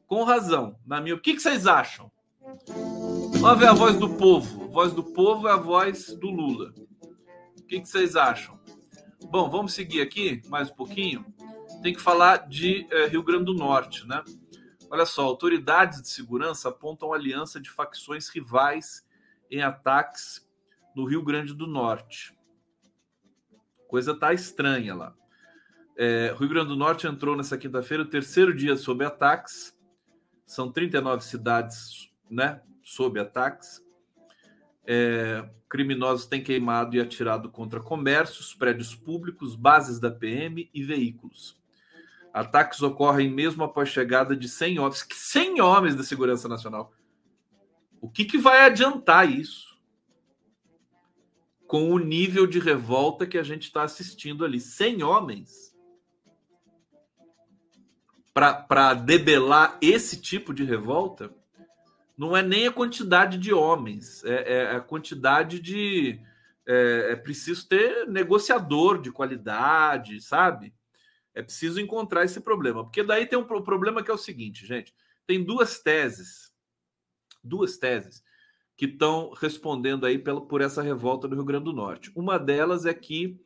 Com 0.09 0.25
razão. 0.25 0.77
Na 0.85 1.01
minha, 1.01 1.15
o 1.15 1.21
que, 1.21 1.35
que 1.35 1.41
vocês 1.41 1.69
acham? 1.69 2.11
Vamos 3.39 3.61
ver 3.61 3.69
a 3.69 3.75
voz 3.75 3.97
do 3.97 4.11
povo. 4.17 4.65
A 4.65 4.67
voz 4.67 4.93
do 4.93 5.05
povo 5.05 5.47
é 5.47 5.53
a 5.53 5.57
voz 5.57 6.13
do 6.13 6.31
Lula. 6.31 6.75
O 7.61 7.63
que, 7.63 7.81
que 7.81 7.89
vocês 7.89 8.17
acham? 8.17 8.59
Bom, 9.31 9.49
vamos 9.49 9.73
seguir 9.73 10.01
aqui 10.01 10.43
mais 10.49 10.69
um 10.69 10.75
pouquinho. 10.75 11.25
Tem 11.81 11.95
que 11.95 12.01
falar 12.01 12.49
de 12.49 12.89
eh, 12.91 13.07
Rio 13.07 13.23
Grande 13.23 13.45
do 13.45 13.55
Norte, 13.55 14.05
né? 14.05 14.21
Olha 14.91 15.07
só, 15.07 15.23
autoridades 15.23 16.03
de 16.03 16.09
segurança 16.09 16.69
apontam 16.69 17.13
aliança 17.13 17.61
de 17.61 17.71
facções 17.71 18.29
rivais 18.29 19.07
em 19.49 19.63
ataques 19.63 20.45
no 20.97 21.05
Rio 21.05 21.23
Grande 21.23 21.55
do 21.55 21.69
Norte. 21.69 22.37
Coisa 23.87 24.19
tá 24.19 24.35
estranha 24.35 24.93
lá. 24.97 25.15
É, 25.97 26.35
Rio 26.37 26.49
Grande 26.49 26.71
do 26.71 26.77
Norte 26.77 27.07
entrou 27.07 27.37
nessa 27.37 27.57
quinta-feira, 27.57 28.03
o 28.03 28.09
terceiro 28.09 28.53
dia 28.53 28.77
sob 28.77 29.05
ataques. 29.05 29.79
São 30.45 30.73
39 30.73 31.23
cidades 31.23 32.11
né, 32.29 32.61
sob 32.83 33.21
ataques. 33.21 33.81
É, 34.85 35.49
criminosos 35.69 36.27
têm 36.27 36.43
queimado 36.43 36.97
e 36.97 37.01
atirado 37.01 37.49
contra 37.49 37.79
comércios, 37.79 38.55
prédios 38.55 38.97
públicos, 38.97 39.55
bases 39.55 40.01
da 40.01 40.11
PM 40.11 40.69
e 40.75 40.83
veículos. 40.83 41.60
Ataques 42.33 42.83
ocorrem 42.83 43.31
mesmo 43.31 43.65
após 43.65 43.89
chegada 43.89 44.37
de 44.37 44.49
100 44.49 44.79
homens. 44.79 45.07
100 45.11 45.61
homens 45.61 45.97
da 45.97 46.03
Segurança 46.03 46.49
Nacional. 46.49 46.93
O 48.01 48.09
que, 48.09 48.25
que 48.25 48.39
vai 48.39 48.63
adiantar 48.63 49.31
isso? 49.31 49.79
Com 51.67 51.91
o 51.91 51.99
nível 51.99 52.47
de 52.47 52.59
revolta 52.59 53.27
que 53.27 53.39
a 53.39 53.43
gente 53.43 53.65
está 53.65 53.83
assistindo 53.83 54.45
ali. 54.45 54.61
100 54.61 55.03
homens 55.03 55.71
para 58.33 58.95
debelar 58.95 59.77
esse 59.81 60.21
tipo 60.21 60.55
de 60.55 60.65
revolta 60.65 61.35
não 62.17 62.37
é 62.37 62.43
nem 62.43 62.67
a 62.67 62.73
quantidade 62.73 63.39
de 63.39 63.53
homens, 63.53 64.23
é, 64.25 64.59
é 64.59 64.77
a 64.77 64.81
quantidade 64.81 65.59
de. 65.59 66.21
É, 66.67 67.13
é 67.13 67.17
preciso 67.17 67.67
ter 67.67 68.07
negociador 68.07 69.01
de 69.01 69.11
qualidade, 69.11 70.21
sabe? 70.21 70.75
É 71.41 71.43
preciso 71.43 71.81
encontrar 71.81 72.25
esse 72.25 72.41
problema. 72.41 72.85
Porque 72.85 73.03
daí 73.03 73.27
tem 73.27 73.39
um 73.39 73.45
problema 73.45 74.03
que 74.03 74.11
é 74.11 74.15
o 74.15 74.19
seguinte, 74.19 74.67
gente. 74.67 74.95
Tem 75.27 75.43
duas 75.43 75.81
teses, 75.81 76.53
duas 77.43 77.79
teses 77.79 78.23
que 78.77 78.85
estão 78.85 79.33
respondendo 79.33 80.05
aí 80.07 80.19
pela, 80.19 80.41
por 80.41 80.61
essa 80.61 80.83
revolta 80.83 81.27
do 81.27 81.35
Rio 81.35 81.45
Grande 81.45 81.65
do 81.65 81.73
Norte. 81.73 82.13
Uma 82.15 82.39
delas 82.39 82.85
é 82.85 82.93
que 82.93 83.41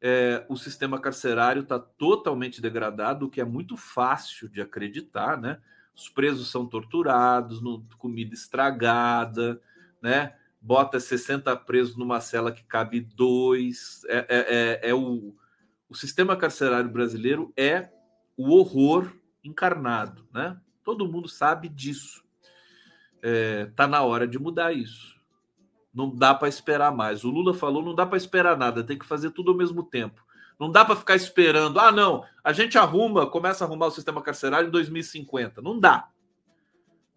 é, 0.00 0.46
o 0.48 0.56
sistema 0.56 1.00
carcerário 1.00 1.62
está 1.62 1.78
totalmente 1.78 2.60
degradado, 2.60 3.26
o 3.26 3.30
que 3.30 3.40
é 3.40 3.44
muito 3.44 3.76
fácil 3.76 4.48
de 4.48 4.60
acreditar, 4.60 5.40
né? 5.40 5.60
Os 5.94 6.08
presos 6.08 6.50
são 6.50 6.66
torturados, 6.66 7.60
no, 7.60 7.84
comida 7.98 8.34
estragada, 8.34 9.60
né? 10.00 10.34
Bota 10.60 11.00
60 11.00 11.56
presos 11.58 11.96
numa 11.96 12.20
cela 12.20 12.52
que 12.52 12.62
cabe 12.62 13.00
dois. 13.00 14.02
É, 14.08 14.18
é, 14.18 14.26
é, 14.28 14.90
é 14.90 14.94
o, 14.94 15.34
o 15.88 15.94
sistema 15.94 16.36
carcerário 16.36 16.90
brasileiro 16.90 17.52
é 17.56 17.90
o 18.36 18.54
horror 18.56 19.12
encarnado, 19.42 20.26
né? 20.32 20.58
Todo 20.84 21.10
mundo 21.10 21.28
sabe 21.28 21.68
disso. 21.68 22.24
É, 23.22 23.66
tá 23.74 23.86
na 23.86 24.02
hora 24.02 24.26
de 24.26 24.38
mudar 24.38 24.72
isso. 24.72 25.16
Não 25.92 26.14
dá 26.14 26.34
para 26.34 26.48
esperar 26.48 26.92
mais. 26.92 27.24
O 27.24 27.30
Lula 27.30 27.54
falou, 27.54 27.82
não 27.82 27.94
dá 27.94 28.04
para 28.04 28.18
esperar 28.18 28.56
nada, 28.56 28.84
tem 28.84 28.98
que 28.98 29.06
fazer 29.06 29.30
tudo 29.30 29.50
ao 29.52 29.56
mesmo 29.56 29.82
tempo. 29.82 30.24
Não 30.58 30.70
dá 30.70 30.84
para 30.84 30.96
ficar 30.96 31.16
esperando. 31.16 31.78
Ah, 31.78 31.92
não, 31.92 32.24
a 32.42 32.52
gente 32.52 32.78
arruma, 32.78 33.26
começa 33.26 33.64
a 33.64 33.66
arrumar 33.66 33.86
o 33.86 33.90
sistema 33.90 34.22
carcerário 34.22 34.68
em 34.68 34.70
2050. 34.70 35.60
Não 35.60 35.78
dá. 35.78 36.08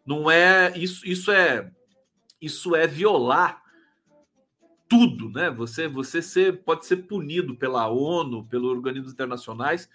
Não 0.06 0.30
é 0.30 0.78
isso. 0.78 1.08
Isso 1.08 1.32
é 1.32 1.72
isso 2.42 2.76
é 2.76 2.88
violar 2.88 3.62
tudo, 4.90 5.30
né? 5.30 5.52
Você, 5.52 5.88
você 5.88 6.20
ser, 6.20 6.64
pode 6.64 6.86
ser 6.88 6.98
punido 6.98 7.56
pela 7.56 7.88
ONU, 7.88 8.46
pelos 8.48 8.72
organismos 8.72 9.14
internacionais, 9.14 9.88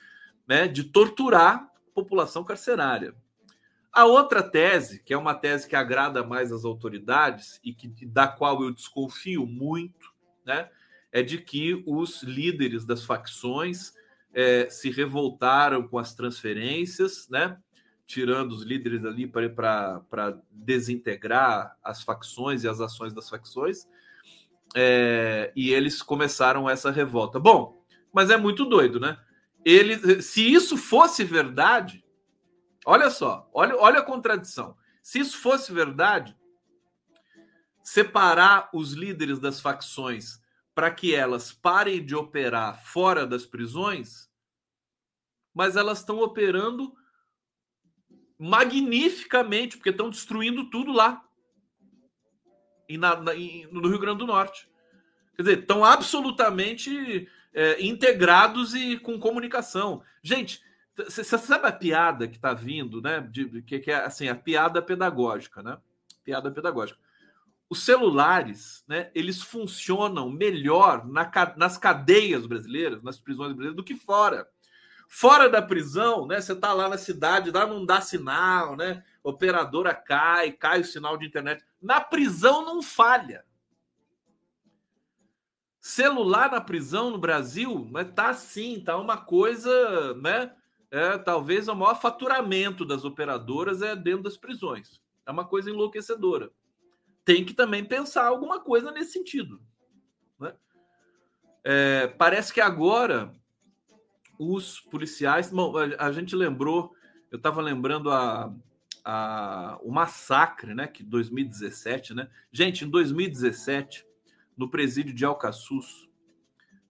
né, 0.47 0.69
de 0.69 0.85
torturar 0.85 1.57
a 1.57 1.91
população 1.93 2.45
carcerária. 2.45 3.15
A 3.93 4.05
outra 4.05 4.43
tese, 4.43 5.03
que 5.03 5.13
é 5.13 5.19
uma 5.19 5.35
tese 5.35 5.69
que 5.69 5.77
agrada 5.77 6.25
mais 6.25 6.53
às 6.53 6.65
autoridades 6.65 7.61
e 7.65 7.73
que 7.73 7.89
da 8.07 8.29
qual 8.29 8.63
eu 8.63 8.73
desconfio 8.73 9.47
muito, 9.47 10.13
né, 10.47 10.71
é 11.11 11.23
de 11.23 11.39
que 11.39 11.83
os 11.87 12.23
líderes 12.23 12.85
das 12.85 13.05
facções 13.05 13.93
é, 14.33 14.69
se 14.69 14.91
revoltaram 14.91 15.87
com 15.89 15.99
as 15.99 16.15
transferências, 16.15 17.29
né, 17.29 17.57
tirando 18.07 18.53
os 18.53 18.63
líderes 18.63 19.05
ali 19.05 19.27
para 19.27 20.39
desintegrar 20.51 21.77
as 21.83 22.03
facções 22.03 22.63
e 22.63 22.69
as 22.69 22.81
ações 22.81 23.13
das 23.13 23.29
facções 23.29 23.89
é, 24.75 25.53
e 25.55 25.73
eles 25.73 26.03
começaram 26.03 26.69
essa 26.69 26.91
revolta. 26.91 27.39
Bom, 27.39 27.85
mas 28.13 28.31
é 28.31 28.37
muito 28.37 28.65
doido, 28.65 28.99
né? 28.99 29.19
Ele, 29.65 30.21
se 30.21 30.53
isso 30.53 30.77
fosse 30.77 31.25
verdade, 31.25 32.05
olha 32.85 33.09
só, 33.09 33.49
olha, 33.55 33.77
olha 33.77 34.01
a 34.01 34.05
contradição. 34.05 34.77
Se 35.03 35.21
isso 35.21 35.39
fosse 35.39 35.73
verdade, 35.73 36.37
separar 37.83 38.69
os 38.73 38.93
líderes 38.93 39.39
das 39.39 39.61
facções 39.61 40.41
para 40.75 40.91
que 40.91 41.15
elas 41.15 41.53
parem 41.53 42.05
de 42.05 42.15
operar 42.15 42.85
fora 42.85 43.27
das 43.27 43.47
prisões, 43.47 44.29
mas 45.55 45.77
elas 45.77 45.99
estão 46.01 46.19
operando 46.19 46.93
magnificamente, 48.37 49.77
porque 49.77 49.91
estão 49.91 50.11
destruindo 50.11 50.69
tudo 50.69 50.93
lá 50.93 51.24
e 52.95 52.99
na, 52.99 53.17
na, 53.17 53.33
no 53.73 53.89
Rio 53.89 53.99
Grande 53.99 54.19
do 54.19 54.27
Norte. 54.27 54.69
Quer 55.37 55.43
dizer, 55.43 55.59
estão 55.59 55.85
absolutamente 55.85 57.29
é, 57.53 57.85
integrados 57.85 58.73
e 58.75 58.97
com 58.99 59.19
comunicação. 59.19 60.01
Gente, 60.23 60.63
você 60.97 61.25
sabe 61.25 61.67
a 61.67 61.73
piada 61.73 62.29
que 62.29 62.37
está 62.37 62.55
vindo, 62.55 63.03
né? 63.03 63.21
De, 63.21 63.63
que, 63.63 63.81
que 63.81 63.91
é 63.91 63.97
assim, 63.97 64.29
a 64.29 64.35
piada 64.35 64.81
pedagógica, 64.81 65.61
né? 65.61 65.77
Piada 66.23 66.53
pedagógica. 66.53 66.99
Os 67.69 67.83
celulares, 67.83 68.85
né? 68.87 69.11
Eles 69.13 69.43
funcionam 69.43 70.31
melhor 70.31 71.05
na, 71.05 71.29
nas 71.57 71.77
cadeias 71.77 72.47
brasileiras, 72.47 73.03
nas 73.03 73.19
prisões 73.19 73.49
brasileiras, 73.49 73.77
do 73.77 73.83
que 73.83 73.97
fora. 73.97 74.49
Fora 75.09 75.49
da 75.49 75.61
prisão, 75.61 76.29
né? 76.29 76.41
Você 76.41 76.55
tá 76.55 76.73
lá 76.73 76.89
na 76.89 76.99
cidade, 76.99 77.51
lá 77.51 77.67
não 77.67 77.85
dá 77.85 78.01
sinal, 78.01 78.77
né? 78.77 79.03
Operadora 79.25 79.95
cai, 79.95 80.53
cai 80.53 80.83
o 80.83 80.85
sinal 80.85 81.17
de 81.17 81.27
internet. 81.27 81.65
Na 81.81 81.99
prisão 81.99 82.63
não 82.63 82.83
falha. 82.83 83.43
Celular 85.81 86.51
na 86.51 86.61
prisão 86.61 87.11
no 87.11 87.17
Brasil, 87.17 87.89
mas 87.91 88.13
tá 88.13 88.29
assim, 88.29 88.83
tá 88.85 88.99
uma 88.99 89.17
coisa, 89.17 90.15
né? 90.17 90.55
É, 90.91 91.17
talvez 91.17 91.69
o 91.69 91.75
maior 91.75 91.99
faturamento 91.99 92.85
das 92.85 93.03
operadoras 93.05 93.81
é 93.81 93.97
dentro 93.97 94.25
das 94.25 94.37
prisões. 94.37 95.01
É 95.27 95.31
uma 95.31 95.47
coisa 95.47 95.71
enlouquecedora. 95.71 96.53
Tem 97.25 97.45
que 97.45 97.55
também 97.55 97.83
pensar 97.83 98.27
alguma 98.27 98.61
coisa 98.61 98.93
nesse 98.93 99.13
sentido. 99.13 99.61
Né? 100.39 100.55
É, 101.65 102.07
parece 102.09 102.53
que 102.53 102.61
agora 102.61 103.35
os 104.39 104.81
policiais. 104.81 105.51
Bom, 105.51 105.75
a, 105.79 106.07
a 106.07 106.13
gente 106.13 106.37
lembrou, 106.37 106.95
eu 107.31 107.39
estava 107.39 107.63
lembrando 107.63 108.11
a, 108.11 108.55
a, 109.05 109.79
o 109.83 109.93
massacre, 109.93 110.75
né? 110.75 110.87
Que 110.87 111.03
2017, 111.03 112.15
né? 112.15 112.29
Gente, 112.51 112.85
em 112.85 112.89
2017 112.89 114.07
no 114.57 114.71
presídio 114.71 115.13
de 115.13 115.25
Alcaçuz, 115.25 116.09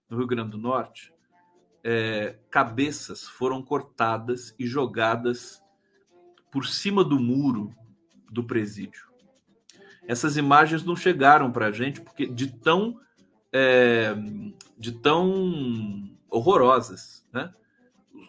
no 0.09 0.17
Rio 0.17 0.27
Grande 0.27 0.51
do 0.51 0.57
Norte, 0.57 1.13
é, 1.83 2.37
cabeças 2.49 3.27
foram 3.27 3.61
cortadas 3.61 4.55
e 4.57 4.65
jogadas 4.65 5.61
por 6.51 6.65
cima 6.65 7.03
do 7.03 7.19
muro 7.19 7.75
do 8.31 8.43
presídio. 8.43 9.05
Essas 10.07 10.37
imagens 10.37 10.83
não 10.83 10.95
chegaram 10.95 11.51
para 11.51 11.67
a 11.67 11.71
gente 11.71 12.01
porque 12.01 12.27
de 12.27 12.47
tão 12.47 12.99
é, 13.51 14.13
de 14.77 14.91
tão 14.91 16.17
horrorosas, 16.29 17.27
né? 17.31 17.53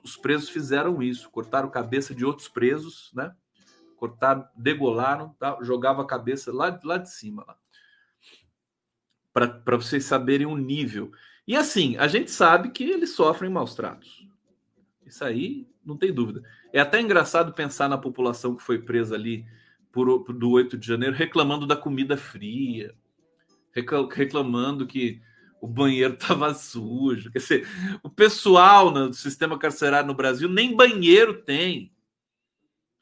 Os 0.02 0.16
presos 0.16 0.48
fizeram 0.48 1.02
isso, 1.02 1.30
cortaram 1.30 1.70
cabeça 1.70 2.14
de 2.14 2.24
outros 2.24 2.48
presos, 2.48 3.10
né? 3.14 3.34
Cortaram, 3.96 4.46
degolaram, 4.56 5.30
tá? 5.38 5.58
jogava 5.62 6.02
a 6.02 6.06
cabeça 6.06 6.52
lá, 6.52 6.78
lá 6.84 6.98
de 6.98 7.10
cima. 7.10 7.44
Lá 7.46 7.56
para 9.36 9.76
vocês 9.76 10.06
saberem 10.06 10.46
o 10.46 10.56
nível. 10.56 11.12
E 11.46 11.54
assim, 11.54 11.94
a 11.98 12.08
gente 12.08 12.30
sabe 12.30 12.70
que 12.70 12.84
eles 12.84 13.10
sofrem 13.10 13.50
maus 13.50 13.74
tratos. 13.74 14.26
Isso 15.04 15.22
aí 15.22 15.68
não 15.84 15.94
tem 15.94 16.10
dúvida. 16.10 16.42
É 16.72 16.80
até 16.80 17.00
engraçado 17.00 17.52
pensar 17.52 17.86
na 17.86 17.98
população 17.98 18.56
que 18.56 18.62
foi 18.62 18.78
presa 18.78 19.14
ali 19.14 19.44
por, 19.92 20.24
do 20.32 20.50
8 20.50 20.78
de 20.78 20.86
janeiro 20.86 21.14
reclamando 21.14 21.66
da 21.66 21.76
comida 21.76 22.16
fria, 22.16 22.94
reclamando 24.10 24.86
que 24.86 25.20
o 25.60 25.68
banheiro 25.68 26.14
estava 26.18 26.54
sujo. 26.54 27.30
Quer 27.30 27.38
dizer, 27.38 27.68
o 28.02 28.08
pessoal 28.08 28.90
no 28.90 29.12
sistema 29.12 29.58
carcerário 29.58 30.06
no 30.08 30.14
Brasil 30.14 30.48
nem 30.48 30.74
banheiro 30.74 31.42
tem. 31.42 31.92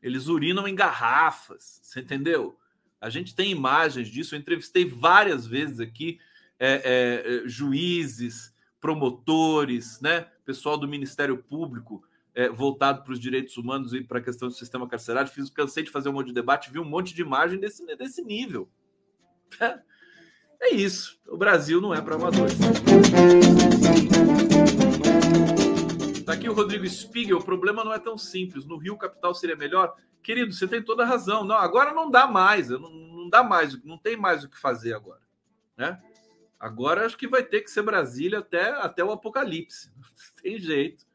Eles 0.04 0.28
urinam 0.28 0.68
em 0.68 0.74
garrafas, 0.74 1.80
você 1.82 2.00
entendeu? 2.00 2.58
A 3.00 3.08
gente 3.08 3.34
tem 3.34 3.50
imagens 3.50 4.06
disso. 4.08 4.34
Eu 4.34 4.38
entrevistei 4.38 4.84
várias 4.84 5.46
vezes 5.46 5.80
aqui 5.80 6.20
é, 6.58 7.42
é, 7.44 7.48
juízes, 7.48 8.54
promotores, 8.78 10.02
né? 10.02 10.26
pessoal 10.44 10.76
do 10.76 10.86
Ministério 10.86 11.38
Público 11.38 12.04
é, 12.34 12.50
voltado 12.50 13.02
para 13.02 13.14
os 13.14 13.18
direitos 13.18 13.56
humanos 13.56 13.94
e 13.94 14.02
para 14.02 14.18
a 14.18 14.22
questão 14.22 14.48
do 14.48 14.54
sistema 14.54 14.86
carcerário. 14.86 15.30
Fiz, 15.30 15.48
cansei 15.48 15.82
de 15.82 15.90
fazer 15.90 16.10
um 16.10 16.12
monte 16.12 16.26
de 16.26 16.34
debate, 16.34 16.70
vi 16.70 16.78
um 16.78 16.84
monte 16.84 17.14
de 17.14 17.22
imagem 17.22 17.58
desse, 17.58 17.84
desse 17.96 18.22
nível. 18.22 18.68
É 20.60 20.74
isso. 20.74 21.18
O 21.26 21.36
Brasil 21.36 21.80
não 21.80 21.94
é 21.94 22.00
para 22.00 22.14
amadores. 22.14 22.54
Tá 26.24 26.32
aqui 26.32 26.48
o 26.48 26.54
Rodrigo 26.54 26.88
Spiegel. 26.88 27.38
O 27.38 27.44
problema 27.44 27.84
não 27.84 27.92
é 27.92 27.98
tão 27.98 28.16
simples. 28.16 28.64
No 28.64 28.78
Rio, 28.78 28.96
capital 28.96 29.34
seria 29.34 29.56
melhor. 29.56 29.94
Querido, 30.22 30.52
você 30.52 30.66
tem 30.66 30.82
toda 30.82 31.02
a 31.02 31.06
razão. 31.06 31.44
Não, 31.44 31.56
agora 31.56 31.92
não 31.92 32.10
dá 32.10 32.26
mais. 32.26 32.70
Não, 32.70 32.90
não 32.90 33.28
dá 33.28 33.42
mais. 33.42 33.82
Não 33.84 33.98
tem 33.98 34.16
mais 34.16 34.42
o 34.42 34.48
que 34.48 34.58
fazer 34.58 34.94
agora. 34.94 35.20
Né? 35.76 36.00
Agora 36.58 37.04
acho 37.04 37.18
que 37.18 37.28
vai 37.28 37.42
ter 37.42 37.60
que 37.60 37.70
ser 37.70 37.82
Brasília 37.82 38.38
até, 38.38 38.70
até 38.70 39.04
o 39.04 39.12
apocalipse. 39.12 39.92
Não 40.00 40.42
tem 40.42 40.58
jeito. 40.58 41.06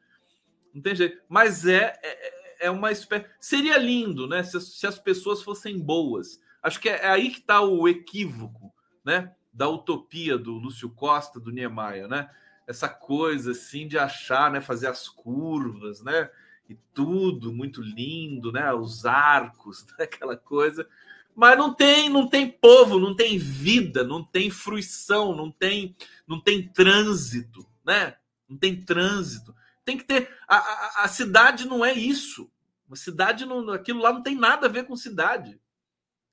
Não 0.74 0.82
tem 0.82 0.94
jeito. 0.94 1.22
Mas 1.28 1.66
é, 1.66 1.98
é, 2.02 2.66
é 2.66 2.70
uma 2.70 2.92
espécie. 2.92 3.26
Seria 3.40 3.78
lindo, 3.78 4.28
né? 4.28 4.42
Se, 4.42 4.60
se, 4.60 4.86
as 4.86 4.98
pessoas 4.98 5.42
fossem 5.42 5.78
boas. 5.78 6.40
Acho 6.62 6.80
que 6.80 6.88
é, 6.88 7.04
é 7.04 7.08
aí 7.08 7.30
que 7.30 7.38
está 7.38 7.60
o 7.60 7.88
equívoco, 7.88 8.72
né? 9.04 9.34
Da 9.52 9.68
utopia 9.68 10.36
do 10.36 10.52
Lúcio 10.52 10.90
Costa, 10.90 11.40
do 11.40 11.50
Niemeyer, 11.50 12.06
né? 12.06 12.30
Essa 12.70 12.88
coisa 12.88 13.50
assim 13.50 13.88
de 13.88 13.98
achar, 13.98 14.50
né? 14.50 14.60
Fazer 14.60 14.86
as 14.86 15.08
curvas, 15.08 16.02
né? 16.02 16.30
e 16.70 16.78
tudo 16.94 17.52
muito 17.52 17.82
lindo, 17.82 18.52
né? 18.52 18.72
Os 18.72 19.04
arcos, 19.04 19.84
né? 19.98 20.04
aquela 20.04 20.36
coisa. 20.36 20.88
Mas 21.34 21.58
não 21.58 21.74
tem, 21.74 22.08
não 22.08 22.28
tem 22.28 22.48
povo, 22.48 23.00
não 23.00 23.14
tem 23.14 23.38
vida, 23.38 24.04
não 24.04 24.22
tem 24.22 24.50
fruição, 24.50 25.34
não 25.34 25.50
tem, 25.50 25.96
não 26.28 26.40
tem 26.40 26.68
trânsito, 26.68 27.66
né? 27.84 28.16
Não 28.48 28.56
tem 28.56 28.80
trânsito. 28.84 29.54
Tem 29.84 29.98
que 29.98 30.04
ter. 30.04 30.32
A, 30.46 30.56
a, 30.56 31.04
a 31.04 31.08
cidade 31.08 31.66
não 31.66 31.84
é 31.84 31.92
isso. 31.92 32.48
A 32.88 32.94
cidade 32.94 33.44
não, 33.44 33.70
aquilo 33.70 34.00
lá 34.00 34.12
não 34.12 34.22
tem 34.22 34.36
nada 34.36 34.66
a 34.66 34.70
ver 34.70 34.84
com 34.84 34.94
cidade. 34.94 35.60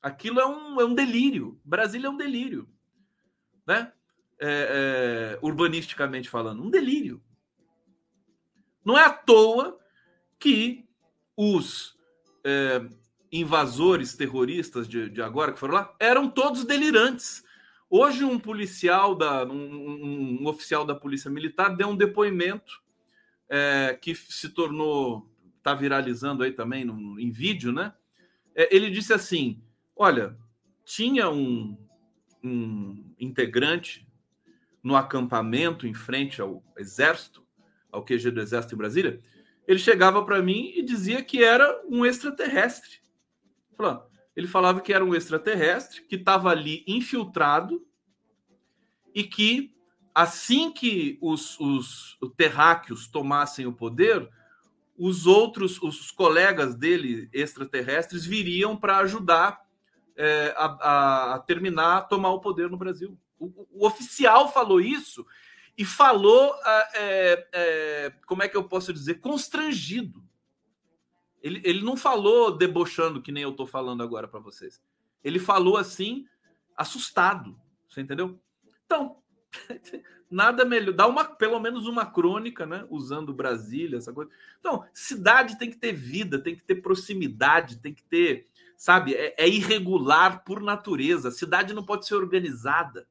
Aquilo 0.02 0.40
é 0.40 0.46
um, 0.46 0.80
é 0.80 0.86
um 0.86 0.94
delírio. 0.94 1.60
Brasília 1.66 2.08
é 2.08 2.12
um 2.12 2.18
delírio, 2.18 2.70
né? 3.66 3.92
É, 4.40 5.34
é, 5.34 5.40
urbanisticamente 5.42 6.30
falando, 6.30 6.64
um 6.64 6.70
delírio. 6.70 7.22
Não 8.86 8.98
é 8.98 9.04
à 9.04 9.10
toa 9.10 9.80
que 10.40 10.88
os 11.36 11.98
é, 12.44 12.88
invasores 13.32 14.16
terroristas 14.16 14.88
de, 14.88 15.10
de, 15.10 15.22
agora 15.22 15.52
que 15.52 15.60
foram 15.60 15.74
lá 15.74 15.96
eram 16.00 16.30
todos 16.30 16.64
delirantes. 16.66 17.44
Hoje 17.90 18.24
um 18.24 18.40
policial 18.40 19.16
da 19.16 19.44
um, 19.44 20.42
um 20.42 20.48
oficial 20.48 20.86
da 20.86 20.94
polícia 20.94 21.32
militar 21.32 21.76
deu 21.76 21.88
um 21.88 21.98
depoimento 21.98 22.82
é, 23.50 23.98
que 24.00 24.14
se 24.14 24.50
tornou 24.50 25.30
está 25.68 25.74
viralizando 25.74 26.44
aí 26.44 26.52
também 26.54 26.86
no, 26.86 27.20
em 27.20 27.30
vídeo, 27.30 27.74
né? 27.74 27.94
É, 28.56 28.74
ele 28.74 28.90
disse 28.90 29.14
assim: 29.14 29.62
olha, 29.96 30.38
tinha 30.86 31.30
um, 31.30 31.78
um 32.42 33.14
integrante 33.20 34.07
no 34.88 34.96
acampamento 34.96 35.86
em 35.86 35.94
frente 35.94 36.42
ao 36.42 36.64
exército, 36.78 37.46
ao 37.92 38.06
QG 38.06 38.32
do 38.32 38.40
exército 38.40 38.74
em 38.74 38.78
Brasília, 38.78 39.22
ele 39.68 39.80
chegava 39.80 40.24
para 40.24 40.42
mim 40.42 40.72
e 40.74 40.82
dizia 40.82 41.22
que 41.22 41.44
era 41.44 41.84
um 41.90 42.06
extraterrestre. 42.06 43.02
Ele 44.34 44.48
falava 44.48 44.80
que 44.80 44.94
era 44.94 45.04
um 45.04 45.14
extraterrestre 45.14 46.04
que 46.04 46.16
estava 46.16 46.50
ali 46.50 46.86
infiltrado 46.88 47.86
e 49.14 49.26
que 49.26 49.76
assim 50.16 50.72
que 50.72 51.18
os, 51.22 51.60
os 51.60 52.18
terráqueos 52.38 53.10
tomassem 53.10 53.68
o 53.68 53.74
poder, 53.74 54.26
os 54.98 55.28
outros, 55.28 55.82
os 55.82 56.12
colegas 56.12 56.76
dele 56.76 57.30
extraterrestres 57.34 58.26
viriam 58.26 58.78
para 58.78 59.00
ajudar 59.00 59.60
é, 60.16 60.56
a, 60.56 61.34
a, 61.34 61.40
terminar, 61.40 61.98
a 61.98 62.02
tomar 62.02 62.32
o 62.32 62.40
poder 62.40 62.70
no 62.70 62.78
Brasil. 62.78 63.20
O, 63.40 63.68
o 63.72 63.86
oficial 63.86 64.52
falou 64.52 64.80
isso 64.82 65.26
e 65.78 65.86
falou, 65.86 66.54
ah, 66.64 66.90
é, 66.96 67.48
é, 67.52 68.14
como 68.26 68.42
é 68.42 68.48
que 68.48 68.58
eu 68.58 68.64
posso 68.64 68.92
dizer, 68.92 69.16
constrangido. 69.16 70.24
Ele, 71.42 71.62
ele 71.64 71.82
não 71.82 71.96
falou 71.96 72.58
debochando, 72.58 73.22
que 73.22 73.32
nem 73.32 73.44
eu 73.44 73.52
estou 73.52 73.68
falando 73.68 74.02
agora 74.02 74.28
para 74.28 74.40
vocês. 74.40 74.82
Ele 75.24 75.38
falou 75.38 75.78
assim, 75.78 76.26
assustado. 76.76 77.60
Você 77.88 78.02
entendeu? 78.02 78.40
Então, 78.86 79.18
nada 80.30 80.66
melhor. 80.66 80.94
Dá 80.94 81.06
uma, 81.06 81.26
pelo 81.26 81.60
menos 81.60 81.86
uma 81.86 82.06
crônica, 82.06 82.66
né? 82.66 82.86
Usando 82.90 83.34
Brasília, 83.34 83.98
essa 83.98 84.12
coisa. 84.12 84.32
Então, 84.60 84.84
cidade 84.94 85.60
tem 85.60 85.70
que 85.70 85.78
ter 85.78 85.94
vida, 85.94 86.40
tem 86.40 86.56
que 86.56 86.64
ter 86.64 86.76
proximidade, 86.76 87.78
tem 87.78 87.94
que 87.94 88.04
ter, 88.04 88.48
sabe? 88.76 89.14
É, 89.14 89.36
é 89.38 89.48
irregular 89.48 90.44
por 90.44 90.60
natureza. 90.60 91.30
Cidade 91.30 91.74
não 91.74 91.86
pode 91.86 92.08
ser 92.08 92.16
organizada. 92.16 93.08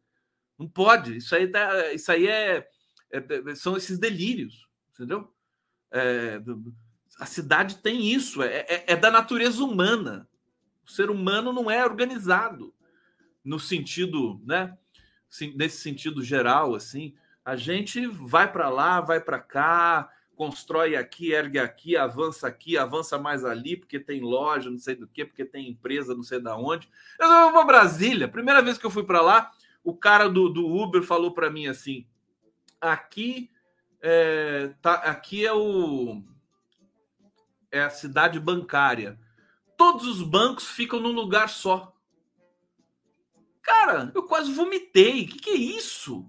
Não 0.59 0.69
pode. 0.69 1.17
Isso 1.17 1.35
aí, 1.35 1.47
tá, 1.49 1.93
isso 1.93 2.11
aí 2.11 2.27
é, 2.27 2.69
é, 3.11 3.19
é 3.19 3.55
são 3.55 3.77
esses 3.77 3.99
delírios, 3.99 4.67
entendeu? 4.93 5.33
É, 5.91 6.41
a 7.19 7.27
cidade 7.27 7.77
tem 7.77 8.13
isso, 8.13 8.43
é, 8.43 8.67
é, 8.69 8.85
é, 8.89 8.97
da 8.97 9.11
natureza 9.11 9.63
humana. 9.63 10.29
O 10.87 10.91
ser 10.91 11.11
humano 11.11 11.53
não 11.53 11.71
é 11.71 11.85
organizado 11.85 12.75
no 13.45 13.59
sentido, 13.59 14.41
né? 14.45 14.77
Nesse 15.55 15.79
sentido 15.79 16.23
geral, 16.23 16.75
assim, 16.75 17.15
A 17.47 17.55
gente 17.55 18.05
vai 18.09 18.51
para 18.51 18.69
lá, 18.69 19.01
vai 19.01 19.21
para 19.21 19.39
cá, 19.39 20.11
constrói 20.35 20.97
aqui, 20.97 21.33
ergue 21.33 21.61
aqui, 21.61 21.97
avança 21.97 22.49
aqui, 22.49 22.77
avança 22.77 23.19
mais 23.19 23.45
ali, 23.45 23.77
porque 23.77 24.01
tem 24.01 24.21
loja, 24.21 24.69
não 24.69 24.79
sei 24.81 24.97
do 24.97 25.07
que, 25.07 25.25
porque 25.25 25.45
tem 25.45 25.71
empresa, 25.71 26.13
não 26.13 26.25
sei 26.25 26.41
da 26.41 26.57
onde. 26.57 26.89
Eu 27.21 27.29
vou 27.29 27.53
para 27.53 27.65
Brasília. 27.65 28.27
Primeira 28.27 28.61
vez 28.61 28.77
que 28.79 28.85
eu 28.85 28.91
fui 28.91 29.05
para 29.05 29.21
lá, 29.21 29.53
o 29.87 29.97
cara 29.97 30.29
do, 30.29 30.49
do 30.49 30.67
Uber 30.67 31.01
falou 31.01 31.31
para 31.31 31.49
mim 31.49 31.69
assim: 31.69 32.05
aqui 32.81 33.49
é, 34.03 34.75
tá, 34.83 34.95
aqui 34.95 35.47
é 35.47 35.53
o 35.53 36.25
é 37.71 37.83
a 37.83 37.91
cidade 37.91 38.41
bancária. 38.41 39.19
Todos 39.77 40.09
os 40.09 40.23
bancos 40.23 40.67
ficam 40.67 40.99
num 40.99 41.13
lugar 41.13 41.49
só. 41.49 41.95
Cara, 43.63 44.11
eu 44.13 44.25
quase 44.25 44.53
vomitei. 44.53 45.25
O 45.25 45.29
que, 45.29 45.39
que 45.39 45.51
é 45.51 45.57
isso? 45.57 46.29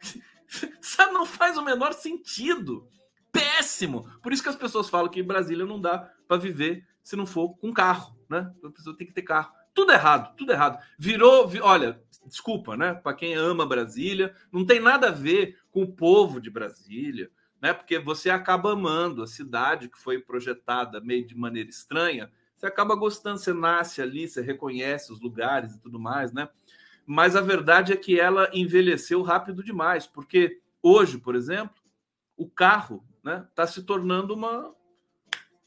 Sabe, 0.80 1.12
não 1.12 1.24
faz 1.24 1.56
o 1.56 1.64
menor 1.64 1.94
sentido. 1.94 2.86
Péssimo. 3.30 4.06
Por 4.22 4.30
isso 4.32 4.42
que 4.42 4.48
as 4.48 4.56
pessoas 4.56 4.90
falam 4.90 5.10
que 5.10 5.20
em 5.20 5.26
Brasília 5.26 5.64
não 5.64 5.80
dá 5.80 6.12
para 6.28 6.36
viver 6.36 6.86
se 7.02 7.16
não 7.16 7.24
for 7.24 7.56
com 7.56 7.72
carro, 7.72 8.14
né? 8.28 8.52
A 8.62 8.70
pessoa 8.70 8.96
tem 8.96 9.06
que 9.06 9.14
ter 9.14 9.22
carro. 9.22 9.54
Tudo 9.74 9.92
errado, 9.92 10.34
tudo 10.36 10.52
errado. 10.52 10.78
Virou, 10.98 11.50
olha, 11.62 12.00
desculpa, 12.26 12.76
né? 12.76 12.94
Para 12.94 13.14
quem 13.14 13.34
ama 13.34 13.66
Brasília, 13.66 14.34
não 14.50 14.64
tem 14.64 14.80
nada 14.80 15.08
a 15.08 15.12
ver 15.12 15.58
com 15.70 15.82
o 15.82 15.92
povo 15.92 16.40
de 16.40 16.50
Brasília, 16.50 17.30
né? 17.60 17.72
Porque 17.72 17.98
você 17.98 18.30
acaba 18.30 18.72
amando 18.72 19.22
a 19.22 19.26
cidade 19.26 19.88
que 19.88 19.98
foi 19.98 20.18
projetada 20.18 21.00
meio 21.00 21.26
de 21.26 21.36
maneira 21.36 21.70
estranha, 21.70 22.30
você 22.56 22.66
acaba 22.66 22.94
gostando, 22.94 23.38
você 23.38 23.52
nasce 23.52 24.00
ali, 24.00 24.28
você 24.28 24.40
reconhece 24.40 25.12
os 25.12 25.20
lugares 25.20 25.74
e 25.74 25.80
tudo 25.80 25.98
mais, 25.98 26.32
né? 26.32 26.48
Mas 27.04 27.34
a 27.34 27.40
verdade 27.40 27.92
é 27.92 27.96
que 27.96 28.20
ela 28.20 28.48
envelheceu 28.52 29.22
rápido 29.22 29.64
demais, 29.64 30.06
porque 30.06 30.60
hoje, 30.80 31.18
por 31.18 31.34
exemplo, 31.34 31.74
o 32.36 32.48
carro 32.48 33.04
né, 33.22 33.44
está 33.50 33.66
se 33.66 33.82
tornando 33.82 34.34
uma, 34.34 34.72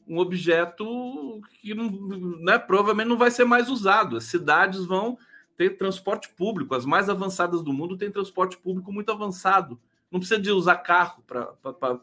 um 0.08 0.18
objeto 0.20 1.42
que 1.62 1.74
né, 1.74 2.60
provavelmente 2.60 3.08
não 3.08 3.18
vai 3.18 3.32
ser 3.32 3.46
mais 3.46 3.70
usado. 3.70 4.18
As 4.18 4.26
cidades 4.26 4.86
vão 4.86 5.18
ter 5.58 5.78
transporte 5.78 6.30
público, 6.30 6.76
as 6.76 6.86
mais 6.86 7.10
avançadas 7.10 7.62
do 7.62 7.74
mundo 7.74 7.98
têm 7.98 8.12
transporte 8.12 8.58
público 8.58 8.92
muito 8.92 9.12
avançado. 9.12 9.80
Não 10.12 10.20
precisa 10.20 10.40
de 10.40 10.52
usar 10.52 10.78
carro 10.78 11.24
para. 11.26 12.00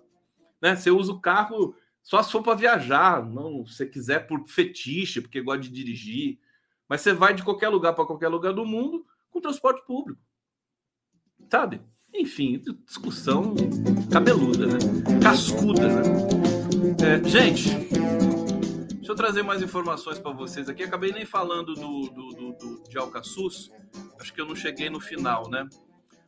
Né? 0.61 0.75
Você 0.75 0.91
usa 0.91 1.13
o 1.13 1.21
carro 1.21 1.75
só 2.03 2.23
se 2.23 2.33
for 2.33 2.43
para 2.43 2.55
viajar, 2.55 3.25
não 3.25 3.65
se 3.67 3.87
quiser 3.87 4.27
por 4.27 4.45
fetiche, 4.47 5.21
porque 5.21 5.41
gosta 5.41 5.63
de 5.63 5.71
dirigir. 5.71 6.39
Mas 6.89 7.01
você 7.01 7.13
vai 7.13 7.33
de 7.33 7.45
qualquer 7.45 7.69
lugar 7.69 7.95
para 7.95 8.05
qualquer 8.05 8.29
lugar 8.29 8.53
do 8.53 8.67
mundo 8.67 9.07
com 9.31 9.41
transporte 9.41 9.85
público. 9.87 10.21
Sabe? 11.51 11.81
Enfim, 12.13 12.63
discussão 12.85 13.55
cabeluda, 14.11 14.67
né? 14.67 14.79
Cascuda, 15.23 15.89
né? 15.89 16.52
É, 16.83 17.29
gente, 17.29 17.69
deixa 18.97 19.13
eu 19.13 19.15
trazer 19.15 19.45
mais 19.45 19.63
informações 19.63 20.19
para 20.19 20.33
vocês 20.33 20.69
aqui. 20.69 20.83
Acabei 20.83 21.13
nem 21.13 21.25
falando 21.25 21.75
do, 21.75 22.09
do, 22.09 22.29
do, 22.31 22.53
do, 22.55 22.83
de 22.89 22.99
Alcaçuz. 22.99 23.71
Acho 24.19 24.35
que 24.35 24.41
eu 24.41 24.47
não 24.47 24.57
cheguei 24.57 24.91
no 24.91 24.99
final, 24.99 25.49
né? 25.49 25.69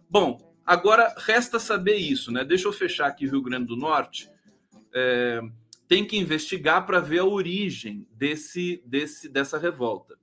Bom, 0.09 0.39
agora 0.65 1.13
resta 1.19 1.59
saber 1.59 1.97
isso, 1.97 2.31
né? 2.31 2.45
Deixa 2.45 2.69
eu 2.69 2.73
fechar 2.73 3.09
aqui 3.09 3.27
Rio 3.27 3.43
Grande 3.43 3.67
do 3.67 3.77
Norte. 3.77 4.31
É, 4.95 5.41
tem 5.89 6.07
que 6.07 6.17
investigar 6.17 6.87
para 6.87 7.01
ver 7.01 7.19
a 7.19 7.25
origem 7.25 8.07
desse, 8.13 8.81
desse, 8.87 9.29
dessa 9.29 9.59
revolta. 9.59 10.17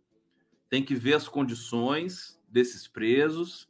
Tem 0.70 0.82
que 0.82 0.96
ver 0.96 1.16
as 1.16 1.28
condições 1.28 2.40
desses 2.48 2.88
presos. 2.88 3.70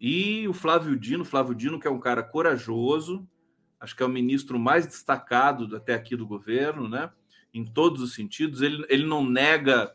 E 0.00 0.48
o 0.48 0.54
Flávio 0.54 0.98
Dino, 0.98 1.26
Flávio 1.26 1.54
Dino, 1.54 1.78
que 1.78 1.86
é 1.86 1.90
um 1.90 2.00
cara 2.00 2.22
corajoso, 2.22 3.28
acho 3.80 3.96
que 3.96 4.02
é 4.02 4.06
o 4.06 4.10
ministro 4.10 4.58
mais 4.58 4.86
destacado 4.86 5.74
até 5.74 5.94
aqui 5.94 6.14
do 6.14 6.26
governo, 6.26 6.88
né? 6.88 7.10
Em 7.52 7.64
todos 7.64 8.02
os 8.02 8.14
sentidos. 8.14 8.60
Ele, 8.60 8.84
ele 8.88 9.06
não 9.06 9.24
nega 9.24 9.94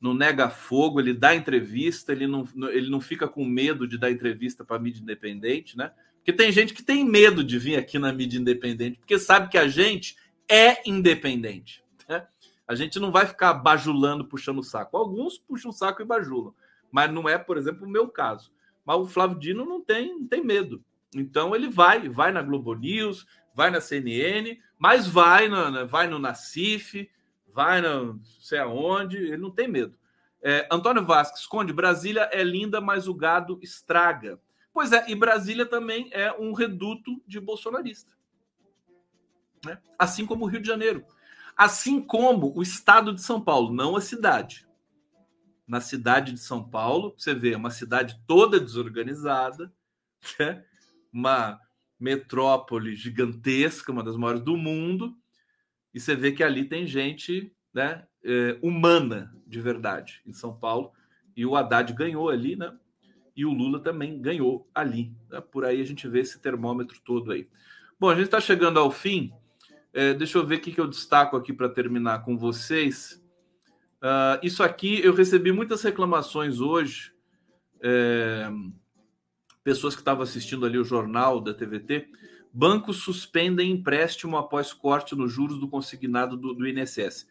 não 0.00 0.14
nega 0.14 0.48
fogo, 0.48 0.98
ele 0.98 1.12
dá 1.12 1.34
entrevista, 1.34 2.10
ele 2.10 2.26
não, 2.26 2.48
ele 2.70 2.88
não 2.88 3.02
fica 3.02 3.28
com 3.28 3.44
medo 3.44 3.86
de 3.86 3.98
dar 3.98 4.10
entrevista 4.10 4.64
para 4.64 4.76
a 4.76 4.78
mídia 4.78 5.02
independente, 5.02 5.76
né? 5.76 5.92
Porque 6.16 6.32
tem 6.32 6.50
gente 6.50 6.72
que 6.72 6.82
tem 6.82 7.04
medo 7.04 7.44
de 7.44 7.58
vir 7.58 7.76
aqui 7.76 7.98
na 7.98 8.12
mídia 8.12 8.38
independente, 8.38 8.98
porque 8.98 9.18
sabe 9.18 9.50
que 9.50 9.58
a 9.58 9.68
gente 9.68 10.16
é 10.48 10.88
independente. 10.88 11.84
Né? 12.08 12.26
A 12.66 12.74
gente 12.74 12.98
não 12.98 13.10
vai 13.10 13.26
ficar 13.26 13.54
bajulando, 13.54 14.26
puxando 14.26 14.58
o 14.58 14.62
saco. 14.62 14.96
Alguns 14.96 15.38
puxam 15.38 15.70
o 15.70 15.74
saco 15.74 16.02
e 16.02 16.04
bajulam, 16.04 16.54
mas 16.90 17.12
não 17.12 17.28
é, 17.28 17.38
por 17.38 17.58
exemplo, 17.58 17.86
o 17.86 17.90
meu 17.90 18.08
caso. 18.08 18.52
Mas 18.84 18.98
o 18.98 19.06
Flávio 19.06 19.38
Dino 19.38 19.64
não 19.64 19.82
tem, 19.82 20.18
não 20.18 20.26
tem 20.26 20.42
medo. 20.42 20.82
Então 21.14 21.54
ele 21.54 21.68
vai, 21.68 22.08
vai 22.08 22.32
na 22.32 22.42
Globo 22.42 22.74
News, 22.74 23.26
vai 23.54 23.70
na 23.70 23.80
CNN, 23.80 24.58
mas 24.78 25.06
vai, 25.06 25.48
na, 25.48 25.84
vai 25.84 26.06
no 26.06 26.18
Nacif, 26.18 27.10
vai 27.52 27.80
não 27.80 28.20
sei 28.40 28.58
aonde, 28.58 29.16
ele 29.16 29.36
não 29.36 29.50
tem 29.50 29.68
medo. 29.68 29.98
É, 30.42 30.66
Antônio 30.70 31.04
Vasques, 31.04 31.46
Conde, 31.46 31.72
Brasília 31.72 32.28
é 32.32 32.42
linda, 32.42 32.80
mas 32.80 33.06
o 33.06 33.14
gado 33.14 33.58
estraga. 33.62 34.40
Pois 34.72 34.92
é, 34.92 35.10
e 35.10 35.14
Brasília 35.14 35.66
também 35.66 36.08
é 36.12 36.32
um 36.32 36.52
reduto 36.52 37.22
de 37.26 37.38
bolsonarista. 37.38 38.14
Né? 39.64 39.78
Assim 39.98 40.24
como 40.24 40.44
o 40.44 40.48
Rio 40.48 40.62
de 40.62 40.68
Janeiro. 40.68 41.04
Assim 41.56 42.00
como 42.00 42.56
o 42.56 42.62
estado 42.62 43.12
de 43.12 43.20
São 43.20 43.40
Paulo, 43.40 43.74
não 43.74 43.96
a 43.96 44.00
cidade. 44.00 44.66
Na 45.66 45.80
cidade 45.80 46.32
de 46.32 46.40
São 46.40 46.66
Paulo, 46.66 47.14
você 47.18 47.34
vê 47.34 47.54
uma 47.54 47.70
cidade 47.70 48.18
toda 48.26 48.58
desorganizada, 48.58 49.70
né? 50.38 50.64
Uma 51.12 51.60
metrópole 51.98 52.96
gigantesca, 52.96 53.92
uma 53.92 54.02
das 54.02 54.16
maiores 54.16 54.42
do 54.42 54.56
mundo, 54.56 55.16
e 55.92 56.00
você 56.00 56.14
vê 56.14 56.32
que 56.32 56.42
ali 56.42 56.64
tem 56.64 56.86
gente 56.86 57.52
né, 57.74 58.06
é, 58.24 58.58
humana 58.62 59.34
de 59.46 59.60
verdade 59.60 60.22
em 60.26 60.32
São 60.32 60.56
Paulo. 60.56 60.92
E 61.36 61.44
o 61.44 61.56
Haddad 61.56 61.92
ganhou 61.92 62.28
ali, 62.28 62.56
né? 62.56 62.72
E 63.36 63.44
o 63.44 63.52
Lula 63.52 63.80
também 63.80 64.20
ganhou 64.20 64.68
ali. 64.74 65.14
Né? 65.28 65.40
Por 65.40 65.64
aí 65.64 65.80
a 65.80 65.84
gente 65.84 66.06
vê 66.08 66.20
esse 66.20 66.40
termômetro 66.40 67.00
todo 67.04 67.32
aí. 67.32 67.48
Bom, 67.98 68.08
a 68.08 68.14
gente 68.14 68.24
está 68.24 68.40
chegando 68.40 68.78
ao 68.78 68.90
fim. 68.90 69.32
É, 69.92 70.14
deixa 70.14 70.38
eu 70.38 70.46
ver 70.46 70.56
o 70.56 70.60
que, 70.60 70.72
que 70.72 70.80
eu 70.80 70.88
destaco 70.88 71.36
aqui 71.36 71.52
para 71.52 71.68
terminar 71.68 72.24
com 72.24 72.36
vocês. 72.36 73.22
Uh, 74.02 74.40
isso 74.42 74.62
aqui, 74.62 75.00
eu 75.04 75.12
recebi 75.12 75.52
muitas 75.52 75.82
reclamações 75.82 76.60
hoje. 76.60 77.12
É, 77.82 78.50
pessoas 79.62 79.94
que 79.94 80.00
estavam 80.00 80.22
assistindo 80.22 80.64
ali 80.64 80.78
o 80.78 80.84
jornal 80.84 81.40
da 81.40 81.52
TVT. 81.54 82.08
Bancos 82.52 82.98
suspendem 82.98 83.70
empréstimo 83.70 84.36
após 84.36 84.72
corte 84.72 85.14
nos 85.14 85.32
juros 85.32 85.58
do 85.58 85.68
consignado 85.68 86.36
do, 86.36 86.52
do 86.54 86.66
INSS. 86.66 87.28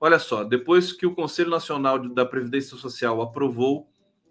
Olha 0.00 0.18
só, 0.18 0.44
depois 0.44 0.92
que 0.92 1.06
o 1.06 1.14
Conselho 1.14 1.50
Nacional 1.50 1.98
da 2.08 2.24
Previdência 2.24 2.76
Social 2.76 3.20
aprovou 3.20 3.88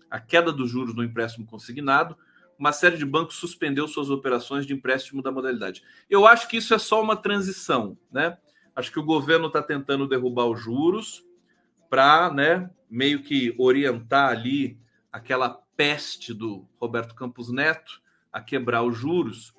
a 0.09 0.19
queda 0.19 0.51
dos 0.51 0.69
juros 0.69 0.95
no 0.95 1.03
empréstimo 1.03 1.45
consignado, 1.45 2.15
uma 2.57 2.71
série 2.71 2.97
de 2.97 3.05
bancos 3.05 3.35
suspendeu 3.35 3.87
suas 3.87 4.09
operações 4.09 4.65
de 4.65 4.73
empréstimo 4.73 5.21
da 5.21 5.31
modalidade. 5.31 5.83
Eu 6.09 6.25
acho 6.25 6.47
que 6.47 6.57
isso 6.57 6.73
é 6.73 6.79
só 6.79 7.01
uma 7.01 7.15
transição, 7.15 7.97
né? 8.11 8.37
Acho 8.75 8.91
que 8.91 8.99
o 8.99 9.03
governo 9.03 9.47
está 9.47 9.61
tentando 9.61 10.07
derrubar 10.07 10.45
os 10.45 10.61
juros 10.61 11.25
para, 11.89 12.31
né, 12.31 12.69
meio 12.89 13.23
que 13.23 13.55
orientar 13.57 14.29
ali 14.29 14.79
aquela 15.11 15.49
peste 15.75 16.33
do 16.33 16.67
Roberto 16.79 17.15
Campos 17.15 17.51
Neto 17.51 18.01
a 18.31 18.41
quebrar 18.41 18.83
os 18.83 18.97
juros. 18.97 19.53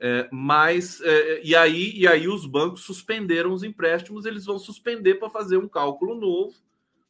É, 0.00 0.28
mas 0.32 1.00
é, 1.00 1.40
e 1.44 1.54
aí 1.54 1.92
e 1.96 2.06
aí 2.06 2.28
os 2.28 2.46
bancos 2.46 2.82
suspenderam 2.82 3.52
os 3.52 3.62
empréstimos, 3.62 4.26
eles 4.26 4.44
vão 4.44 4.58
suspender 4.58 5.14
para 5.14 5.30
fazer 5.30 5.56
um 5.56 5.68
cálculo 5.68 6.14
novo, 6.14 6.54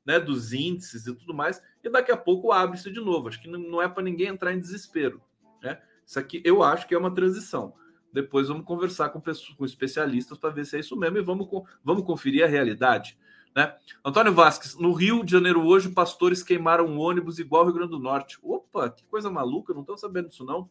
né, 0.05 0.20
dos 0.20 0.53
índices 0.53 1.07
e 1.07 1.14
tudo 1.14 1.32
mais 1.32 1.62
e 1.82 1.89
daqui 1.89 2.12
a 2.12 2.16
pouco 2.16 2.53
abre-se 2.53 2.91
de 2.91 3.01
novo. 3.01 3.28
Acho 3.28 3.41
que 3.41 3.49
não 3.49 3.80
é 3.80 3.89
para 3.89 4.03
ninguém 4.03 4.28
entrar 4.28 4.53
em 4.53 4.61
desespero. 4.61 5.20
Né? 5.62 5.80
Isso 6.07 6.18
aqui 6.18 6.43
eu 6.45 6.62
acho 6.62 6.87
que 6.87 6.95
é 6.95 6.99
uma 6.99 7.14
transição. 7.14 7.74
Depois 8.12 8.49
vamos 8.49 8.64
conversar 8.64 9.09
com, 9.09 9.20
pessoas, 9.20 9.57
com 9.57 9.64
especialistas 9.64 10.39
para 10.39 10.51
ver 10.51 10.64
se 10.64 10.76
é 10.76 10.80
isso 10.80 10.97
mesmo 10.97 11.18
e 11.18 11.22
vamos, 11.22 11.49
vamos 11.82 12.05
conferir 12.05 12.45
a 12.45 12.49
realidade. 12.49 13.18
Né? 13.55 13.74
Antônio 14.05 14.32
Vasques, 14.32 14.76
no 14.76 14.92
Rio 14.92 15.24
de 15.24 15.32
Janeiro 15.32 15.64
hoje, 15.64 15.88
pastores 15.88 16.42
queimaram 16.42 16.86
um 16.86 16.98
ônibus 16.98 17.38
igual 17.38 17.62
ao 17.62 17.66
Rio 17.66 17.76
Grande 17.76 17.92
do 17.92 17.98
Norte. 17.98 18.38
Opa, 18.42 18.90
que 18.90 19.05
coisa 19.07 19.30
maluca, 19.30 19.72
não 19.72 19.82
estou 19.82 19.96
sabendo 19.96 20.28
disso 20.28 20.44
não. 20.44 20.68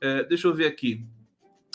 É, 0.00 0.24
deixa 0.24 0.48
eu 0.48 0.54
ver 0.54 0.66
aqui. 0.66 1.06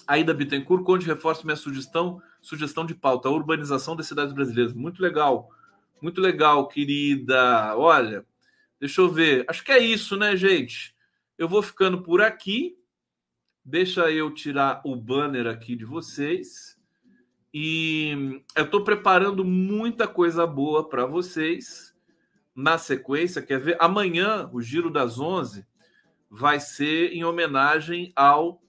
Aida 0.05 0.33
Bittencourt, 0.33 0.83
Conde, 0.83 1.05
reforça 1.05 1.43
minha 1.43 1.55
sugestão, 1.55 2.21
sugestão 2.41 2.85
de 2.85 2.93
pauta, 2.93 3.29
a 3.29 3.31
urbanização 3.31 3.95
das 3.95 4.07
cidades 4.07 4.33
brasileiras. 4.33 4.73
Muito 4.73 5.01
legal, 5.01 5.49
muito 6.01 6.21
legal, 6.21 6.67
querida. 6.67 7.75
Olha, 7.77 8.25
Deixa 8.79 9.01
eu 9.01 9.09
ver. 9.09 9.45
Acho 9.47 9.63
que 9.63 9.71
é 9.71 9.79
isso, 9.79 10.17
né, 10.17 10.35
gente? 10.35 10.95
Eu 11.37 11.47
vou 11.47 11.61
ficando 11.61 12.01
por 12.01 12.21
aqui. 12.21 12.77
Deixa 13.63 14.11
eu 14.11 14.31
tirar 14.31 14.81
o 14.85 14.95
banner 14.95 15.47
aqui 15.47 15.75
de 15.75 15.85
vocês. 15.85 16.74
E 17.57 18.43
eu 18.53 18.65
estou 18.65 18.83
preparando 18.83 19.45
muita 19.45 20.09
coisa 20.09 20.45
boa 20.45 20.89
para 20.89 21.05
vocês 21.05 21.95
na 22.53 22.77
sequência. 22.77 23.41
Quer 23.41 23.61
ver? 23.61 23.77
Amanhã, 23.79 24.49
o 24.51 24.61
Giro 24.61 24.91
das 24.91 25.21
11, 25.21 25.65
vai 26.29 26.59
ser 26.59 27.13
em 27.13 27.23
homenagem 27.23 28.11
ao 28.13 28.61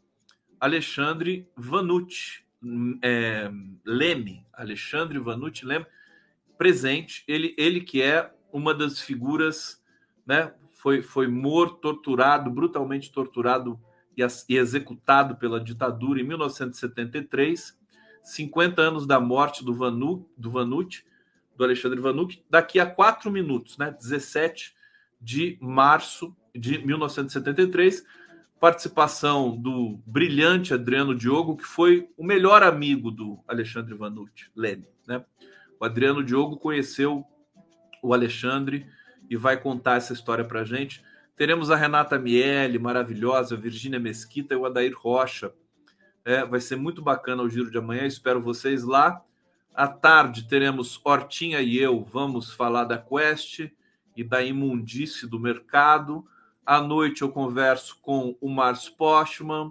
Alexandre 0.61 1.51
Vanucci 1.57 2.45
é, 3.03 3.51
Leme, 3.85 4.47
Alexandre 4.53 5.19
Vanucci 5.19 5.67
Leme, 5.67 5.87
presente. 6.57 7.25
Ele, 7.27 7.57
ele 7.59 7.81
que 7.81 8.01
é 8.01 8.33
uma 8.53 8.73
das 8.73 9.01
figuras, 9.01 9.83
né? 10.25 10.55
Foi, 10.71 11.03
foi 11.03 11.27
morto, 11.27 11.79
torturado, 11.79 12.49
brutalmente 12.51 13.11
torturado 13.11 13.81
e, 14.17 14.23
e 14.49 14.57
executado 14.57 15.35
pela 15.35 15.59
ditadura 15.59 16.21
em 16.21 16.25
1973, 16.25 17.77
50 18.27 18.83
anos 18.83 19.07
da 19.07 19.21
morte 19.21 19.65
do, 19.65 19.73
Vanu, 19.73 20.29
do 20.37 20.51
Vanucci, 20.51 21.05
do 21.57 21.63
Alexandre 21.65 22.01
Vanucci, 22.01 22.45
daqui 22.51 22.81
a 22.81 22.85
quatro 22.85 23.31
minutos, 23.31 23.79
né? 23.79 23.95
17 23.97 24.75
de 25.21 25.57
março 25.61 26.37
de 26.55 26.79
1973 26.85 28.05
participação 28.59 29.57
do 29.57 30.01
brilhante 30.07 30.75
Adriano 30.75 31.15
Diogo, 31.15 31.57
que 31.57 31.65
foi 31.65 32.09
o 32.17 32.25
melhor 32.25 32.63
amigo 32.63 33.11
do 33.11 33.39
Alexandre 33.47 33.95
Vanucci, 33.95 34.51
Leme. 34.57 34.89
Né? 35.07 35.25
O 35.79 35.85
Adriano 35.85 36.25
Diogo 36.25 36.57
conheceu 36.57 37.25
o 38.03 38.15
Alexandre 38.15 38.87
e 39.29 39.37
vai 39.37 39.57
contar 39.61 39.97
essa 39.97 40.13
história 40.13 40.45
para 40.45 40.65
gente. 40.65 41.05
Teremos 41.37 41.71
a 41.71 41.77
Renata 41.77 42.19
Miele, 42.19 42.79
maravilhosa, 42.79 43.57
Virgínia 43.57 44.01
Mesquita 44.01 44.55
e 44.55 44.57
o 44.57 44.65
Adair 44.65 44.95
Rocha. 44.97 45.53
É, 46.27 46.45
vai 46.45 46.59
ser 46.61 46.75
muito 46.75 47.01
bacana 47.01 47.45
o 47.45 47.49
giro 47.49 47.71
de 47.71 47.79
amanhã, 47.79 48.05
espero 48.05 48.43
vocês 48.43 48.83
lá. 48.83 49.23
À 49.73 49.87
tarde 49.87 50.49
teremos 50.49 51.01
Hortinha 51.05 51.61
e 51.61 51.79
eu, 51.79 52.03
vamos 52.03 52.53
falar 52.53 52.83
da 52.83 52.99
Quest 52.99 53.71
e 54.17 54.25
da 54.25 54.43
imundície 54.43 55.25
do 55.25 55.39
mercado. 55.39 56.27
À 56.67 56.81
noite 56.81 57.23
eu 57.23 57.29
converso 57.29 58.01
com 58.03 58.37
o 58.41 58.51
Márcio 58.51 58.97
Postman, 58.97 59.71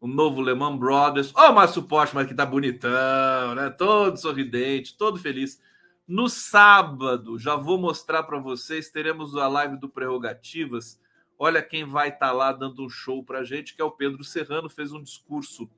o 0.00 0.06
novo 0.06 0.40
Lehman 0.40 0.78
Brothers. 0.78 1.32
Ó, 1.34 1.48
oh, 1.48 1.50
o 1.50 1.54
Márcio 1.56 1.82
Postman 1.82 2.24
que 2.24 2.34
tá 2.34 2.46
bonitão, 2.46 3.56
né? 3.56 3.68
Todo 3.70 4.16
sorridente, 4.16 4.96
todo 4.96 5.18
feliz. 5.18 5.60
No 6.06 6.28
sábado, 6.28 7.36
já 7.36 7.56
vou 7.56 7.78
mostrar 7.78 8.22
para 8.22 8.38
vocês, 8.38 8.90
teremos 8.90 9.34
a 9.34 9.48
live 9.48 9.76
do 9.76 9.88
Prerrogativas. 9.88 11.00
Olha 11.36 11.60
quem 11.60 11.84
vai 11.84 12.10
estar 12.10 12.28
tá 12.28 12.32
lá 12.32 12.52
dando 12.52 12.84
um 12.84 12.88
show 12.88 13.24
para 13.24 13.42
gente, 13.42 13.74
que 13.74 13.82
é 13.82 13.84
o 13.84 13.90
Pedro 13.90 14.22
Serrano, 14.22 14.70
fez 14.70 14.92
um 14.92 15.02
discurso 15.02 15.68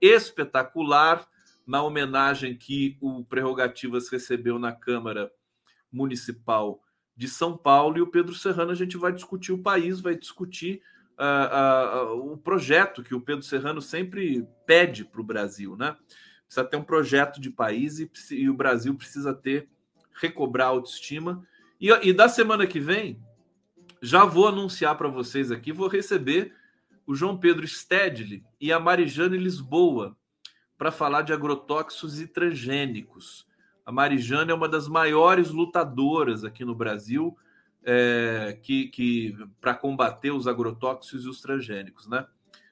espetacular 0.00 1.26
na 1.66 1.82
homenagem 1.82 2.56
que 2.56 2.96
o 3.00 3.24
Prerrogativas 3.24 4.08
recebeu 4.08 4.58
na 4.58 4.72
Câmara 4.72 5.30
Municipal 5.92 6.82
de 7.16 7.28
São 7.28 7.56
Paulo 7.56 7.98
e 7.98 8.00
o 8.00 8.06
Pedro 8.06 8.34
Serrano 8.34 8.70
a 8.70 8.74
gente 8.74 8.96
vai 8.96 9.12
discutir 9.12 9.52
o 9.52 9.62
país, 9.62 10.00
vai 10.00 10.16
discutir 10.16 10.82
uh, 11.18 12.14
uh, 12.14 12.32
o 12.32 12.36
projeto 12.38 13.02
que 13.02 13.14
o 13.14 13.20
Pedro 13.20 13.42
Serrano 13.42 13.82
sempre 13.82 14.48
pede 14.66 15.04
para 15.04 15.20
o 15.20 15.24
Brasil, 15.24 15.76
né? 15.76 15.96
Precisa 16.46 16.64
ter 16.64 16.76
um 16.76 16.82
projeto 16.82 17.40
de 17.40 17.50
país 17.50 18.00
e, 18.00 18.10
e 18.30 18.48
o 18.48 18.54
Brasil 18.54 18.94
precisa 18.94 19.32
ter 19.34 19.68
recobrar 20.14 20.68
a 20.68 20.70
autoestima. 20.70 21.46
E, 21.80 21.88
e 21.90 22.12
da 22.12 22.28
semana 22.28 22.66
que 22.66 22.80
vem, 22.80 23.22
já 24.02 24.24
vou 24.24 24.48
anunciar 24.48 24.96
para 24.96 25.08
vocês 25.08 25.52
aqui, 25.52 25.72
vou 25.72 25.88
receber 25.88 26.54
o 27.10 27.14
João 27.16 27.36
Pedro 27.36 27.66
Stedley 27.66 28.44
e 28.60 28.72
a 28.72 28.78
Marijane 28.78 29.36
Lisboa 29.36 30.16
para 30.78 30.92
falar 30.92 31.22
de 31.22 31.32
agrotóxicos 31.32 32.20
e 32.20 32.28
transgênicos. 32.28 33.44
A 33.84 33.90
Marijane 33.90 34.52
é 34.52 34.54
uma 34.54 34.68
das 34.68 34.86
maiores 34.86 35.50
lutadoras 35.50 36.44
aqui 36.44 36.64
no 36.64 36.72
Brasil 36.72 37.36
é, 37.82 38.56
que, 38.62 38.86
que 38.86 39.36
para 39.60 39.74
combater 39.74 40.30
os 40.30 40.46
agrotóxicos 40.46 41.24
e 41.24 41.28
os 41.28 41.40
transgênicos, 41.40 42.06
né? 42.06 42.28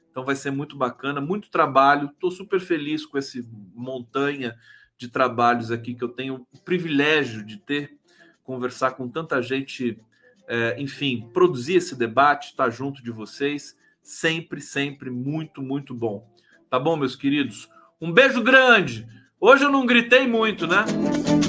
Então 0.08 0.24
vai 0.24 0.36
ser 0.36 0.52
muito 0.52 0.76
bacana, 0.76 1.20
muito 1.20 1.50
trabalho. 1.50 2.06
Estou 2.06 2.30
super 2.30 2.60
feliz 2.60 3.04
com 3.04 3.18
esse 3.18 3.44
montanha 3.74 4.56
de 4.96 5.08
trabalhos 5.08 5.72
aqui 5.72 5.96
que 5.96 6.04
eu 6.04 6.10
tenho 6.10 6.46
o 6.52 6.60
privilégio 6.60 7.44
de 7.44 7.56
ter, 7.56 7.98
conversar 8.44 8.92
com 8.92 9.08
tanta 9.08 9.42
gente, 9.42 10.00
é, 10.46 10.80
enfim, 10.80 11.28
produzir 11.32 11.74
esse 11.74 11.96
debate, 11.96 12.50
estar 12.50 12.66
tá 12.66 12.70
junto 12.70 13.02
de 13.02 13.10
vocês, 13.10 13.76
sempre, 14.02 14.60
sempre 14.60 15.10
muito, 15.10 15.62
muito 15.62 15.94
bom. 15.94 16.26
Tá 16.70 16.78
bom, 16.78 16.96
meus 16.96 17.16
queridos? 17.16 17.68
Um 18.00 18.12
beijo 18.12 18.42
grande. 18.42 19.06
Hoje 19.40 19.64
eu 19.64 19.70
não 19.70 19.86
gritei 19.86 20.26
muito, 20.26 20.66
né? 20.66 20.84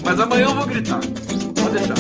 Mas 0.03 0.19
amanhã 0.19 0.45
eu 0.45 0.55
vou 0.55 0.65
gritar. 0.65 0.99
Pode 0.99 1.77
deixar. 1.77 1.95